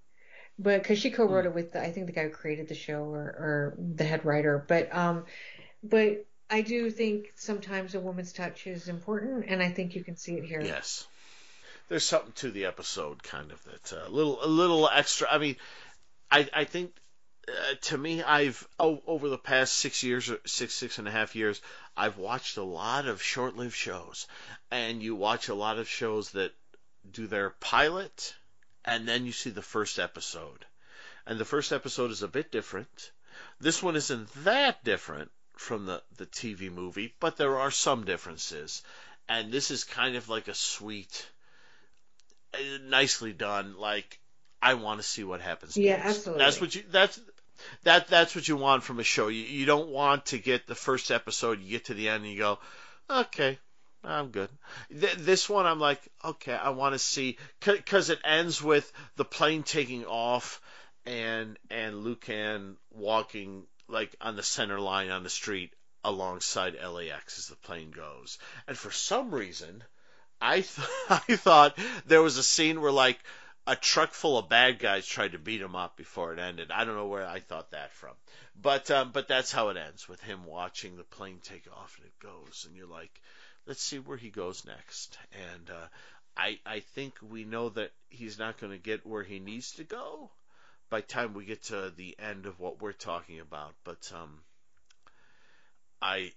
[0.59, 1.49] but because she co-wrote Hmm.
[1.49, 4.25] it with the, I think the guy who created the show or, or the head
[4.25, 4.65] writer.
[4.67, 5.25] But um,
[5.83, 10.17] but I do think sometimes a woman's touch is important, and I think you can
[10.17, 10.61] see it here.
[10.61, 11.07] Yes.
[11.89, 15.29] There's something to the episode, kind of that uh, little a little extra.
[15.31, 15.57] I mean,
[16.31, 16.93] I I think
[17.49, 21.13] uh, to me, I've oh, over the past six years or six six and a
[21.13, 21.61] half years,
[21.97, 24.27] I've watched a lot of short-lived shows,
[24.71, 26.53] and you watch a lot of shows that
[27.09, 28.35] do their pilot,
[28.87, 30.65] and then you see the first episode,
[31.27, 33.11] and the first episode is a bit different.
[33.61, 38.83] This one isn't that different from the the TV movie, but there are some differences
[39.29, 41.27] and this is kind of like a sweet,
[42.55, 43.77] uh, nicely done.
[43.79, 44.19] Like
[44.63, 45.77] I want to see what happens.
[45.77, 45.85] Next.
[45.85, 46.07] Yeah, next.
[46.19, 46.45] absolutely.
[46.45, 46.83] That's what you.
[46.91, 47.21] That's
[47.85, 48.09] that.
[48.09, 49.29] That's what you want from a show.
[49.29, 51.61] You you don't want to get the first episode.
[51.61, 52.59] You get to the end and you go,
[53.11, 53.59] okay.
[54.07, 54.49] I'm good.
[54.89, 59.25] Th- this one, I'm like, okay, I want to see because it ends with the
[59.25, 60.61] plane taking off
[61.05, 65.73] and and Lucan walking like on the center line on the street
[66.05, 68.39] alongside LAX as the plane goes.
[68.69, 69.83] And for some reason,
[70.41, 73.19] I th- I thought there was a scene where like
[73.67, 76.71] a truck full of bad guys tried to beat him up before it ended.
[76.71, 78.15] I don't know where I thought that from,
[78.55, 82.07] but um, but that's how it ends with him watching the plane take off and
[82.07, 83.21] it goes, and you're like,
[83.67, 85.19] let's see where he goes next.
[85.53, 85.87] And uh,
[86.37, 89.85] I I think we know that he's not going to get where he needs to
[89.85, 90.31] go
[90.91, 93.75] by the time we get to the end of what we're talking about.
[93.85, 94.39] But um,
[96.01, 96.33] I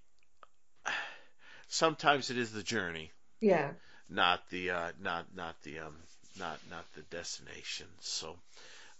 [1.67, 3.11] sometimes it is the journey,
[3.41, 3.71] Yeah.
[4.09, 5.95] not the uh, not not the um,
[6.37, 7.87] not not the destination.
[8.01, 8.35] So.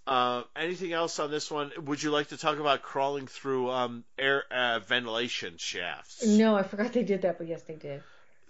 [0.07, 1.71] Uh, anything else on this one?
[1.85, 6.25] Would you like to talk about crawling through um, air uh, ventilation shafts?
[6.25, 8.01] No, I forgot they did that, but yes, they did.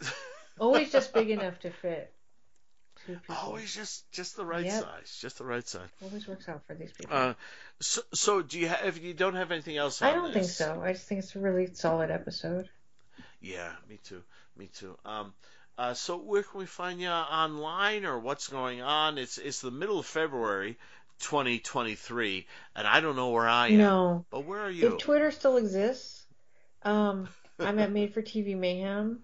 [0.59, 2.13] Always just big enough to fit
[3.05, 3.35] two people.
[3.35, 4.83] Always just just the right Yep.
[4.83, 5.89] size, just the right size.
[6.03, 7.15] Always works out for these people.
[7.15, 7.33] Uh,
[7.79, 8.85] so, so do you have?
[8.85, 10.81] If you don't have anything else, on I don't think so.
[10.83, 12.69] I just think it's a really solid episode.
[13.41, 14.21] Yeah, me too.
[14.57, 14.97] Me too.
[15.05, 15.33] Um,
[15.77, 19.17] uh, so where can we find you online or what's going on?
[19.17, 20.77] It's it's the middle of February,
[21.19, 23.77] 2023, and I don't know where I am.
[23.77, 24.25] No.
[24.29, 24.95] But where are you?
[24.95, 26.25] If Twitter still exists,
[26.83, 27.29] um,
[27.59, 29.21] I'm at Made for TV Mayhem,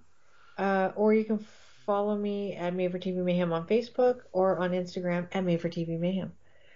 [0.57, 1.45] uh, or you can
[1.85, 5.69] follow me at Made for TV Mayhem on Facebook or on Instagram at Made for
[5.69, 6.31] TV Mayhem.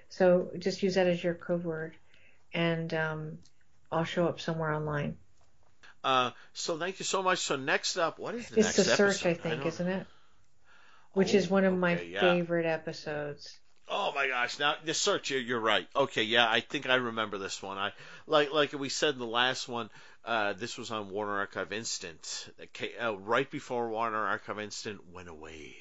[0.09, 1.95] So just use that as your code word,
[2.53, 3.37] and um,
[3.91, 5.17] I'll show up somewhere online.
[6.03, 7.39] Uh, so thank you so much.
[7.39, 9.29] So next up, what is the It's next the search, episode?
[9.29, 10.07] I think, don't- isn't it?
[11.13, 12.19] Which Oh, is one of my yeah.
[12.21, 13.57] favorite episodes.
[13.89, 14.57] Oh my gosh!
[14.59, 15.87] Now the search, you're, you're right.
[15.95, 17.77] Okay, yeah, I think I remember this one.
[17.77, 17.91] I
[18.27, 19.89] like like we said in the last one.
[20.23, 25.27] Uh, this was on Warner Archive Instant, ca- uh, right before Warner Archive Instant went
[25.29, 25.75] away.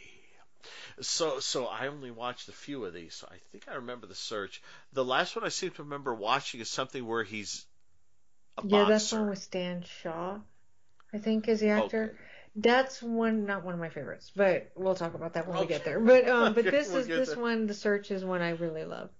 [1.00, 3.14] So so I only watched a few of these.
[3.14, 4.62] So I think I remember the search.
[4.92, 7.66] The last one I seem to remember watching is something where he's
[8.58, 8.84] a Yeah, boxer.
[8.84, 10.38] that's one with Stan Shaw,
[11.12, 12.12] I think, is the actor.
[12.12, 12.27] Okay.
[12.60, 15.84] That's one, not one of my favorites, but we'll talk about that when we get
[15.84, 16.00] there.
[16.00, 17.38] But um, but Okay, this we'll is this there.
[17.38, 19.10] one, the search is one I really love.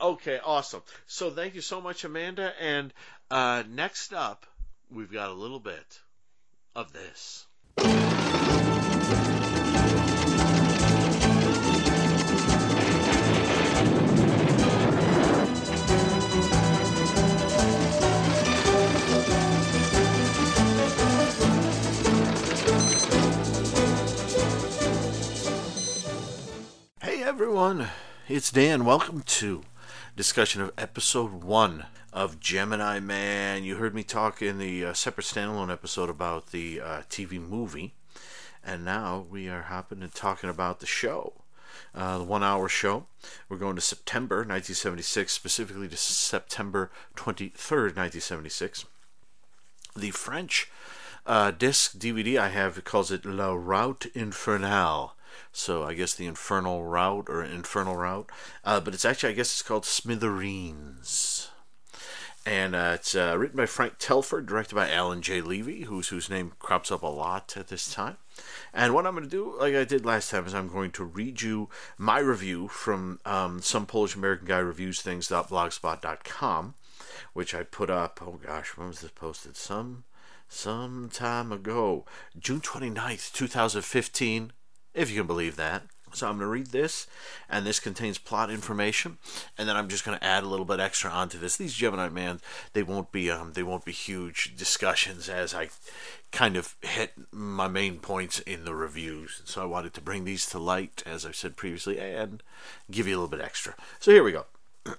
[0.00, 0.82] Okay, awesome.
[1.06, 2.52] So thank you so much, Amanda.
[2.60, 2.92] And
[3.30, 4.46] uh, next up,
[4.90, 6.00] we've got a little bit
[6.74, 7.46] of this.
[27.14, 27.90] Hey everyone,
[28.26, 28.84] it's Dan.
[28.84, 29.62] Welcome to
[30.16, 33.62] discussion of episode one of Gemini Man.
[33.62, 37.94] You heard me talk in the uh, separate standalone episode about the uh, TV movie,
[38.64, 41.34] and now we are hopping and talking about the show.
[41.94, 43.06] Uh, the one hour show.
[43.48, 48.86] We're going to September 1976, specifically to September 23rd, 1976.
[49.94, 50.68] The French
[51.26, 55.13] uh, disc DVD I have calls it La Route Infernale.
[55.52, 58.30] So I guess the Infernal Route or Infernal Route,
[58.64, 61.48] uh, but it's actually I guess it's called Smithereens.
[62.46, 65.40] And uh, it's uh, written by Frank Telford, directed by Alan J.
[65.40, 68.18] Levi, whose whose name crops up a lot at this time.
[68.72, 71.04] And what I'm going to do, like I did last time, is I'm going to
[71.04, 76.74] read you my review from um, some Polish American guy reviews things.blogspot.com,
[77.32, 78.20] which I put up.
[78.22, 79.56] Oh gosh, when was this posted?
[79.56, 80.04] Some
[80.48, 82.04] some time ago,
[82.38, 84.52] June 29th, 2015,
[84.94, 85.82] if you can believe that.
[86.14, 87.08] So I'm going to read this,
[87.50, 89.18] and this contains plot information,
[89.58, 91.56] and then I'm just going to add a little bit extra onto this.
[91.56, 92.40] These Gemini Man,
[92.72, 95.70] they won't be um, they won't be huge discussions as I
[96.30, 99.42] kind of hit my main points in the reviews.
[99.44, 102.42] So I wanted to bring these to light, as I've said previously, and
[102.90, 103.74] give you a little bit extra.
[103.98, 104.46] So here we go.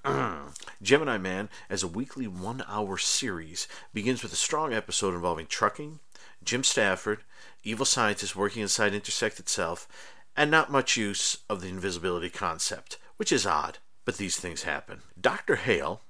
[0.82, 6.00] Gemini Man, as a weekly one hour series, begins with a strong episode involving trucking,
[6.43, 7.20] Jim Stafford,
[7.66, 9.88] evil scientists working inside Intersect itself,
[10.38, 15.01] and not much use of the invisibility concept, which is odd, but these things happen.
[15.20, 15.55] Dr.
[15.55, 16.01] Hale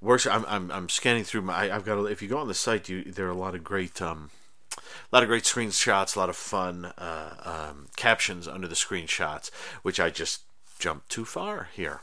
[0.00, 0.26] works.
[0.26, 1.72] I'm, I'm, I'm scanning through my.
[1.72, 1.98] I've got.
[1.98, 4.02] A, if you go on the site, you, there are a lot of great.
[4.02, 4.30] Um,
[4.76, 9.50] a lot of great screenshots, a lot of fun uh, um, captions under the screenshots,
[9.82, 10.42] which I just
[10.78, 12.00] jumped too far here.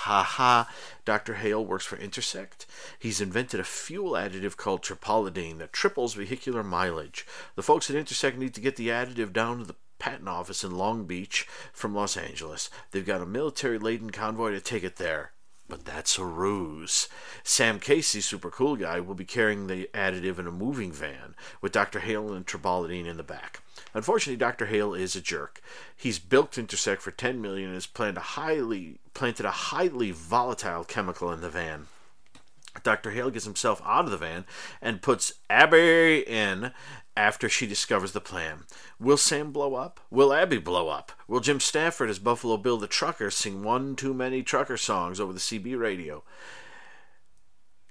[0.00, 0.70] Ha ha.
[1.06, 1.34] Dr.
[1.34, 2.66] Hale works for Intersect.
[2.98, 7.26] He's invented a fuel additive called tripolidine that triples vehicular mileage.
[7.54, 10.76] The folks at Intersect need to get the additive down to the patent office in
[10.76, 12.68] Long Beach from Los Angeles.
[12.90, 15.32] They've got a military laden convoy to take it there.
[15.68, 17.08] But that's a ruse.
[17.42, 21.72] Sam Casey, super cool guy, will be carrying the additive in a moving van with
[21.72, 22.00] Dr.
[22.00, 23.60] Hale and Tripolidine in the back.
[23.92, 24.66] Unfortunately, Dr.
[24.66, 25.60] Hale is a jerk.
[25.96, 30.84] He's bilked Intersect for 10 million and has planted a highly planted a highly volatile
[30.84, 31.86] chemical in the van.
[32.82, 33.10] Dr.
[33.10, 34.44] Hale gets himself out of the van
[34.82, 36.72] and puts Abby in
[37.16, 38.64] after she discovers the plan.
[39.00, 40.00] Will Sam blow up?
[40.10, 41.12] Will Abby blow up?
[41.26, 45.32] Will Jim Stafford as Buffalo Bill the Trucker sing one too many trucker songs over
[45.32, 46.22] the CB radio?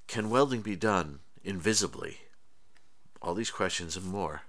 [0.07, 2.19] Can welding be done invisibly?
[3.21, 4.43] All these questions and more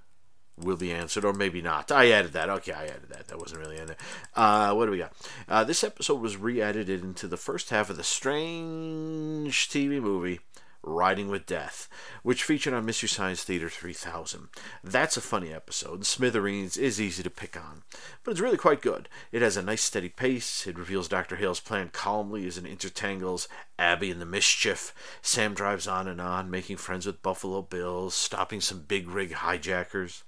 [0.58, 1.90] will be answered, or maybe not.
[1.90, 2.48] I added that.
[2.48, 3.28] Okay, I added that.
[3.28, 3.96] That wasn't really in there.
[4.34, 5.12] Uh, what do we got?
[5.48, 10.40] Uh, this episode was re edited into the first half of the strange TV movie
[10.86, 11.88] Riding with Death,
[12.22, 14.48] which featured on Mystery Science Theater 3000.
[14.84, 16.06] That's a funny episode.
[16.06, 17.82] Smithereens is easy to pick on,
[18.22, 19.08] but it's really quite good.
[19.32, 20.64] It has a nice steady pace.
[20.64, 21.36] It reveals Dr.
[21.36, 24.94] Hale's plan calmly as it intertangles Abby and the mischief.
[25.22, 30.22] Sam drives on and on, making friends with Buffalo Bills, stopping some big rig hijackers.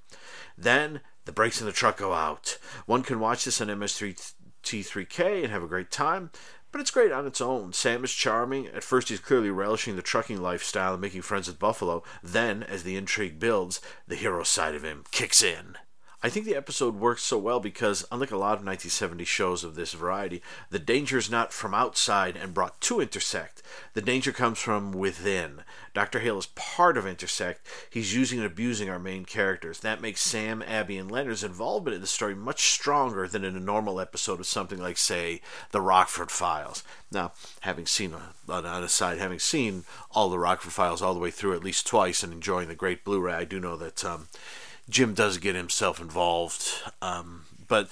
[0.57, 2.59] Then the brakes in the truck go out.
[2.87, 6.31] One can watch this on MST3K and have a great time,
[6.71, 7.73] but it's great on its own.
[7.73, 8.67] Sam is charming.
[8.69, 12.03] At first, he's clearly relishing the trucking lifestyle and making friends with Buffalo.
[12.23, 15.77] Then, as the intrigue builds, the hero side of him kicks in.
[16.21, 19.77] I think the episode works so well because, unlike a lot of 1970 shows of
[19.77, 23.63] this variety, the danger is not from outside and brought to Intersect.
[23.95, 25.63] The danger comes from within.
[25.95, 26.19] Dr.
[26.19, 27.65] Hale is part of Intersect.
[27.89, 29.79] He's using and abusing our main characters.
[29.79, 33.61] That makes Sam, Abby, and Leonard's involvement in the story much stronger than in a
[33.61, 35.41] normal episode of something like, say,
[35.71, 36.83] The Rockford Files.
[37.13, 38.13] Now, having seen,
[38.49, 41.87] on a side, having seen all the Rockford Files all the way through at least
[41.87, 44.05] twice and enjoying the great Blu ray, I do know that.
[44.05, 44.27] Um,
[44.89, 46.83] Jim does get himself involved.
[47.03, 47.91] Um, but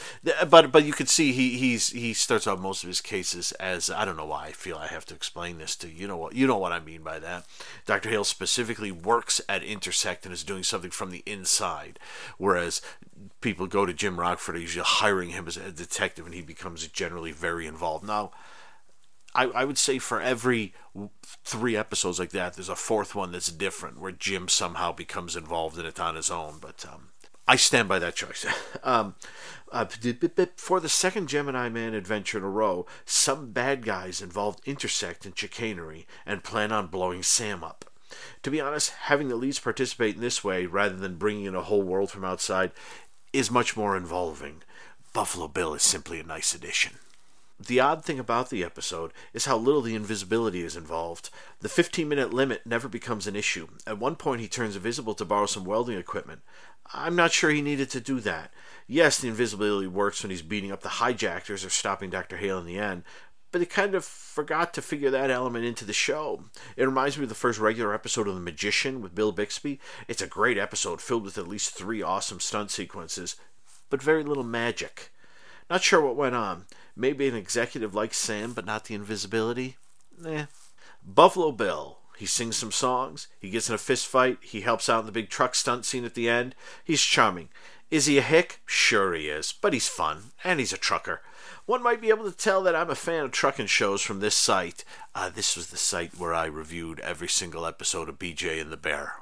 [0.49, 3.91] but but you could see he he's he starts out most of his cases as
[3.91, 5.95] I don't know why I feel I have to explain this to you.
[5.95, 7.45] You know what you know what I mean by that.
[7.85, 8.09] Dr.
[8.09, 11.99] Hale specifically works at Intersect and is doing something from the inside,
[12.39, 12.81] whereas
[13.43, 17.33] people go to Jim Rockford usually hiring him as a detective and he becomes generally
[17.33, 18.05] very involved.
[18.05, 18.33] Now
[19.37, 20.73] I, I would say for every
[21.45, 25.79] three episodes like that, there's a fourth one that's different where Jim somehow becomes involved
[25.79, 26.57] in it on his own.
[26.59, 27.11] But um,
[27.47, 28.47] I stand by that choice.
[28.83, 29.15] um,
[29.71, 29.85] uh,
[30.57, 35.35] for the second Gemini Man adventure in a row, some bad guys involved intersect in
[35.35, 37.85] chicanery and plan on blowing Sam up.
[38.43, 41.63] To be honest, having the leads participate in this way rather than bringing in a
[41.63, 42.73] whole world from outside
[43.35, 44.63] is much more involving.
[45.13, 46.95] Buffalo Bill is simply a nice addition.
[47.59, 51.31] The odd thing about the episode is how little the invisibility is involved.
[51.61, 53.69] The 15 minute limit never becomes an issue.
[53.87, 56.43] At one point, he turns invisible to borrow some welding equipment.
[56.93, 58.53] I'm not sure he needed to do that.
[58.87, 62.37] Yes, the invisibility works when he's beating up the hijackers or stopping Dr.
[62.37, 63.05] Hale in the end,
[63.51, 66.45] but they kind of forgot to figure that element into the show.
[66.77, 69.81] It reminds me of the first regular episode of The Magician with Bill Bixby.
[70.09, 73.37] It's a great episode filled with at least three awesome stunt sequences,
[73.89, 75.11] but very little magic.
[75.71, 76.67] Not sure what went on.
[76.97, 79.77] Maybe an executive like Sam, but not the invisibility?
[80.27, 80.47] Eh.
[81.05, 81.99] Buffalo Bill.
[82.17, 83.29] He sings some songs.
[83.39, 84.39] He gets in a fist fight.
[84.41, 86.55] He helps out in the big truck stunt scene at the end.
[86.83, 87.51] He's charming.
[87.91, 88.61] Is he a hick?
[88.65, 91.21] Sure he is, but he's fun, and he's a trucker.
[91.67, 94.35] One might be able to tell that I'm a fan of trucking shows from this
[94.35, 94.85] site.
[95.15, 98.77] Uh, this was the site where I reviewed every single episode of BJ and the
[98.77, 99.17] Bear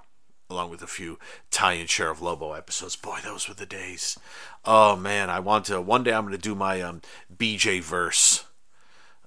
[0.51, 1.19] along with a few
[1.51, 2.97] tie-in Sheriff Lobo episodes.
[2.97, 4.19] Boy, those were the days.
[4.65, 5.81] Oh man, I want to.
[5.81, 7.01] One day I'm going to do my um,
[7.35, 8.45] BJ verse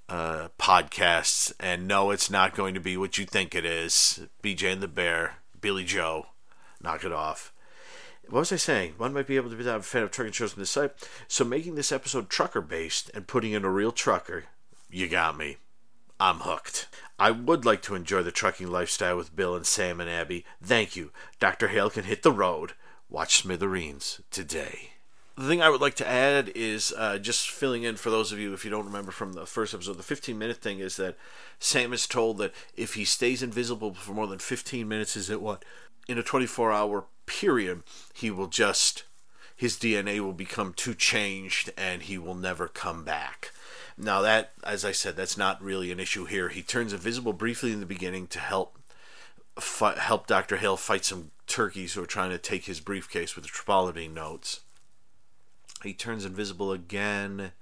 [0.08, 4.20] uh, podcasts, and no, it's not going to be what you think it is.
[4.42, 6.28] BJ and the Bear, Billy Joe,
[6.82, 7.52] knock it off.
[8.28, 8.94] What was I saying?
[8.98, 10.92] One might be able to be a fan of trucking shows on this site.
[11.28, 14.44] So making this episode trucker based and putting in a real trucker,
[14.90, 15.56] you got me.
[16.20, 16.88] I'm hooked.
[17.18, 20.44] I would like to enjoy the trucking lifestyle with Bill and Sam and Abby.
[20.62, 21.10] Thank you.
[21.40, 21.68] Dr.
[21.68, 22.74] Hale can hit the road.
[23.10, 24.90] Watch Smithereens today.
[25.36, 28.38] The thing I would like to add is uh, just filling in for those of
[28.38, 31.16] you, if you don't remember from the first episode, the 15 minute thing is that
[31.58, 35.40] Sam is told that if he stays invisible for more than 15 minutes, is it
[35.40, 35.64] what?
[36.08, 37.82] In a 24 hour period,
[38.14, 39.04] he will just,
[39.56, 43.52] his DNA will become too changed and he will never come back.
[43.98, 46.48] Now that, as I said, that's not really an issue here.
[46.48, 48.78] He turns invisible briefly in the beginning to help
[49.58, 53.44] fi- help Doctor Hale fight some turkeys who are trying to take his briefcase with
[53.44, 54.60] the tripolidine notes.
[55.82, 57.52] He turns invisible again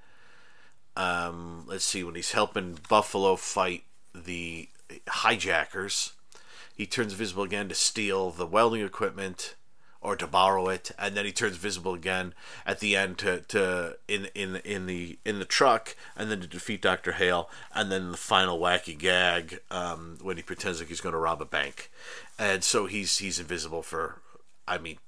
[0.97, 3.85] Um, let's see, when he's helping Buffalo fight
[4.15, 4.69] the
[5.07, 6.13] hijackers,
[6.75, 9.57] he turns invisible again to steal the welding equipment
[10.07, 12.33] or to borrow it, and then he turns visible again
[12.65, 16.47] at the end to, to in in in the in the truck, and then to
[16.47, 21.01] defeat Doctor Hale, and then the final wacky gag um, when he pretends like he's
[21.01, 21.91] going to rob a bank,
[22.39, 24.21] and so he's he's invisible for,
[24.69, 24.99] I mean,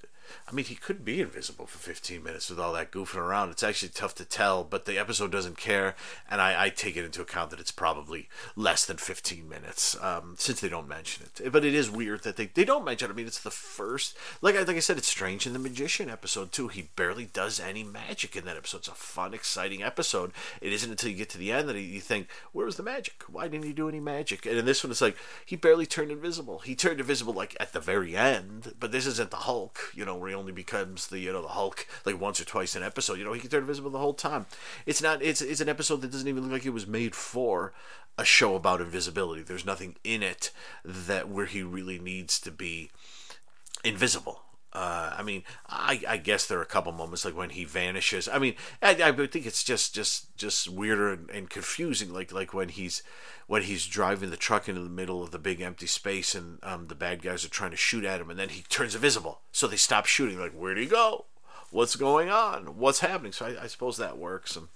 [0.46, 3.50] I mean, he could be invisible for 15 minutes with all that goofing around.
[3.50, 5.94] It's actually tough to tell, but the episode doesn't care,
[6.30, 10.34] and I, I take it into account that it's probably less than 15 minutes um,
[10.38, 11.52] since they don't mention it.
[11.52, 13.12] But it is weird that they, they don't mention it.
[13.12, 16.10] I mean, it's the first, like I, like I said, it's strange in the Magician
[16.10, 16.68] episode, too.
[16.68, 18.78] He barely does any magic in that episode.
[18.78, 20.32] It's a fun, exciting episode.
[20.60, 23.22] It isn't until you get to the end that you think, where was the magic?
[23.28, 24.46] Why didn't he do any magic?
[24.46, 26.60] And in this one, it's like, he barely turned invisible.
[26.60, 30.17] He turned invisible, like, at the very end, but this isn't the Hulk, you know,
[30.18, 33.18] where he only becomes the you know the Hulk like once or twice an episode.
[33.18, 34.46] You know he can turn invisible the whole time.
[34.86, 35.22] It's not.
[35.22, 37.72] It's it's an episode that doesn't even look like it was made for
[38.16, 39.42] a show about invisibility.
[39.42, 40.50] There's nothing in it
[40.84, 42.90] that where he really needs to be
[43.84, 44.42] invisible.
[44.72, 48.28] Uh, I mean, I, I guess there are a couple moments like when he vanishes.
[48.28, 52.12] I mean, I, I think it's just just just weirder and, and confusing.
[52.12, 53.02] Like like when he's
[53.48, 56.86] when he's driving the truck into the middle of the big empty space and um,
[56.88, 59.66] the bad guys are trying to shoot at him and then he turns invisible so
[59.66, 61.24] they stop shooting like where'd he go
[61.70, 64.68] what's going on what's happening so I, I suppose that works and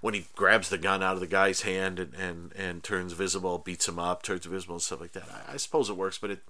[0.00, 3.58] when he grabs the gun out of the guy's hand and, and, and turns visible
[3.58, 6.30] beats him up turns visible and stuff like that I, I suppose it works but
[6.30, 6.40] it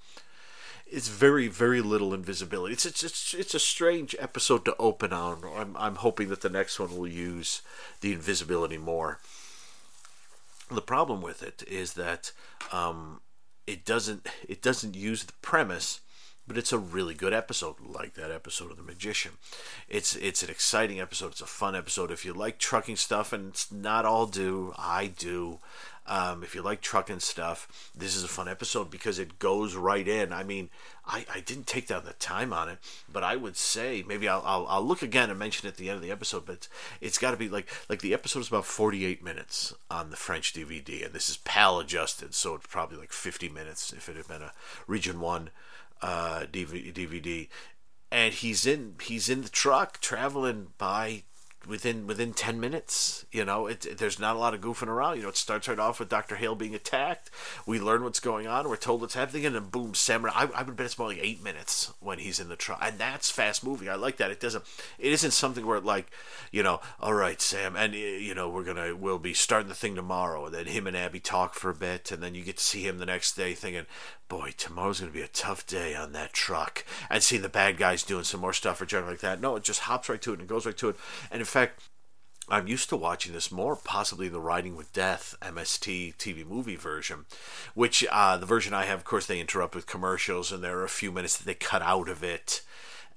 [0.87, 2.75] it's very very little invisibility.
[2.75, 5.43] It's, it's it's it's a strange episode to open on.
[5.57, 7.63] I'm, I'm hoping that the next one will use
[8.01, 9.21] the invisibility more.
[10.71, 12.33] The problem with it is that
[12.73, 13.21] um,
[13.67, 16.01] it doesn't it doesn't use the premise
[16.47, 17.77] but it's a really good episode.
[17.81, 19.33] Like that episode of the magician.
[19.89, 21.33] It's it's an exciting episode.
[21.33, 22.11] It's a fun episode.
[22.11, 25.61] If you like trucking stuff and it's not all do i do
[26.07, 30.07] um, if you like trucking stuff, this is a fun episode because it goes right
[30.07, 30.33] in.
[30.33, 30.69] I mean,
[31.07, 32.79] I, I didn't take down the time on it,
[33.11, 35.89] but I would say maybe I'll, I'll, I'll look again and mention it at the
[35.89, 36.45] end of the episode.
[36.45, 36.69] But it's,
[37.01, 40.53] it's got to be like like the episode is about 48 minutes on the French
[40.53, 44.29] DVD, and this is PAL adjusted, so it's probably like 50 minutes if it had
[44.29, 44.53] been a
[44.87, 45.51] Region One
[46.03, 47.49] uh, DVD.
[48.13, 51.25] And he's in he's in the truck traveling by
[51.67, 55.17] within within 10 minutes you know it, it, there's not a lot of goofing around.
[55.17, 57.31] You know it starts right off with dr hale being attacked.
[57.67, 58.69] We learn what's going on.
[58.69, 61.21] We're told what's happening and then boom samurai I, I would bet it's more like
[61.21, 63.89] eight minutes when he's in the truck and that's fast moving.
[63.89, 64.31] I like that.
[64.31, 64.65] It doesn't
[64.99, 66.11] it isn't something where like
[66.51, 69.95] you know all right sam and you know we're gonna we'll be starting the thing
[69.95, 70.47] tomorrow.
[70.47, 72.87] And then him and abby talk for a bit and then you get to see
[72.87, 73.87] him the next day thinking
[74.29, 78.03] boy tomorrow's gonna be a tough day on that truck and see the bad guys
[78.03, 79.41] doing some more stuff or general like that.
[79.41, 80.97] No it just hops right to it and goes right to it.
[81.31, 81.81] And in fact,
[82.49, 87.25] I'm used to watching this more, possibly the Riding with Death MST TV movie version,
[87.75, 90.85] which uh, the version I have, of course, they interrupt with commercials, and there are
[90.85, 92.61] a few minutes that they cut out of it,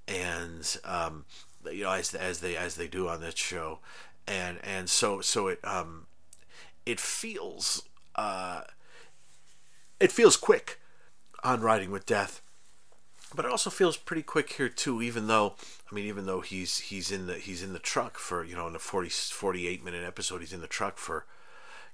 [0.08, 1.26] and um,
[1.70, 3.80] you know, as as they as they do on that show,
[4.26, 6.08] and and so so it um,
[6.86, 7.84] it feels
[8.16, 8.62] uh,
[10.00, 10.80] it feels quick
[11.44, 12.42] on Riding with Death.
[13.36, 15.56] But it also feels pretty quick here too even though
[15.92, 18.68] i mean even though he's he's in the he's in the truck for you know
[18.68, 21.26] in the 40 48 minute episode he's in the truck for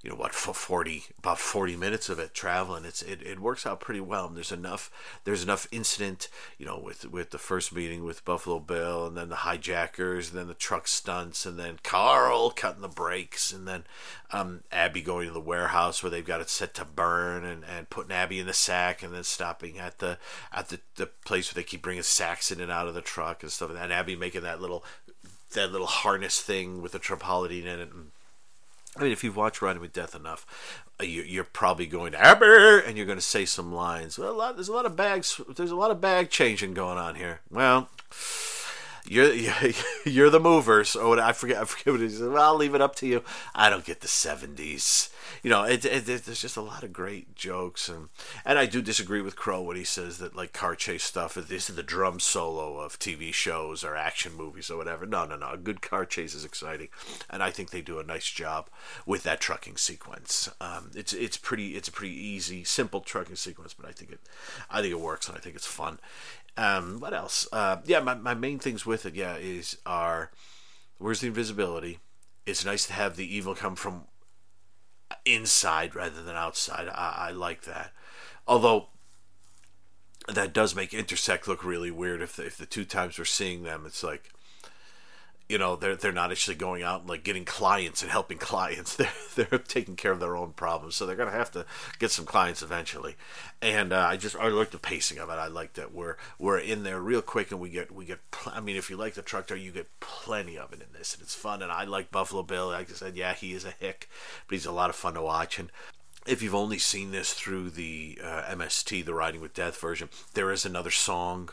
[0.04, 3.66] you know what for 40 about 40 minutes of it traveling it's it, it works
[3.66, 4.26] out pretty well.
[4.26, 4.90] And there's enough
[5.24, 6.28] there's enough incident
[6.58, 10.38] you know with with the first meeting with buffalo bill and then the hijackers and
[10.38, 13.84] then the truck stunts and then carl cutting the brakes and then
[14.30, 17.88] um, abby going to the warehouse where they've got it set to burn and, and
[17.88, 20.18] putting abby in the sack and then stopping at the
[20.52, 23.42] at the, the place where they keep bringing sacks in and out of the truck
[23.42, 24.84] and stuff and abby making that little
[25.52, 28.10] that little harness thing with the tripolidine in it and
[28.96, 30.46] I mean, if you've watched Riding with Death enough,
[31.00, 34.18] uh, you're probably going to Aber, and you're going to say some lines.
[34.18, 35.40] Well, a lot, there's a lot of bags.
[35.56, 37.40] There's a lot of bag changing going on here.
[37.50, 37.88] Well,
[39.06, 39.32] you're
[40.04, 40.96] you're the movers.
[40.98, 41.58] Oh, I forget.
[41.58, 42.20] I forget what it is.
[42.20, 43.22] Well, I'll leave it up to you.
[43.54, 45.10] I don't get the '70s.
[45.42, 48.08] You know, it, it, it, there's just a lot of great jokes, and
[48.44, 51.46] and I do disagree with Crow when he says that like car chase stuff is
[51.46, 55.04] this is the drum solo of TV shows or action movies or whatever.
[55.04, 55.50] No, no, no.
[55.50, 56.88] A good car chase is exciting,
[57.28, 58.68] and I think they do a nice job
[59.04, 60.48] with that trucking sequence.
[60.60, 64.20] Um, it's it's pretty it's a pretty easy, simple trucking sequence, but I think it
[64.70, 65.98] I think it works, and I think it's fun.
[66.56, 67.48] Um, what else?
[67.52, 70.30] Uh, yeah, my, my main things with it, yeah, is are
[70.98, 71.98] where's the invisibility?
[72.46, 74.04] It's nice to have the evil come from
[75.24, 76.88] inside rather than outside.
[76.88, 77.92] I, I like that.
[78.46, 78.88] Although
[80.28, 83.62] that does make Intersect look really weird if the, if the two times we're seeing
[83.62, 84.30] them, it's like
[85.48, 88.96] you know they're they're not actually going out and like getting clients and helping clients.
[88.96, 90.96] They're they're taking care of their own problems.
[90.96, 91.66] So they're gonna have to
[91.98, 93.16] get some clients eventually.
[93.60, 95.34] And uh, I just I like the pacing of it.
[95.34, 98.60] I like that we're we're in there real quick and we get we get I
[98.60, 101.22] mean if you like the truck driver you get plenty of it in this and
[101.22, 101.62] it's fun.
[101.62, 102.68] And I like Buffalo Bill.
[102.68, 104.08] Like I said yeah he is a hick
[104.48, 105.58] but he's a lot of fun to watch.
[105.58, 105.70] And
[106.26, 110.50] if you've only seen this through the uh, MST, the Riding with Death version, there
[110.50, 111.50] is another song.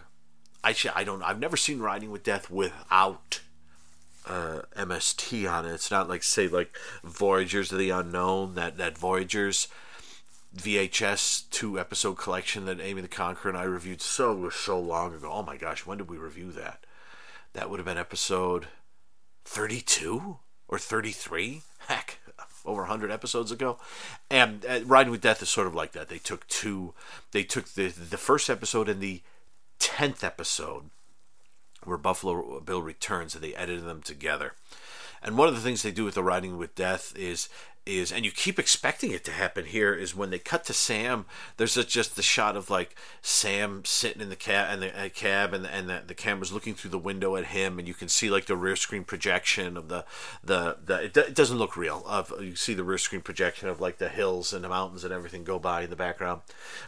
[0.64, 1.24] I I don't.
[1.24, 3.42] I've never seen Riding with Death without
[4.26, 5.74] uh, MST on it.
[5.74, 9.68] It's not like say like Voyagers of the Unknown that that Voyagers
[10.56, 15.32] VHS two episode collection that Amy the Conqueror and I reviewed so so long ago.
[15.32, 16.86] Oh my gosh, when did we review that?
[17.54, 18.68] That would have been episode
[19.46, 21.64] thirty two or thirty three.
[21.88, 22.20] Heck,
[22.66, 23.78] over 100 episodes ago
[24.30, 26.94] and uh, riding with death is sort of like that they took two
[27.32, 29.22] they took the the first episode and the
[29.80, 30.92] 10th episode
[31.84, 34.54] where Buffalo Bill returns, and they edited them together.
[35.24, 37.48] And one of the things they do with the Riding with Death is
[37.86, 41.26] is and you keep expecting it to happen here is when they cut to Sam
[41.58, 45.10] there's a, just the shot of like Sam sitting in the cab and the uh,
[45.10, 47.96] cab and the, and the, the camera's looking through the window at him and you
[47.96, 50.06] can see like the rear screen projection of the
[50.44, 53.82] the, the it, it doesn't look real of you see the rear screen projection of
[53.82, 56.42] like the hills and the mountains and everything go by in the background.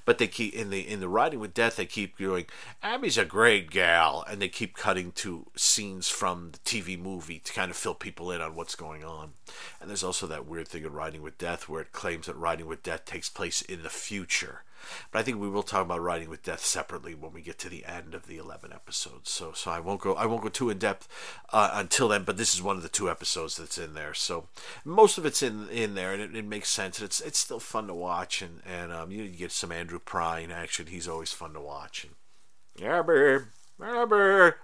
[0.05, 2.45] But they keep in the in the riding with death they keep going
[2.83, 7.51] Abby's a great gal and they keep cutting to scenes from the TV movie to
[7.51, 9.33] kind of fill people in on what's going on.
[9.81, 12.67] And there's also that weird thing in Riding with Death where it claims that Riding
[12.67, 14.63] with Death takes place in the future.
[15.11, 17.69] But I think we will talk about Riding with Death separately when we get to
[17.69, 19.29] the end of the 11 episodes.
[19.29, 21.07] So so I won't go I won't go too in depth
[21.51, 24.13] uh, until then, but this is one of the two episodes that's in there.
[24.13, 24.47] So
[24.83, 26.99] most of it's in in there and it, it makes sense.
[26.99, 29.99] And It's it's still fun to watch and and um, you, you get some Andrew
[29.99, 30.87] Prine action.
[30.87, 32.05] He's always fun to watch.
[32.05, 33.45] And Abby,
[33.81, 34.55] Abby,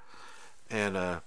[0.70, 1.20] and uh,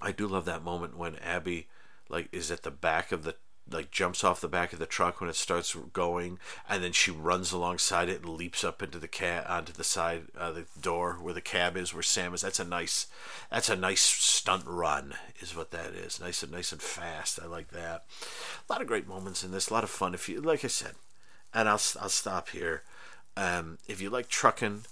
[0.00, 1.68] I do love that moment when Abby
[2.08, 3.36] like is at the back of the
[3.70, 6.38] like jumps off the back of the truck when it starts going,
[6.68, 10.24] and then she runs alongside it and leaps up into the cab onto the side
[10.38, 12.42] uh, the door where the cab is, where Sam is.
[12.42, 13.06] That's a nice,
[13.50, 16.20] that's a nice stunt run, is what that is.
[16.20, 17.40] Nice and nice and fast.
[17.42, 18.04] I like that.
[18.68, 19.70] A lot of great moments in this.
[19.70, 20.14] A lot of fun.
[20.14, 20.92] If you like, I said,
[21.52, 22.82] and I'll I'll stop here.
[23.36, 24.84] Um, if you like trucking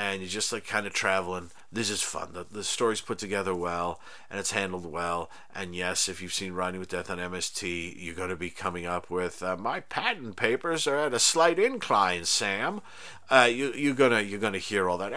[0.00, 1.50] and you're just like kind of traveling.
[1.70, 2.30] This is fun.
[2.32, 5.28] The, the story's put together well and it's handled well.
[5.54, 8.86] And yes, if you've seen Riding with Death on MST, you're going to be coming
[8.86, 12.80] up with uh, my patent papers are at a slight incline, Sam.
[13.28, 15.12] Uh, you, you're gonna you're gonna hear all that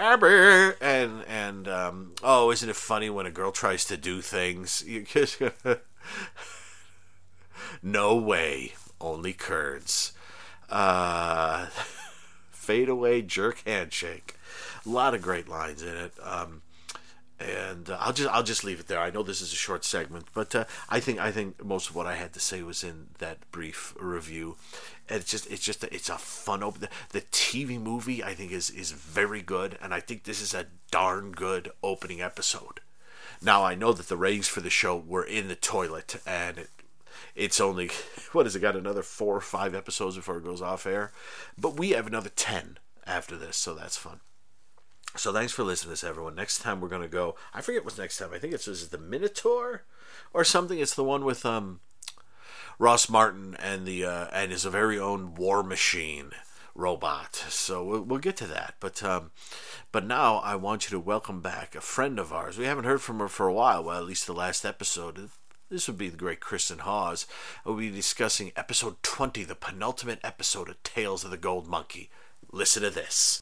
[0.82, 4.84] and and um, oh, isn't it funny when a girl tries to do things?
[4.94, 5.42] You just
[7.82, 10.12] no way, only curds.
[10.70, 11.68] Uh,
[12.52, 14.36] fade away, jerk handshake.
[14.86, 16.14] A lot of great lines in it.
[16.22, 16.62] Um,
[17.40, 19.00] and uh, I'll just I'll just leave it there.
[19.00, 21.96] I know this is a short segment, but uh, I think I think most of
[21.96, 24.56] what I had to say was in that brief review.
[25.10, 26.82] And it's just it's just a, it's a fun open.
[26.82, 30.54] The, the TV movie I think is is very good, and I think this is
[30.54, 32.80] a darn good opening episode.
[33.42, 36.70] Now I know that the ratings for the show were in the toilet, and it,
[37.36, 37.90] it's only
[38.32, 41.12] what has it got another four or five episodes before it goes off air,
[41.58, 44.22] but we have another ten after this, so that's fun.
[45.16, 46.36] So thanks for listening to this, everyone.
[46.36, 47.36] Next time we're gonna go.
[47.54, 48.32] I forget what's next time.
[48.34, 49.84] I think it's is it the Minotaur
[50.34, 50.80] or something.
[50.80, 51.82] It's the one with um
[52.80, 56.32] Ross Martin and the uh, and his very own War Machine
[56.76, 57.36] robot.
[57.36, 58.76] So we'll, we'll get to that.
[58.80, 59.32] But um,
[59.92, 62.58] but now I want you to welcome back a friend of ours.
[62.58, 63.84] We haven't heard from her for a while.
[63.84, 65.30] Well, at least the last episode.
[65.70, 67.26] This would be the great Kristen Hawes.
[67.66, 72.12] We'll be discussing episode 20, the penultimate episode of Tales of the Gold Monkey.
[72.52, 73.42] Listen to this.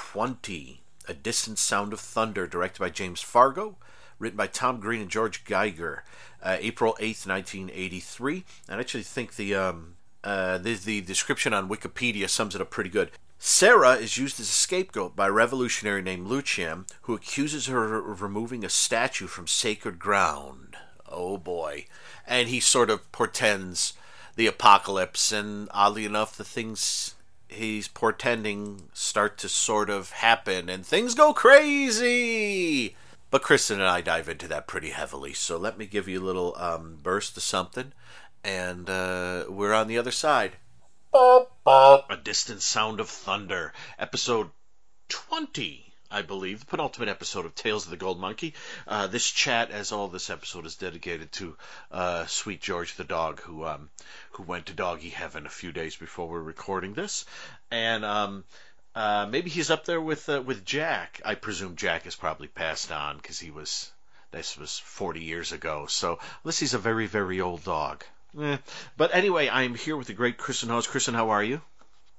[0.11, 3.77] 20 A Distant Sound of Thunder, directed by James Fargo,
[4.19, 6.03] written by Tom Green and George Geiger,
[6.43, 8.43] uh, April 8th, 1983.
[8.67, 12.69] And I actually think the, um, uh, the, the description on Wikipedia sums it up
[12.69, 13.11] pretty good.
[13.39, 18.21] Sarah is used as a scapegoat by a revolutionary named Lucien, who accuses her of
[18.21, 20.75] removing a statue from sacred ground.
[21.07, 21.85] Oh boy.
[22.27, 23.93] And he sort of portends
[24.35, 27.15] the apocalypse, and oddly enough, the things
[27.51, 32.95] he's portending start to sort of happen and things go crazy.
[33.29, 36.25] But Kristen and I dive into that pretty heavily, so let me give you a
[36.25, 37.93] little um, burst of something,
[38.43, 40.53] and uh, we're on the other side.
[42.09, 44.49] A distant sound of thunder, episode
[45.07, 48.53] 20 I believe, the penultimate episode of Tales of the Gold Monkey.
[48.87, 51.55] Uh, this chat, as all this episode, is dedicated to
[51.91, 53.89] uh, Sweet George the dog, who um,
[54.31, 57.25] who went to doggy heaven a few days before we're recording this,
[57.71, 58.43] and um,
[58.93, 61.21] uh, maybe he's up there with uh, with Jack.
[61.23, 63.91] I presume Jack is probably passed on because he was
[64.31, 65.85] this was 40 years ago.
[65.87, 68.03] So unless he's a very very old dog.
[68.39, 68.57] Eh.
[68.97, 70.87] But anyway, I am here with the great Kristen Hawes.
[70.87, 71.61] Kristen, how are you?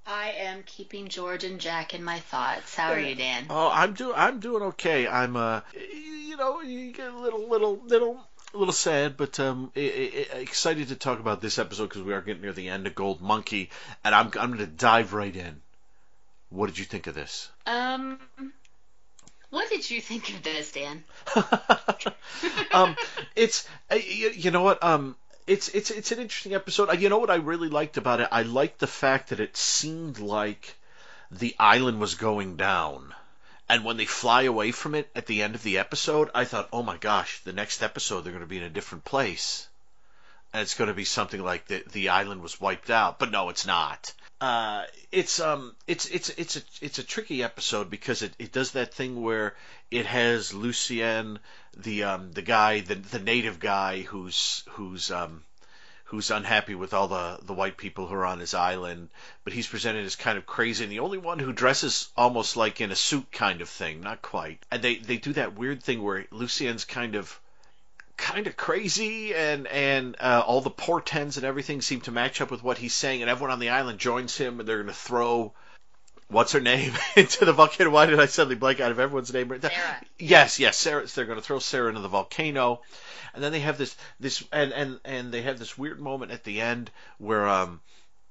[0.07, 2.75] I am keeping George and Jack in my thoughts.
[2.75, 3.47] How are you, Dan?
[3.51, 5.07] Oh, I'm doing I'm doing okay.
[5.07, 8.21] I'm uh, you know, you get a little little little
[8.55, 12.43] a little sad, but um, excited to talk about this episode because we are getting
[12.43, 13.71] near the end of Gold Monkey,
[14.05, 15.61] and I'm I'm going to dive right in.
[16.51, 17.49] What did you think of this?
[17.67, 18.19] Um,
[19.51, 21.05] what did you think of this, Dan?
[22.73, 22.97] um,
[23.37, 25.17] it's uh, you, you know what um
[25.47, 27.01] it's it's it's an interesting episode.
[27.01, 28.29] You know what I really liked about it?
[28.31, 30.77] I liked the fact that it seemed like
[31.31, 33.15] the island was going down.
[33.69, 36.69] And when they fly away from it at the end of the episode, I thought,
[36.73, 39.67] "Oh my gosh, the next episode they're going to be in a different place."
[40.53, 43.49] And it's going to be something like the the island was wiped out, but no,
[43.49, 44.13] it's not.
[44.43, 48.73] Uh, it's um it's it's it's a it's a tricky episode because it, it does
[48.73, 49.55] that thing where
[49.93, 51.39] it has Lucien
[51.77, 55.45] the um the guy the the native guy who's who's um
[56.05, 59.09] who's unhappy with all the the white people who are on his island,
[59.45, 62.81] but he's presented as kind of crazy and the only one who dresses almost like
[62.81, 64.59] in a suit kind of thing, not quite.
[64.71, 67.39] And they they do that weird thing where Lucien's kind of
[68.17, 72.51] kind of crazy and and uh, all the portents and everything seem to match up
[72.51, 74.95] with what he's saying and everyone on the island joins him and they're going to
[74.95, 75.53] throw
[76.33, 77.91] what's her name into the volcano.
[77.91, 79.49] Why did I suddenly blank out of everyone's name?
[79.49, 80.01] Sarah.
[80.19, 81.07] Yes, yes, Sarah.
[81.07, 82.81] They're going to throw Sarah into the volcano,
[83.35, 86.45] and then they have this this and and and they have this weird moment at
[86.45, 87.81] the end where um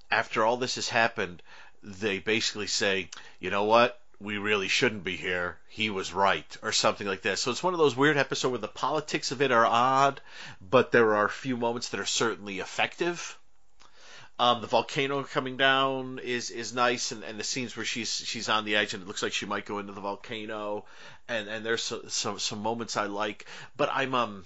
[0.09, 1.41] after all this has happened,
[1.83, 3.99] they basically say, you know what?
[4.19, 5.57] We really shouldn't be here.
[5.69, 7.39] He was right, or something like that.
[7.39, 10.21] So it's one of those weird episodes where the politics of it are odd,
[10.61, 13.37] but there are a few moments that are certainly effective
[14.41, 18.49] um, the volcano coming down is is nice, and, and the scenes where she's she's
[18.49, 20.83] on the edge and it looks like she might go into the volcano,
[21.29, 23.45] and and there's some some, some moments I like,
[23.77, 24.43] but I'm um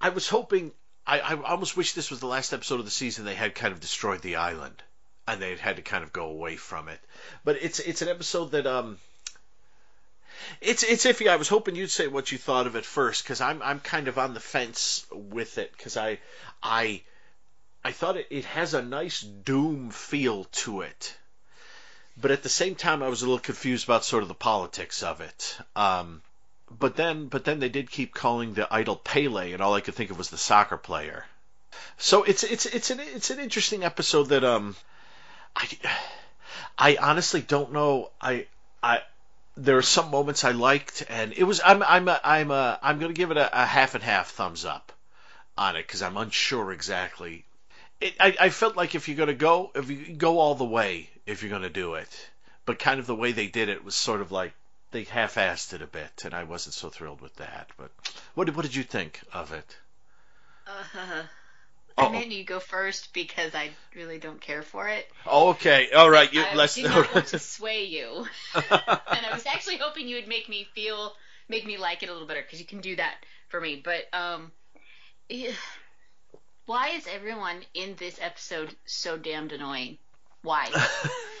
[0.00, 0.72] I was hoping
[1.06, 3.74] I, I almost wish this was the last episode of the season they had kind
[3.74, 4.82] of destroyed the island
[5.26, 7.00] and they had to kind of go away from it,
[7.44, 8.96] but it's it's an episode that um
[10.62, 11.28] it's it's iffy.
[11.28, 14.08] I was hoping you'd say what you thought of it first, because I'm I'm kind
[14.08, 16.18] of on the fence with it, because I
[16.62, 17.02] I
[17.84, 21.16] I thought it, it has a nice doom feel to it.
[22.20, 25.02] But at the same time, I was a little confused about sort of the politics
[25.02, 25.56] of it.
[25.76, 26.20] Um,
[26.70, 29.94] but then, but then they did keep calling the idol Pele, and all I could
[29.94, 31.26] think of was the soccer player.
[31.96, 34.76] So it's it's it's an it's an interesting episode that um,
[35.56, 35.68] I
[36.76, 38.10] I honestly don't know.
[38.20, 38.46] I
[38.82, 39.02] I
[39.56, 43.00] there are some moments I liked, and it was I'm I'm a, I'm a, I'm
[43.00, 44.92] to give it a, a half and half thumbs up
[45.56, 47.44] on it because I'm unsure exactly
[48.00, 50.64] it, I, I felt like if you're going to go, if you go all the
[50.64, 52.30] way, if you're going to do it,
[52.64, 54.52] but kind of the way they did it was sort of like
[54.90, 57.70] they half-assed it a bit, and I wasn't so thrilled with that.
[57.76, 57.90] But
[58.34, 59.76] what did what did you think of it?
[60.66, 61.22] Uh,
[61.98, 65.10] I meant you go first because I really don't care for it.
[65.26, 66.32] Oh, okay, all right.
[66.32, 66.76] You I let's.
[66.76, 70.68] did not want to sway you, and I was actually hoping you would make me
[70.74, 71.12] feel,
[71.48, 73.16] make me like it a little better because you can do that
[73.48, 73.82] for me.
[73.82, 74.52] But um,
[75.28, 75.50] yeah
[76.68, 79.96] why is everyone in this episode so damned annoying?
[80.42, 80.68] Why?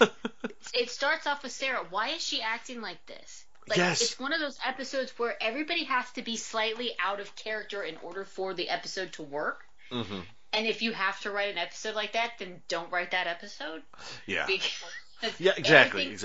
[0.74, 1.84] it starts off with Sarah.
[1.90, 3.44] Why is she acting like this?
[3.68, 4.00] Like yes.
[4.00, 7.98] it's one of those episodes where everybody has to be slightly out of character in
[8.02, 9.64] order for the episode to work.
[9.92, 10.20] Mm-hmm.
[10.54, 13.82] And if you have to write an episode like that, then don't write that episode.
[14.26, 14.46] Yeah.
[15.40, 16.16] Yeah, exactly.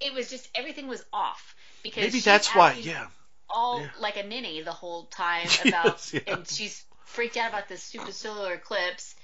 [0.00, 2.74] It was just everything was off because maybe that's why.
[2.74, 3.08] Yeah.
[3.50, 3.88] All yeah.
[3.98, 6.20] like a ninny the whole time about, yes, yeah.
[6.32, 9.14] and she's freaked out about the super solar eclipse,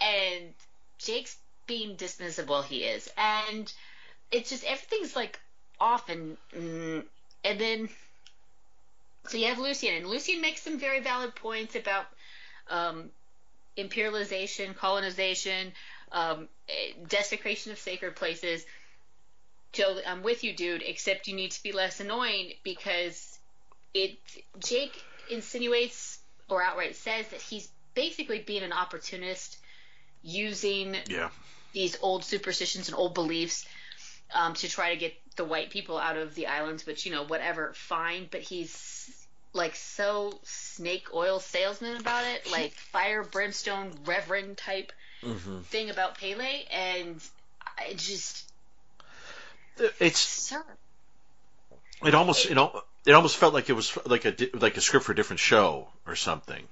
[0.00, 0.54] and
[0.98, 3.72] Jake's being dismissive while he is, and
[4.30, 5.38] it's just everything's like
[5.80, 7.04] off and mm,
[7.44, 7.88] and then
[9.28, 12.06] so you have Lucien, and Lucien makes some very valid points about
[12.68, 13.10] um,
[13.76, 15.72] imperialization, colonization,
[16.12, 16.48] um,
[17.08, 18.64] desecration of sacred places.
[19.72, 20.82] Joe, I'm with you, dude.
[20.82, 23.38] Except you need to be less annoying because
[23.94, 24.18] it
[24.58, 26.18] Jake insinuates
[26.50, 29.58] or outright says that he's basically being an opportunist
[30.22, 31.28] using yeah.
[31.72, 33.66] these old superstitions and old beliefs
[34.34, 37.24] um, to try to get the white people out of the islands, which, you know,
[37.24, 38.28] whatever, fine.
[38.30, 39.10] But he's
[39.52, 44.92] like so snake oil salesman about it, like fire brimstone reverend type
[45.22, 47.20] hmm thing about Pele, and
[47.78, 48.44] I just
[49.98, 50.64] It's sir.
[52.04, 55.06] it almost you know it almost felt like it was like a like a script
[55.06, 56.62] for a different show or something.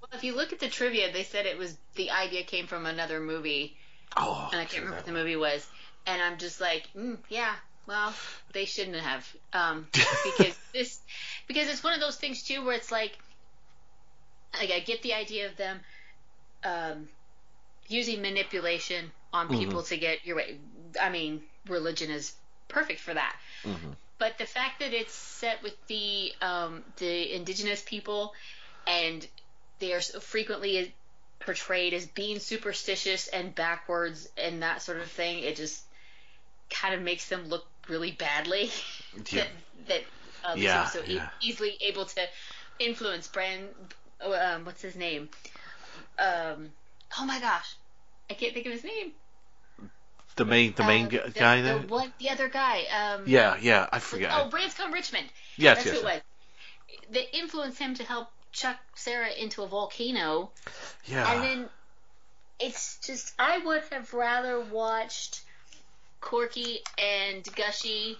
[0.00, 2.86] Well, if you look at the trivia, they said it was the idea came from
[2.86, 3.76] another movie,
[4.16, 5.66] Oh, and I can't remember what the movie was.
[6.06, 7.54] And I'm just like, mm, yeah,
[7.86, 8.14] well,
[8.52, 11.00] they shouldn't have, um, because this,
[11.46, 13.18] because it's one of those things too where it's like,
[14.58, 15.80] like I get the idea of them,
[16.64, 17.08] um,
[17.88, 20.58] using manipulation on people to get your way.
[21.00, 22.32] I mean, religion is
[22.68, 23.36] perfect for that.
[23.64, 23.96] Mhm.
[24.18, 28.34] But the fact that it's set with the um, the indigenous people,
[28.86, 29.26] and
[29.78, 30.94] they are so frequently
[31.40, 35.84] portrayed as being superstitious and backwards and that sort of thing, it just
[36.68, 38.70] kind of makes them look really badly.
[39.30, 39.44] Yeah.
[39.88, 40.02] that
[40.44, 42.20] that uh, Yeah, so e- easily able to
[42.78, 43.68] influence Brand.
[44.20, 45.28] Um, what's his name?
[46.18, 46.70] Um,
[47.18, 47.74] oh my gosh,
[48.30, 49.12] I can't think of his name.
[50.38, 51.78] The main the main Uh, gu- the, guy the there.
[51.78, 52.84] one, the other guy.
[52.84, 54.30] Um, Yeah, yeah, I forget.
[54.34, 55.26] Oh, Branscombe Richmond.
[55.56, 55.94] yes, That's yes.
[56.00, 56.20] who it was.
[57.10, 60.50] They influenced him to help chuck Sarah into a volcano,
[61.06, 61.30] Yeah.
[61.32, 61.68] and then
[62.58, 65.42] it's just I would have rather watched
[66.20, 68.16] Corky and Gushie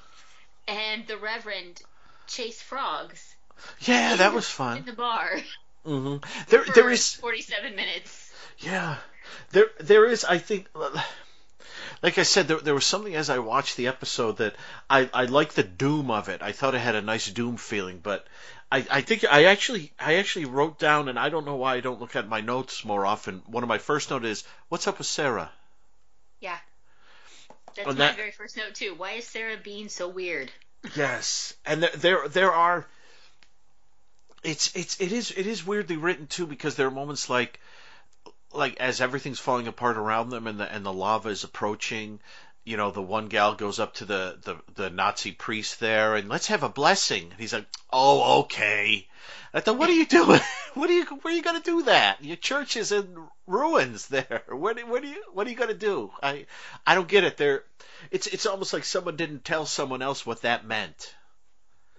[0.67, 1.83] and the Reverend
[2.27, 3.35] chase frogs.
[3.81, 4.79] yeah, that was fun.
[4.79, 5.31] in the bar
[5.87, 6.25] Mm-hmm.
[6.51, 8.33] There there is 47 minutes.
[8.59, 8.97] Yeah,
[9.53, 10.25] there there is.
[10.25, 10.69] I think,
[12.03, 14.55] like I said, there there was something as I watched the episode that
[14.89, 16.43] I I liked the doom of it.
[16.43, 18.27] I thought it had a nice doom feeling, but
[18.71, 21.81] I I think I actually I actually wrote down, and I don't know why I
[21.81, 23.43] don't look at my notes more often.
[23.47, 25.51] One of my first notes is, "What's up with Sarah?"
[26.41, 26.59] Yeah.
[27.75, 28.95] That's Oh, my that- very first note too.
[28.95, 30.51] Why is Sarah being so weird?
[30.95, 32.87] Yes, and there there, there are.
[34.45, 37.59] It's it's it is it is weirdly written too because there are moments like
[38.53, 42.21] like as everything's falling apart around them and the and the lava is approaching.
[42.65, 46.29] You know, the one gal goes up to the, the, the Nazi priest there and
[46.29, 47.31] let's have a blessing.
[47.31, 49.07] And he's like, "Oh, okay."
[49.55, 50.41] I thought, "What are you doing?
[50.75, 51.05] what are you?
[51.07, 52.23] Where are you going to do that?
[52.23, 54.43] Your church is in ruins there.
[54.49, 56.45] What do- what are you what are you going to do?" I
[56.87, 57.39] I don't get it.
[57.39, 57.65] There,
[58.11, 61.15] it's it's almost like someone didn't tell someone else what that meant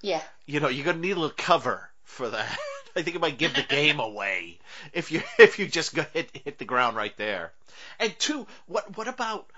[0.02, 0.22] Yeah.
[0.46, 2.60] you know, you're gonna need a little cover for that.
[2.96, 4.60] I think it might give the game away
[4.94, 7.52] if you if you just go hit hit the ground right there.
[8.00, 9.50] And two, what what about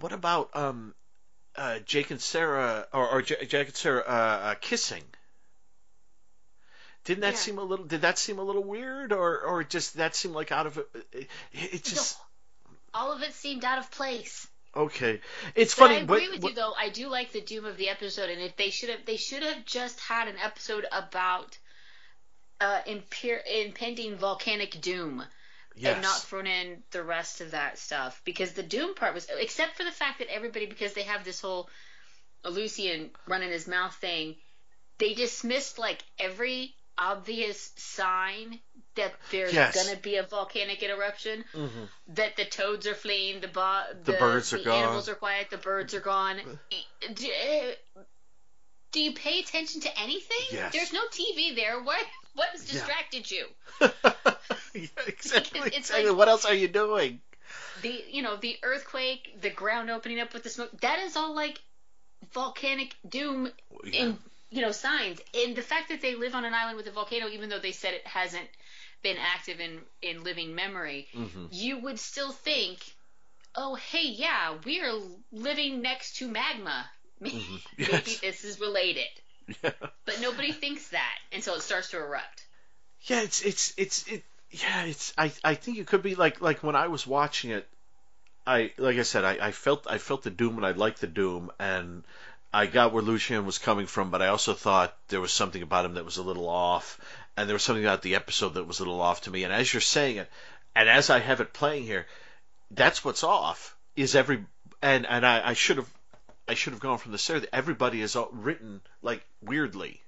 [0.00, 0.94] what about um
[1.56, 4.10] uh Jake and Sarah or, or J- Jake and Sarah uh,
[4.50, 5.02] uh, kissing?
[7.04, 7.38] Didn't that Yeah.
[7.38, 7.84] seem a little?
[7.84, 10.88] Did that seem a little weird, or or just that seemed like out of it?
[11.12, 12.16] It, it just
[12.94, 14.46] All of it seemed out of place.
[14.74, 15.20] okay.
[15.54, 16.72] It's But funny, I agree but, with but- you though.
[16.76, 19.42] I do like the doom of the episode, and if they should have, they should
[19.42, 21.58] have just had an episode about
[22.60, 25.24] uh, imper- impending volcanic doom,
[25.76, 25.94] yes.
[25.94, 28.20] and not thrown in the rest of that stuff.
[28.24, 31.40] Because the doom part was, except for the fact that everybody, because they have this
[31.40, 31.68] whole
[32.44, 34.36] Lucian running his mouth thing,
[34.98, 38.60] they dismissed like every obvious sign
[38.94, 39.74] that there's Yes.
[39.74, 41.88] gonna be a volcanic eruption Mhm.
[42.08, 44.82] that the toads are fleeing, the bo- the, birds are the gone.
[44.84, 46.40] animals are quiet, the birds are gone.
[47.14, 48.00] Do, uh,
[48.92, 50.46] do you pay attention to anything?
[50.52, 50.72] Yes.
[50.72, 51.82] There's no TV there.
[51.82, 52.72] What what has Yeah.
[52.72, 53.46] distracted you?
[54.74, 55.60] yeah, exactly.
[55.66, 56.08] It's exactly.
[56.10, 57.20] like- what else are you doing?
[57.82, 60.70] The you know the earthquake, the ground opening up with the smoke.
[60.80, 61.60] That is all like
[62.32, 63.50] volcanic doom
[63.92, 64.18] in
[64.50, 65.20] you know signs.
[65.34, 67.72] And the fact that they live on an island with a volcano, even though they
[67.72, 68.48] said it hasn't
[69.02, 71.48] been active in in living memory, Mhm.
[71.50, 72.78] you would still think,
[73.56, 74.94] oh hey yeah, we are
[75.32, 76.88] living next to magma.
[77.20, 77.56] Maybe Mm-hmm.
[77.78, 78.20] Yes.
[78.20, 79.06] this is related.
[79.62, 79.70] Yeah.
[80.04, 82.44] But nobody thinks that until it starts to erupt.
[83.02, 84.22] Yeah, it's it's it's it.
[84.50, 85.12] Yeah, it's.
[85.16, 87.66] I I think it could be like like when I was watching it.
[88.46, 91.06] I like I said, I, I felt I felt the doom and I liked the
[91.06, 92.04] doom and
[92.54, 95.86] I got where Lucian was coming from, but I also thought there was something about
[95.86, 97.00] him that was a little off,
[97.36, 99.42] and there was something about the episode that was a little off to me.
[99.42, 100.30] And as you're saying it,
[100.76, 102.06] and as I have it playing here,
[102.70, 103.76] that's what's off.
[103.96, 104.44] Is every
[104.80, 105.90] and and I, I should have
[106.48, 107.42] I should have gone from the start.
[107.42, 110.02] that Everybody is all written like weirdly,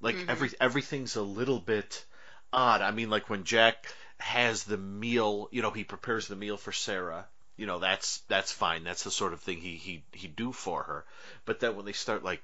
[0.00, 0.28] like Mhm.
[0.28, 2.04] every everything's a little bit
[2.52, 2.80] odd.
[2.82, 6.72] I mean, like when Jack has the meal, you know, he prepares the meal for
[6.72, 7.26] Sarah.
[7.56, 8.84] You know, that's that's fine.
[8.84, 11.04] That's the sort of thing he he he do for her.
[11.44, 12.42] But then when they start like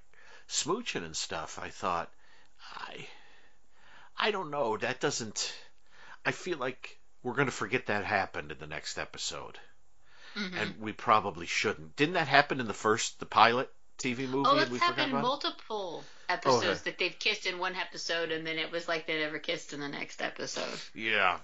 [0.48, 2.10] smooching and stuff, I thought,
[2.74, 3.06] I
[4.18, 4.77] I don't know.
[4.77, 5.55] That doesn't.
[6.24, 9.59] I feel like we're going to forget that happened in the next episode,
[10.36, 10.60] Mhm.
[10.60, 11.96] and we probably shouldn't.
[11.96, 14.48] Didn't that happen in the first, the pilot TV movie?
[14.48, 16.78] oh, and that's happened multiple episodes Okay.
[16.84, 19.80] that they've kissed in one episode, and then it was like they never kissed in
[19.80, 20.78] the next episode.
[20.94, 21.38] Yeah.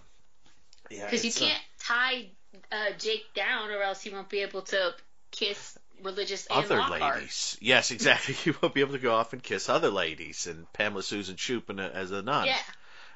[0.90, 1.05] Yeah.
[1.06, 2.31] Because you uh, can't tie
[2.70, 4.94] uh, Jake down, or else he won't be able to
[5.31, 7.56] kiss religious other ladies.
[7.60, 8.36] Yes, exactly.
[8.44, 11.78] You won't be able to go off and kiss other ladies and Pamela Susan Shupin
[11.81, 12.47] as a nun.
[12.47, 12.59] Yeah.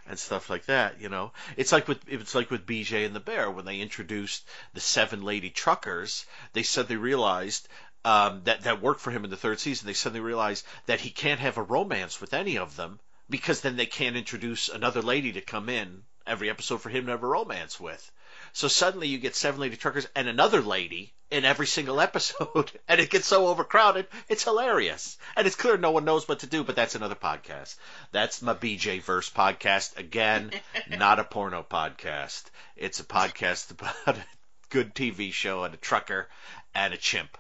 [0.09, 1.01] And stuff like that.
[1.01, 4.47] You know, it's like with it's like with BJ and the Bear when they introduced
[4.75, 6.27] the seven lady truckers.
[6.53, 7.69] They said they realized
[8.05, 9.87] um, that that worked for him in the third season.
[9.87, 13.77] They suddenly realized that he can't have a romance with any of them because then
[13.77, 17.27] they can't introduce another lady to come in every episode for him to have a
[17.27, 18.11] romance with.
[18.57, 22.99] So suddenly you get seven lady truckers and another lady in every single episode, and
[22.99, 25.19] it gets so overcrowded, it's hilarious.
[25.37, 27.77] And it's clear no one knows what to do, but that's another podcast.
[28.13, 29.99] That's my BJ Verse podcast.
[29.99, 30.53] Again,
[30.89, 32.45] not a porno podcast.
[32.77, 34.25] It's a podcast about a
[34.71, 36.27] good TV show and a trucker
[36.75, 37.37] and a chimp.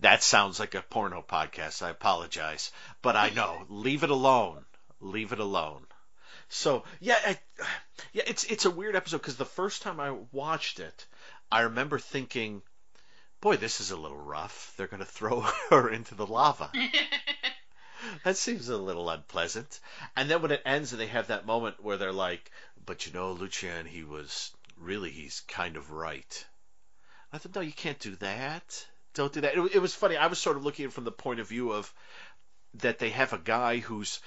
[0.00, 1.82] That sounds like a porno podcast.
[1.82, 2.70] I apologize.
[3.00, 3.64] But I know.
[3.70, 4.66] Leave it alone.
[5.00, 5.86] Leave it alone.
[6.54, 7.38] So yeah, I,
[8.12, 11.06] yeah, it's it's a weird episode because the first time I watched it,
[11.50, 12.62] I remember thinking,
[13.40, 14.72] "Boy, this is a little rough.
[14.76, 15.40] They're going to throw
[15.70, 16.70] her into the lava.
[18.24, 19.80] that seems a little unpleasant."
[20.16, 22.52] And then when it ends, and they have that moment where they're like,
[22.86, 26.46] "But you know, Lucian, he was really he's kind of right."
[27.32, 28.86] I thought, "No, you can't do that.
[29.14, 30.16] Don't do that." It, it was funny.
[30.16, 31.92] I was sort of looking at it from the point of view of
[32.74, 34.20] that they have a guy who's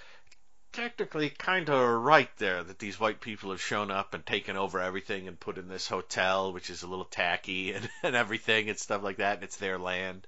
[0.78, 4.80] technically kind of right there that these white people have shown up and taken over
[4.80, 8.78] everything and put in this hotel, which is a little tacky and, and everything and
[8.78, 10.28] stuff like that, and it's their land.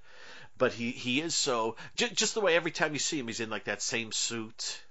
[0.58, 3.40] But he, he is so j- just the way every time you see him, he's
[3.40, 4.82] in like that same suit,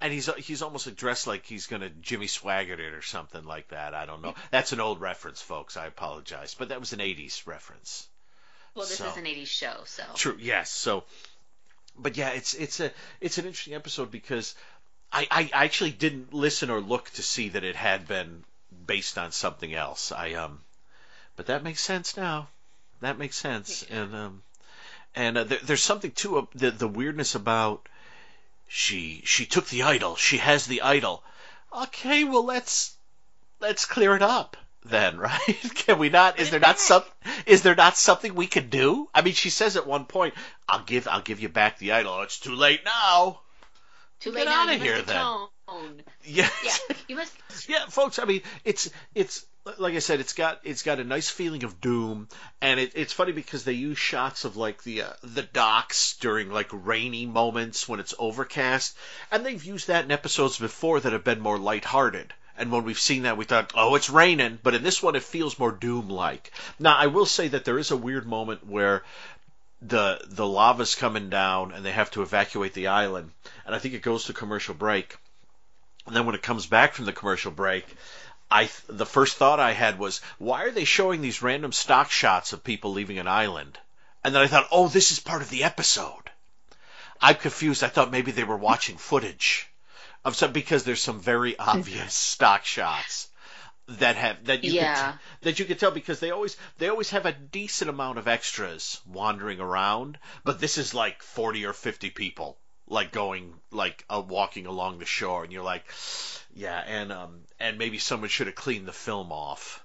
[0.00, 3.94] and he's he's almost dressed like he's gonna Jimmy Swaggart it or something like that.
[3.94, 4.34] I don't know.
[4.50, 5.76] That's an old reference, folks.
[5.76, 8.06] I apologize, but that was an '80s reference.
[8.74, 10.02] Well, this So- is an 80s show, so.
[10.16, 10.36] True.
[10.40, 10.68] Yes.
[10.70, 11.04] So,
[11.96, 12.90] but yeah, it's it's a
[13.20, 14.54] it's an interesting episode because
[15.14, 18.44] I I actually didn't listen or look to see that it had been
[18.86, 20.12] based on something else.
[20.12, 20.60] I um,
[21.36, 22.48] but that makes sense now.
[23.00, 23.84] That makes sense.
[23.84, 24.42] And um,
[25.14, 27.88] and uh, there, there's something too uh, the the weirdness about
[28.66, 30.16] she she took the idol.
[30.16, 31.22] She has the idol.
[31.72, 32.96] Okay, well let's
[33.60, 35.74] let's clear it up then, right?
[35.74, 36.38] Can we not?
[36.38, 37.04] Is there not some?
[37.46, 39.08] Is there not something we can do?
[39.14, 40.34] I mean, she says at one point,
[40.68, 43.40] "I'll give I'll give you back the idol." It's too late now.
[44.24, 44.62] Too Get late now.
[44.62, 46.02] outta You here, then.
[46.24, 46.48] Yeah.
[46.64, 47.36] Yeah, you must.
[47.68, 48.18] yeah, folks.
[48.18, 49.44] I mean, it's it's
[49.76, 52.28] like I said, it's got it's got a nice feeling of doom,
[52.62, 56.50] and it, it's funny because they use shots of like the uh, the docks during
[56.50, 58.96] like rainy moments when it's overcast,
[59.30, 62.32] and they've used that in episodes before that have been more lighthearted.
[62.56, 64.60] And when we've seen that, we thought, oh, it's raining.
[64.62, 66.52] But in this one, it feels more doom-like.
[66.78, 69.02] Now, I will say that there is a weird moment where
[69.86, 73.30] the the lava's coming down and they have to evacuate the island,
[73.66, 75.16] and I think it goes to commercial break.
[76.06, 77.86] And then when it comes back from the commercial break,
[78.50, 82.52] I the first thought I had was, why are they showing these random stock shots
[82.52, 83.78] of people leaving an island?
[84.22, 86.30] And then I thought, oh, this is part of the episode.
[87.20, 87.84] I'm confused.
[87.84, 89.68] I thought maybe they were watching footage
[90.24, 93.28] of some because there's some very obvious stock shots
[93.86, 95.12] that have that you Yeah.
[95.12, 98.28] could, that you could tell because they always they always have a decent amount of
[98.28, 104.22] extras wandering around, but this is like 40 or 50 people like going like uh,
[104.26, 105.84] walking along the shore and you're like
[106.54, 109.83] yeah and um and maybe someone should have cleaned the film off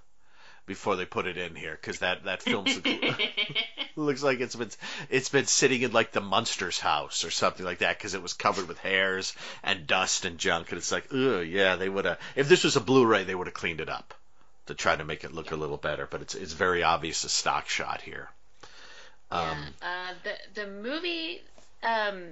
[0.69, 2.79] before they put it in here because that that film's
[3.95, 4.69] looks like it's been
[5.09, 8.33] it's been sitting in like the Munsters house or something like that because it was
[8.33, 12.19] covered with hairs and dust and junk and it's like ugh yeah they would have
[12.35, 14.13] if this was a Blu-ray they would have cleaned it up
[14.67, 17.29] to try to make it look a little better but it's it's very obvious a
[17.29, 18.29] stock shot here
[19.31, 19.87] um yeah.
[19.87, 21.41] Uh, the the movie,
[21.83, 22.23] um,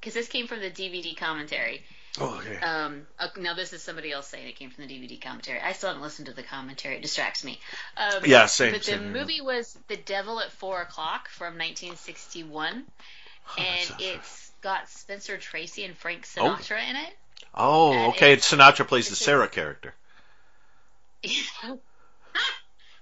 [0.00, 1.82] because this came from the DVD commentary.
[2.20, 5.20] Oh, okay Um, uh, now this is somebody else saying it came from the DVD
[5.20, 5.60] commentary.
[5.60, 7.58] I still haven't listened to the commentary; it distracts me.
[7.96, 9.12] Um, Yeah, same, But same the here.
[9.12, 12.84] movie was The Devil at Four O'clock from 1961,
[13.46, 16.56] Oh, and it's got Spencer Tracy and Frank Oh.
[16.58, 17.16] Sinatra in it.
[17.54, 19.94] oh and okay it's- Sinatra plays the Sarah character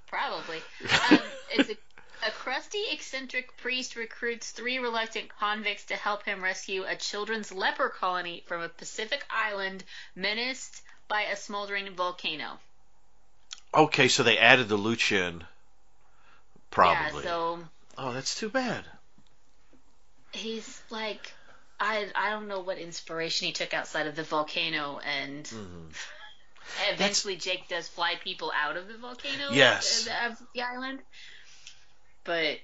[0.08, 0.58] Probably.
[1.10, 1.18] Um,
[1.52, 1.76] it's a,
[2.26, 7.88] a crusty, eccentric priest recruits three reluctant convicts to help him rescue a children's leper
[7.88, 9.84] colony from a Pacific island
[10.14, 12.58] menaced by a smoldering volcano.
[13.74, 15.44] okay so they added the Lucian
[16.70, 17.58] probably Yeah, so
[17.98, 18.84] oh that's too bad
[20.32, 21.32] he's like,
[21.80, 25.94] I I don't know what inspiration he took outside of the volcano, and Mhm.
[26.92, 29.52] eventually Jake does fly people out of the volcano.
[29.52, 30.08] Yes.
[30.08, 31.00] uh, of the island,
[32.24, 32.58] but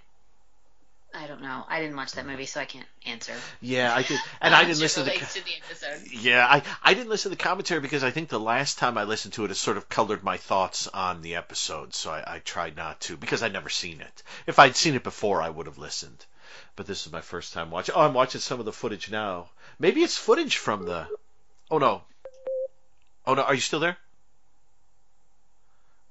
[1.14, 1.64] I don't know.
[1.68, 3.32] I didn't watch that movie, so I can't answer.
[3.60, 5.10] Yeah, I did, and I didn't listen to.
[5.10, 6.12] The, to the episode.
[6.12, 9.04] yeah, I I didn't listen to the commentary because I think the last time I
[9.04, 12.38] listened to it, it sort of colored my thoughts on the episode, so I, I
[12.40, 14.22] tried not to because I'd never seen it.
[14.46, 16.24] If I'd seen it before, I would have listened.
[16.76, 17.94] But this is my first time watching.
[17.94, 19.48] Oh, I'm watching some of the footage now.
[19.78, 21.08] Maybe it's footage from the.
[21.70, 22.02] Oh no.
[23.26, 23.96] Oh no, are you still there?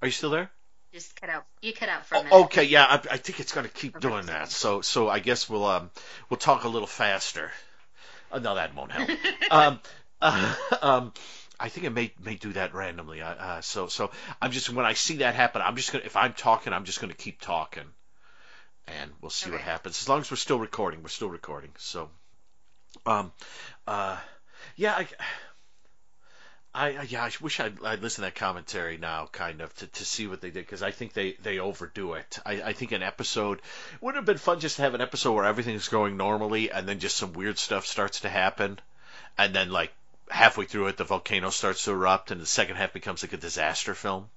[0.01, 0.51] Are you still there?
[0.97, 1.45] Just cut out.
[1.61, 2.33] You cut out for a minute.
[2.33, 4.49] Oh, okay, yeah, I, I think it's going to keep doing that.
[4.49, 5.91] So, so I guess we'll um
[6.27, 7.51] we'll talk a little faster.
[8.31, 9.07] Uh, no, that won't help.
[9.51, 9.79] um,
[10.19, 11.13] uh, um,
[11.59, 13.21] I think it may may do that randomly.
[13.21, 14.09] Uh, uh, so, so
[14.41, 16.99] I'm just when I see that happen, I'm just gonna if I'm talking, I'm just
[16.99, 17.85] gonna keep talking,
[18.87, 20.01] and we'll see what happens.
[20.01, 21.69] As long as we're still recording, we're still recording.
[21.77, 22.09] So,
[23.05, 23.31] um,
[23.85, 24.17] uh,
[24.75, 25.07] yeah, I.
[26.73, 30.05] I, yeah, I wish I'd, I'd listen to that commentary now, kind of, to, to
[30.05, 32.37] see what they did, because I think they, they overdo it.
[32.45, 33.61] I, I think an episode
[33.99, 36.99] would have been fun just to have an episode where everything's going normally, and then
[36.99, 38.79] just some weird stuff starts to happen,
[39.37, 39.91] and then like
[40.29, 43.37] halfway through it, the volcano starts to erupt, and the second half becomes like a
[43.37, 44.29] disaster film.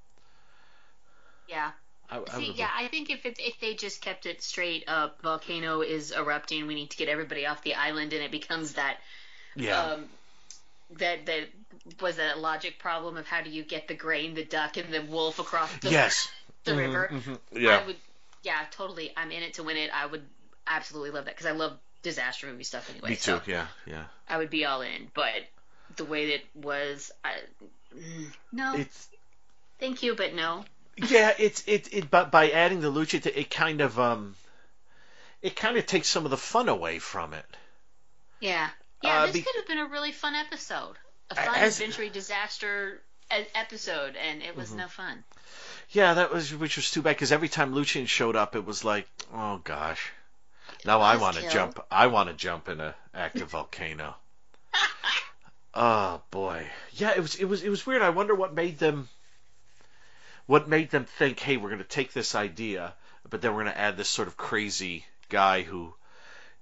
[1.46, 1.72] Yeah.
[2.10, 5.20] I, I See, yeah, I think if it, if they just kept it straight up,
[5.22, 6.66] volcano is erupting.
[6.66, 8.96] We need to get everybody off the island, and it becomes that
[9.54, 10.04] yeah, um,
[10.98, 11.48] that that
[12.00, 15.02] was a logic problem of how do you get the grain, the duck, and the
[15.02, 16.28] wolf across the, yes,
[16.64, 17.08] the river.
[17.12, 17.96] Mhm, yeah, I would,
[18.42, 19.12] yeah, totally.
[19.16, 19.90] I'm in it to win it.
[19.94, 20.22] I would
[20.66, 23.10] absolutely love that because I love disaster movie stuff anyway.
[23.10, 23.20] me too.
[23.36, 24.04] So Yeah, yeah.
[24.28, 25.10] I would be all in.
[25.14, 25.46] But
[25.96, 27.34] the way that was, I,
[27.96, 29.08] mm, no, It's
[29.78, 30.64] thank you, but no.
[30.96, 34.36] yeah, it's it it but by adding the lucha, to, it kind of um,
[35.42, 37.46] it kind of takes some of the fun away from it.
[38.40, 38.68] Yeah,
[39.02, 39.22] yeah.
[39.22, 40.96] Uh, this be- could have been a really fun episode,
[41.30, 43.00] a fun As- adventure disaster
[43.54, 44.78] episode, and it was Mm-hmm.
[44.78, 45.24] no fun.
[45.90, 48.84] Yeah, that was which was too bad because every time Lucian showed up, it was
[48.84, 50.10] like, oh gosh,
[50.84, 51.80] now I want to jump.
[51.90, 54.14] I want to jump in a active volcano.
[55.72, 58.02] Oh boy, yeah, it was it was it was weird.
[58.02, 59.08] I wonder what made them,
[60.46, 62.92] what made them think, hey, we're going to take this idea,
[63.28, 65.94] but then we're going to add this sort of crazy guy who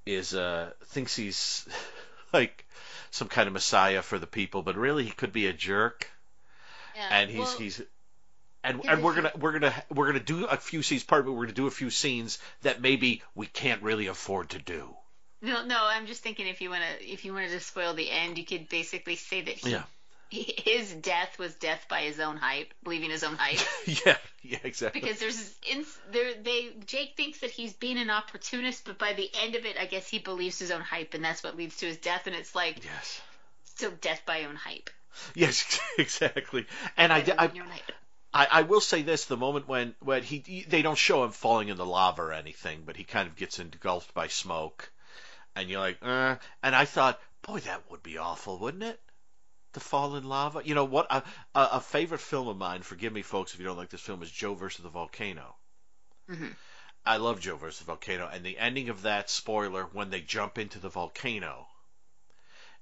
[0.05, 1.67] is uh thinks he's
[2.35, 2.67] like
[3.11, 6.09] some kind of messiah for the people, but really he could be a jerk
[6.95, 7.83] Yeah, and he's well, he's
[8.65, 11.31] and and we're gonna we're gonna we're gonna do a few scenes part of it
[11.31, 14.97] we're gonna do a few scenes that maybe we can't really afford to do
[15.41, 15.79] No, no.
[15.81, 18.45] I'm just thinking if you want to, if you wanted to spoil the end, you
[18.45, 19.85] could basically say that he, Yeah.
[20.65, 23.61] his death was death by his own hype, believing his own hype.
[24.07, 28.85] yeah yeah exactly because there's ins- there they Jake thinks that he's being an opportunist,
[28.85, 31.43] but by the end of it, I guess he believes his own hype, and that's
[31.43, 32.27] what leads to his death.
[32.27, 33.21] And it's like yes
[33.77, 34.91] so death by own hype.
[35.35, 37.93] yes exactly and I, I believing your own hype.
[38.35, 41.31] I I will say this the moment when when he he- they don't show him
[41.31, 44.91] falling in the lava or anything but he kind of gets engulfed by smoke
[45.57, 49.01] and you're like uh and I thought boy that would be awful wouldn't it
[49.75, 51.23] to fall in lava you know what a,
[51.55, 54.23] a, a favorite film of mine forgive me folks if you don't like this film
[54.23, 55.55] is Joe versus the volcano
[56.31, 56.55] Mhm.
[57.07, 60.59] I love Joe versus the volcano and the ending of that spoiler when they jump
[60.59, 61.67] into the volcano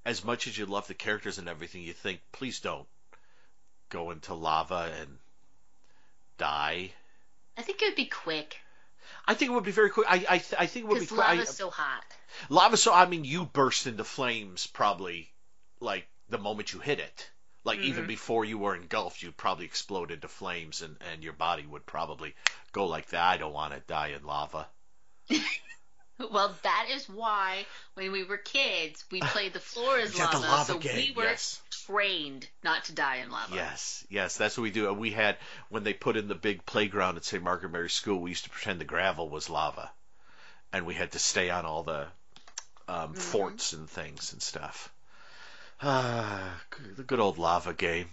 [0.04, 2.86] as much as you love the characters and everything you think please don't
[3.88, 5.18] go into lava and
[6.38, 6.90] die
[7.56, 8.56] I think it would be quick
[9.28, 10.06] I think it would be very quick.
[10.10, 11.28] I I, th- I think it would be because quick.
[11.28, 12.04] I- lava's so hot.
[12.48, 12.76] lava.
[12.76, 15.30] So I mean, you burst into flames probably
[15.80, 17.30] like the moment you hit it.
[17.64, 18.08] Like even Mhm.
[18.08, 22.34] before you were engulfed, you'd probably explode into flames, and and your body would probably
[22.72, 23.24] go like that.
[23.24, 24.68] I don't want to die in lava.
[26.18, 30.64] Well, that is why when we were kids, we played the floor is lava, lava
[30.64, 31.60] so game, we were yes.
[31.70, 33.54] trained not to die in lava.
[33.54, 34.88] Yes, yes, that's what we do.
[34.88, 35.36] And we had
[35.68, 37.42] when they put in the big playground at St.
[37.42, 39.90] Margaret Mary School, we used to pretend the gravel was lava,
[40.72, 42.06] and we had to stay on all the
[42.88, 43.18] um, Mhm.
[43.18, 44.90] forts and things and stuff.
[45.82, 46.54] Ah,
[46.96, 48.08] the good old lava game.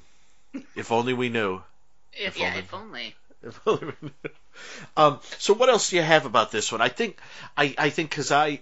[0.76, 1.62] if only we knew.
[2.14, 3.16] If, If yeah, only- if only.
[3.42, 4.30] If only we knew.
[4.96, 6.82] Um, so what else do you have about this one?
[6.82, 7.18] I think
[7.58, 8.60] I, I think because I,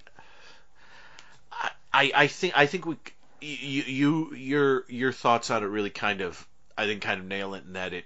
[1.93, 2.95] I I think I think we
[3.41, 6.47] you, you your your thoughts on it really kind of
[6.77, 8.05] I think kind of nail it in that it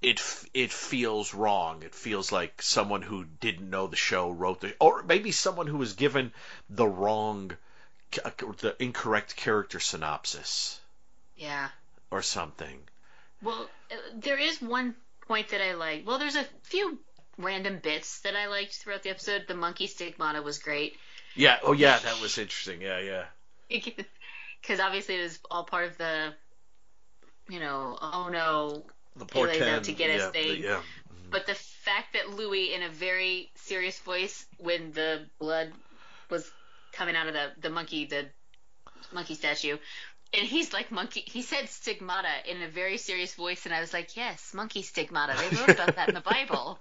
[0.00, 0.20] it
[0.54, 1.82] it feels wrong.
[1.82, 5.76] It feels like someone who didn't know the show wrote the or maybe someone who
[5.76, 6.32] was given
[6.70, 7.52] the wrong
[8.12, 10.80] the incorrect character synopsis
[11.36, 11.68] Yeah.
[12.10, 12.78] or something.
[13.42, 13.68] Well,
[14.14, 14.94] there is one
[15.26, 16.06] point that I like.
[16.06, 16.98] Well, there's a few
[17.36, 19.44] random bits that I liked throughout the episode.
[19.46, 20.96] The monkey stigmata was great
[21.34, 21.58] Yeah.
[21.62, 22.80] Oh yeah, that was interesting.
[22.82, 23.24] Yeah, yeah.
[24.60, 26.34] because obviously it was all part of the,
[27.48, 28.84] you know, oh no,
[29.16, 30.62] The He lays out to get us yeah, thing.
[30.62, 30.80] yeah.
[31.30, 35.70] But the fact that Louie, in a very serious voice, when the blood
[36.30, 36.50] was
[36.98, 38.26] coming out of the the monkey, the
[39.12, 39.78] monkey statue,
[40.34, 41.22] and he's like monkey.
[41.26, 45.34] He said stigmata in a very serious voice, and I was like, yes, monkey stigmata.
[45.38, 46.78] They wrote about that in the Bible.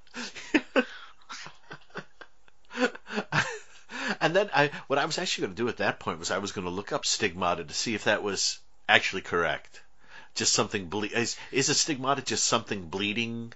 [4.21, 6.39] and then I, what I was actually going to do at that point was I
[6.39, 9.81] was going to look up stigmata to see if that was actually correct.
[10.35, 13.53] Just something ble- is is a stigmata just something bleeding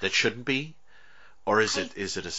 [0.00, 0.74] that shouldn't be,
[1.46, 2.34] or is I- it is it a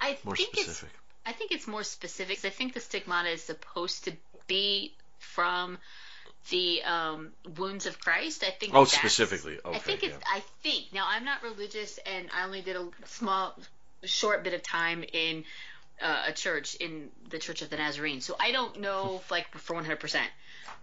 [0.00, 0.90] I more think specific?
[1.26, 2.38] I think it's more specific.
[2.38, 4.12] 'cause I think the stigmata is supposed to
[4.46, 5.78] be from
[6.48, 8.42] the um, wounds of Christ.
[8.44, 8.74] I think.
[8.74, 9.58] Oh, specifically.
[9.64, 10.14] I think it's.
[10.14, 10.24] yeah.
[10.36, 13.56] I think now I'm not religious, and I only did a small,
[14.04, 15.44] short bit of time in
[16.00, 19.74] uh, a church in the Church of the Nazarene, so I don't know like for
[19.74, 20.00] 100.
[20.00, 20.28] percent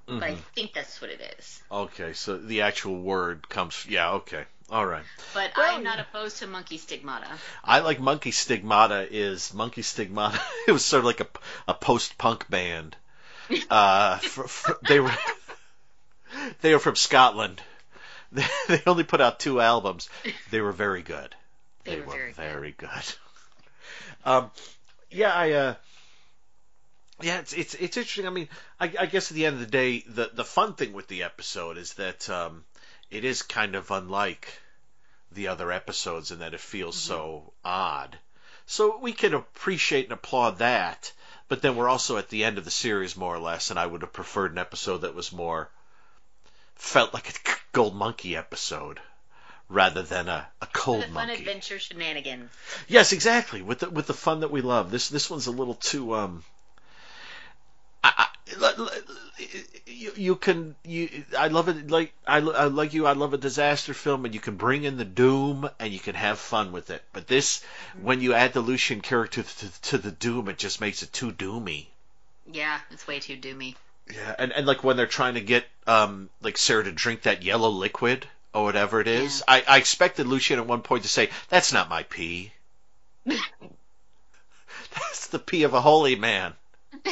[0.07, 0.37] But I Mhm.
[0.55, 1.61] think that's what it is.
[1.69, 3.85] Okay, so the actual word comes.
[3.85, 5.03] Yeah, okay, all right.
[5.33, 7.27] But Well, I'm not opposed to monkey stigmata.
[7.61, 9.05] I like Monkey Stigmata.
[9.11, 10.39] Is Monkey Stigmata?
[10.67, 11.27] It was sort of like a,
[11.67, 12.95] a post punk band.
[13.69, 15.15] Uh, fr fr they were
[16.61, 17.61] they were from Scotland.
[18.31, 20.09] They, they only put out two albums.
[20.51, 21.33] They were very good.
[21.85, 22.35] They were very good.
[22.35, 23.15] very good.
[24.25, 24.51] Um,
[25.09, 25.51] yeah, I.
[25.51, 25.75] Uh,
[27.21, 28.27] yeah, it's it's it's interesting.
[28.27, 28.47] I mean,
[28.79, 31.23] I, I guess at the end of the day, the the fun thing with the
[31.23, 32.63] episode is that um,
[33.09, 34.47] it is kind of unlike
[35.31, 37.07] the other episodes in that it feels Mm-hmm.
[37.13, 38.17] so odd.
[38.65, 41.11] So we can appreciate and applaud that,
[41.47, 43.85] but then we're also at the end of the series more or less, and I
[43.85, 45.69] would have preferred an episode that was more
[46.75, 47.33] felt like a
[47.71, 48.99] Gold Monkey episode
[49.69, 51.35] rather than a, a Cold the fun Monkey.
[51.43, 52.49] adventure shenanigans.
[52.87, 53.61] Yes, exactly.
[53.61, 54.91] With the with the fun that we love.
[54.91, 56.43] This this one's a little too um.
[58.49, 58.89] I, I, l- l-
[59.85, 63.37] you, you can you I love it like I, I like you I love a
[63.37, 66.89] disaster film and you can bring in the doom and you can have fun with
[66.89, 67.03] it.
[67.13, 67.63] But this
[68.01, 71.31] when you add the Lucian character to, to the doom it just makes it too
[71.31, 71.87] doomy.
[72.51, 73.75] Yeah, it's way too doomy.
[74.13, 77.43] yeah and, and like when they're trying to get um like Sarah to drink that
[77.43, 81.29] yellow liquid or whatever it is I, I expected Lucian at one point to say
[81.49, 82.51] that's not my pee.
[84.93, 86.53] That's the pee of a holy man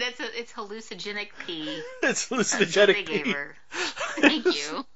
[0.00, 1.82] that's a, it's hallucinogenic pee.
[2.02, 3.32] it's they hallucinogenic gave pee.
[3.32, 3.56] her.
[3.70, 4.86] Thank you.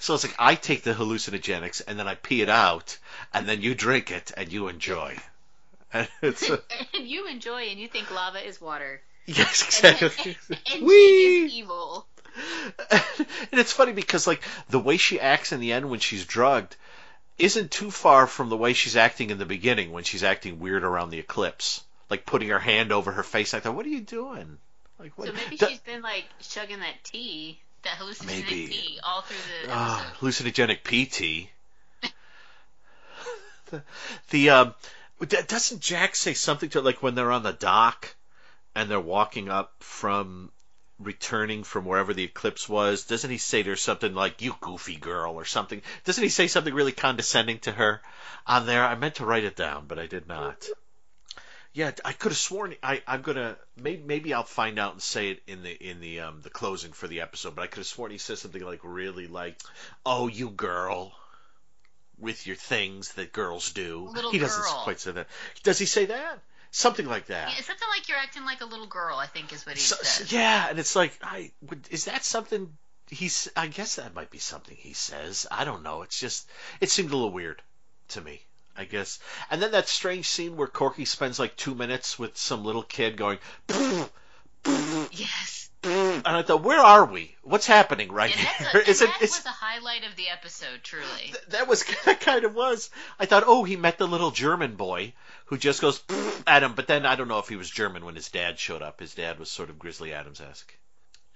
[0.00, 2.98] So it's like I take the hallucinogenics and then I pee it out,
[3.32, 5.16] and then you drink it and you enjoy.
[5.96, 6.60] And it's a,
[6.92, 9.00] and you enjoy and you think lava is water.
[9.26, 10.36] yes, exactly.
[10.48, 10.88] and, and!
[10.88, 12.04] Jake is evil.
[13.52, 16.74] and it's funny because like the way she acts in the end when she's drugged
[17.38, 20.84] isn't too far from the way she's acting in the beginning when she's acting weird
[20.84, 21.82] around the eclipse,
[22.14, 23.54] like putting her hand over her face.
[23.54, 24.58] I thought, what are you doing?
[25.00, 25.26] Like what?
[25.26, 28.68] So maybe she's been like chugging that tea, that hallucinogenic Maybe.
[28.68, 30.14] tea, all through the episode.
[30.20, 31.50] hallucinogenic PT.
[33.70, 33.82] the,
[34.30, 34.74] the um,
[35.48, 38.14] doesn't Jack say something to like when they're on the dock
[38.76, 40.52] and they're walking up from
[41.00, 43.06] returning from wherever the eclipse was?
[43.06, 45.82] Doesn't he say there's something like "you goofy girl" or something?
[46.04, 48.00] Doesn't he say something really condescending to her
[48.46, 48.84] on there?
[48.84, 50.64] I meant to write it down, but I did not.
[51.74, 55.30] Yeah, I could have sworn I, I'm gonna maybe maybe I'll find out and say
[55.30, 57.56] it in the in the um the closing for the episode.
[57.56, 59.60] But I could have sworn he says something like really like,
[60.06, 61.12] "Oh, you girl,"
[62.18, 64.08] with your things that girls do.
[64.12, 64.80] Little he doesn't girl.
[64.84, 65.26] quite say that.
[65.64, 66.38] Does he say that?
[66.70, 67.48] Something like that.
[67.56, 69.16] Yeah, something like you're acting like a little girl.
[69.16, 70.32] I think is what he So- says.
[70.32, 72.76] yeah, and it's like, I would- is that something
[73.10, 73.48] he's?
[73.56, 75.46] I guess that might be something he says.
[75.50, 76.02] I don't know.
[76.02, 76.48] It's just
[76.80, 77.62] it seemed a little weird
[78.08, 78.42] to me.
[78.76, 79.18] I guess.
[79.50, 83.16] And then that strange scene where Corky spends like two minutes with some little kid
[83.16, 83.38] going,
[85.12, 85.70] Yes.
[85.84, 87.36] and I thought, where are we?
[87.42, 88.80] What's happening right here?
[88.82, 89.06] a, Is it?
[89.08, 91.06] that Is, was a highlight of the episode, truly.
[91.24, 92.90] th- that was that kind of was.
[93.18, 95.12] I thought, oh, he met the little German boy
[95.46, 96.02] who just goes
[96.46, 96.72] at him.
[96.74, 99.00] But then I don't know if he was German when his dad showed up.
[99.00, 100.74] His dad was sort of Grizzly Adams esque.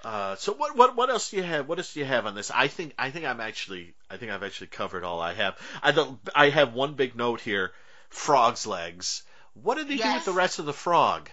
[0.05, 1.69] Uh, so what what what else do you have?
[1.69, 2.51] What else do you have on this?
[2.53, 5.59] I think I think I'm actually I think I've actually covered all I have.
[5.83, 7.73] I don't I have one big note here:
[8.09, 9.25] frog's legs.
[9.55, 11.29] What did they do with the rest of the frog?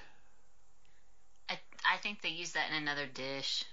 [1.47, 3.63] I, I think they use that in another dish.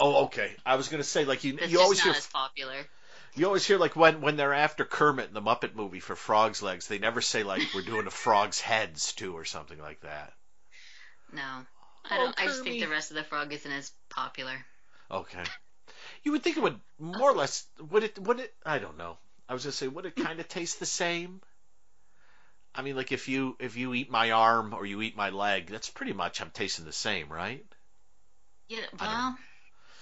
[0.00, 0.50] Oh, okay.
[0.66, 2.86] I was gonna say like you you always not hear as popular.
[3.34, 6.62] You always hear like when when they're after Kermit in the Muppet movie for Frog's
[6.62, 10.32] Legs, they never say like we're doing a frog's heads too or something like that.
[11.32, 11.64] No.
[12.10, 12.40] I Oh, don't.
[12.40, 14.64] I just think the rest of the frog isn't as popular.
[15.10, 15.44] Okay.
[16.24, 19.18] You would think it would more or less would it would it I don't know.
[19.48, 21.40] I was gonna say would it kind of taste the same?
[22.74, 25.66] I mean, like if you if you eat my arm or you eat my leg,
[25.68, 27.64] that's pretty much I'm tasting the same, right?
[28.68, 28.78] Yeah.
[28.98, 29.36] Well,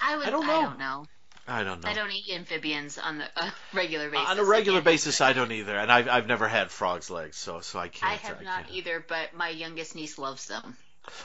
[0.01, 0.27] I, would.
[0.27, 0.53] I don't know.
[0.53, 0.69] I know.
[0.69, 1.07] don't know.
[1.49, 1.91] I don't know.
[1.91, 4.29] I don't eat amphibians on the uh, regular basis.
[4.29, 7.61] On a regular basis, I don't either, and I've I've never had frogs' legs, so
[7.61, 8.13] so I I can't.
[8.13, 8.77] I have not can't.
[8.77, 10.77] either, but my youngest niece loves them.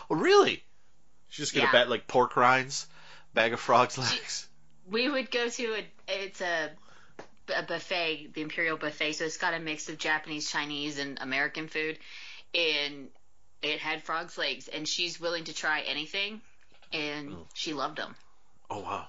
[0.09, 0.63] Oh, really?
[1.29, 1.71] She's just gonna Yeah.
[1.71, 2.87] bet like pork rinds,
[3.33, 4.47] bag of frogs' legs.
[4.85, 6.71] We would go to a it's a,
[7.55, 11.67] a buffet, the Imperial buffet, so it's got a mix of Japanese, Chinese, and American
[11.67, 11.97] food,
[12.53, 13.09] and
[13.61, 16.41] it had frogs' legs, and she's willing to try anything,
[16.93, 17.45] and Mm.
[17.53, 18.15] she loved them.
[18.69, 19.07] Oh wow.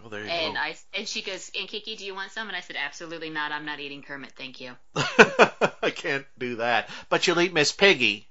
[0.00, 0.60] Well, there you And go.
[0.60, 3.52] I and she goes, "And Kiki, do you want some?" And I said, "Absolutely not.
[3.52, 6.88] I'm not eating Kermit, thank you." I can't do that.
[7.08, 8.26] But you'll eat Miss Piggy.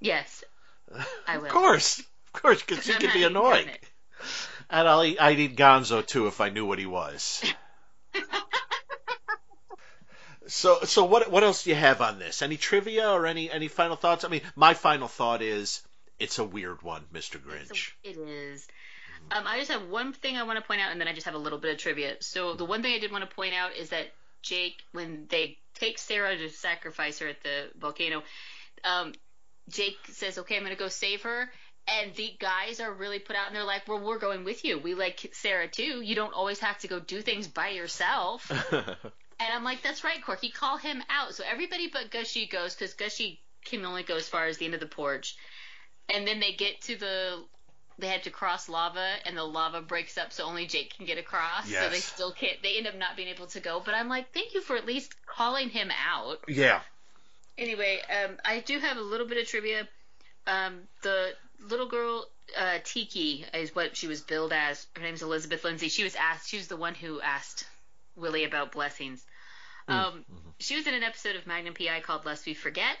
[0.00, 0.42] Yes,
[1.26, 1.46] I will.
[1.46, 3.68] Of course, of course, because I'm could be annoying.
[4.68, 7.42] And I'll eat, I'd eat Gonzo too if I knew what he was.
[10.46, 12.42] so, so what what else do you have on this?
[12.42, 14.24] Any trivia or any any final thoughts?
[14.24, 15.82] I mean, my final thought is
[16.18, 17.38] it's a weird one, Mr.
[17.38, 17.92] Grinch.
[18.02, 18.66] it is.
[19.30, 21.26] Um, I just have one thing I want to point out, and then I just
[21.26, 22.16] have a little bit of trivia.
[22.20, 25.58] So the one thing I did want to point out is that Jake, when they
[25.74, 28.22] take Sarah to sacrifice her at the volcano,
[28.84, 29.12] um,
[29.68, 31.50] Jake says, "Okay, I'm going to go save her."
[31.88, 34.78] And the guys are really put out, and they're like, "Well, we're going with you.
[34.78, 36.00] We like Sarah too.
[36.02, 38.50] You don't always have to go do things by yourself."
[39.38, 41.34] And I'm like, that's right, Corky, call him out.
[41.34, 44.74] So everybody but Gushie goes because Gushie can only go as far as the end
[44.74, 45.36] of the porch.
[46.08, 47.44] And then they get to the,
[47.98, 51.18] they had to cross lava, and the lava breaks up, so only Jake can get
[51.18, 51.68] across.
[51.84, 52.62] So they still can't.
[52.62, 53.82] They end up not being able to go.
[53.84, 56.38] But I'm like, thank you for at least calling him out.
[56.48, 56.80] yeah.
[57.58, 59.88] Anyway, um, I do have a little bit of trivia.
[60.46, 62.26] Um, the little girl
[62.58, 64.86] uh, Tiki is what she was billed as.
[64.94, 65.88] Her name's Elizabeth Lindsay.
[65.88, 66.48] She was asked.
[66.50, 67.66] She was the one who asked
[68.14, 69.24] Willie about blessings.
[69.88, 70.24] Um,
[70.58, 72.96] She was in an episode of Magnum PI called Lest We Forget.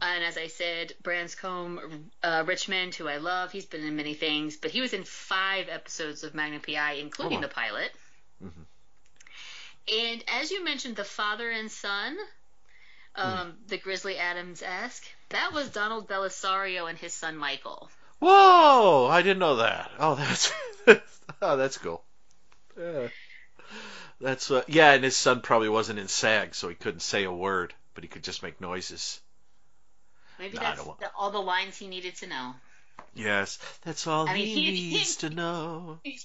[0.00, 4.56] And as I said, Branscombe uh, Richmond, who I love, he's been in many things,
[4.56, 7.42] but he was in five episodes of Magnum PI, including Oh.
[7.42, 7.92] the pilot.
[8.42, 8.64] Mhm.
[9.92, 12.16] And as you mentioned, the father and son,
[13.14, 17.90] um, the Grizzly Adams esque, that was Donald Bellisario and his son Michael.
[18.20, 19.08] Whoa!
[19.10, 19.90] I didn't know that.
[19.98, 20.52] Oh, that's
[21.42, 22.02] oh, that's cool.
[22.78, 23.08] Yeah.
[24.20, 27.32] That's uh, yeah, and his son probably wasn't in SAG, so he couldn't say a
[27.32, 29.20] word, but he could just make noises.
[30.38, 32.54] Maybe No, that's the, all the lines he needed to know.
[33.14, 35.98] Yes, that's all I mean, he, he- needs to know.
[36.04, 36.18] he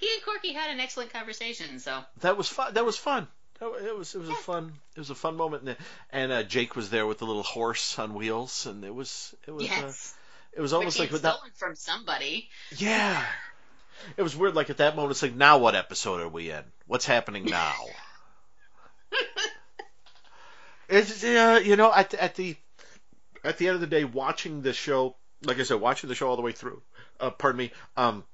[0.00, 2.74] and Corky had an excellent conversation, so That was fun.
[2.74, 3.28] That was fun.
[3.60, 5.76] It was it was a fun it was a fun moment, and,
[6.10, 9.50] and uh, Jake was there with the little horse on wheels, and it was it
[9.50, 9.92] was uh,
[10.52, 12.48] it was almost like had with that stolen from somebody.
[12.76, 13.24] yeah.
[14.18, 14.54] It was weird.
[14.54, 16.62] Like at that moment, it's like now what episode are we in?
[16.86, 17.74] What's happening now?
[20.88, 22.56] It's uh, you know at at the
[23.42, 26.28] at the end of the day, watching the show, like I said, watching the show
[26.28, 26.80] all the way through.
[27.18, 27.72] Uh, pardon me.
[27.96, 28.24] Um,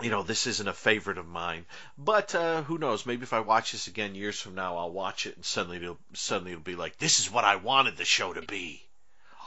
[0.00, 1.66] you know, this isn't a favorite of mine,
[1.96, 3.04] but uh, who knows?
[3.04, 5.98] Maybe if I watch this again years from now, I'll watch it and suddenly it'll
[6.14, 8.86] suddenly it'll be like, this is what I wanted the show to be.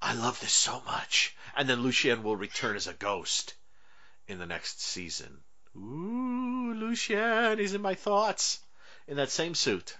[0.00, 1.36] I love this so much.
[1.56, 3.54] And then Lucien will return as a ghost
[4.26, 5.40] in the next season.
[5.76, 8.60] Ooh, Lucien, he's in my thoughts
[9.06, 9.96] in that same suit.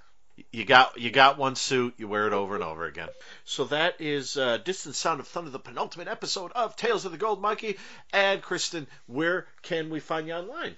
[0.52, 3.08] You got you got one suit, you wear it over and over again.
[3.44, 7.18] So that is uh, Distant Sound of Thunder, the penultimate episode of Tales of the
[7.18, 7.78] Gold Monkey.
[8.12, 10.76] And Kristen, where can we find you online?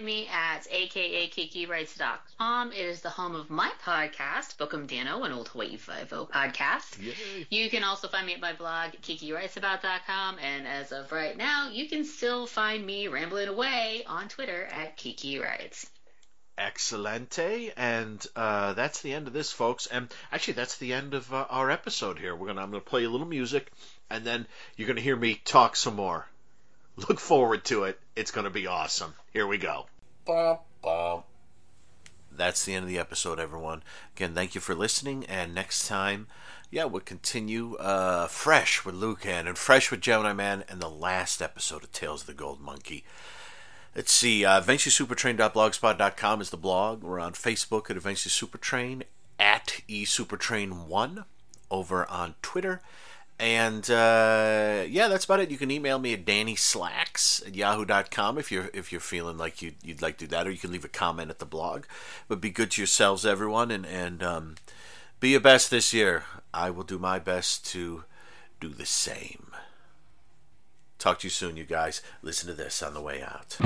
[0.00, 2.72] Me at akakikirights.com.
[2.72, 7.02] It is the home of my podcast, Book 'Em Danno, an old Hawaii Five-O podcast.
[7.02, 7.48] Yay.
[7.50, 11.88] You can also find me at my blog, kikightsabout.com, and as of right now, you
[11.88, 15.90] can still find me rambling away on Twitter at Kiki Writes.
[16.58, 19.86] Excelente, and uh, that's the end of this, folks.
[19.86, 22.34] And actually, that's the end of uh, our episode here.
[22.34, 23.70] We're gonna I'm gonna play a little music,
[24.10, 26.26] and then you're gonna hear me talk some more.
[26.96, 28.00] Look forward to it.
[28.16, 29.14] It's gonna be awesome.
[29.32, 29.86] Here we go.
[32.30, 33.82] That's the end of the episode, everyone.
[34.16, 36.26] Again, thank you for listening, and next time,
[36.70, 41.40] yeah, we'll continue uh, fresh with Lucan and fresh with Gemini Man, and the last
[41.40, 43.04] episode of Tales of the Gold Monkey.
[43.98, 44.44] Let's see.
[44.44, 47.02] Uh, AdventureSupertrain.blogspot.com is the blog.
[47.02, 49.02] We're on Facebook at Adventure Supertrain,
[49.40, 51.24] at eSupertrain1,
[51.68, 52.80] over on Twitter.
[53.40, 55.50] And uh, yeah, that's about it.
[55.50, 59.74] You can email me at dannyslacks at yahoo.com if you're if you're feeling like you'd,
[59.82, 61.82] you'd like to do that, or you can leave a comment at the blog.
[62.28, 64.54] But be good to yourselves, everyone, and and um,
[65.18, 66.22] be your best this year.
[66.54, 68.04] I will do my best to
[68.60, 69.47] do the same.
[70.98, 72.02] Talk to you soon, you guys.
[72.22, 73.56] Listen to this on the way out.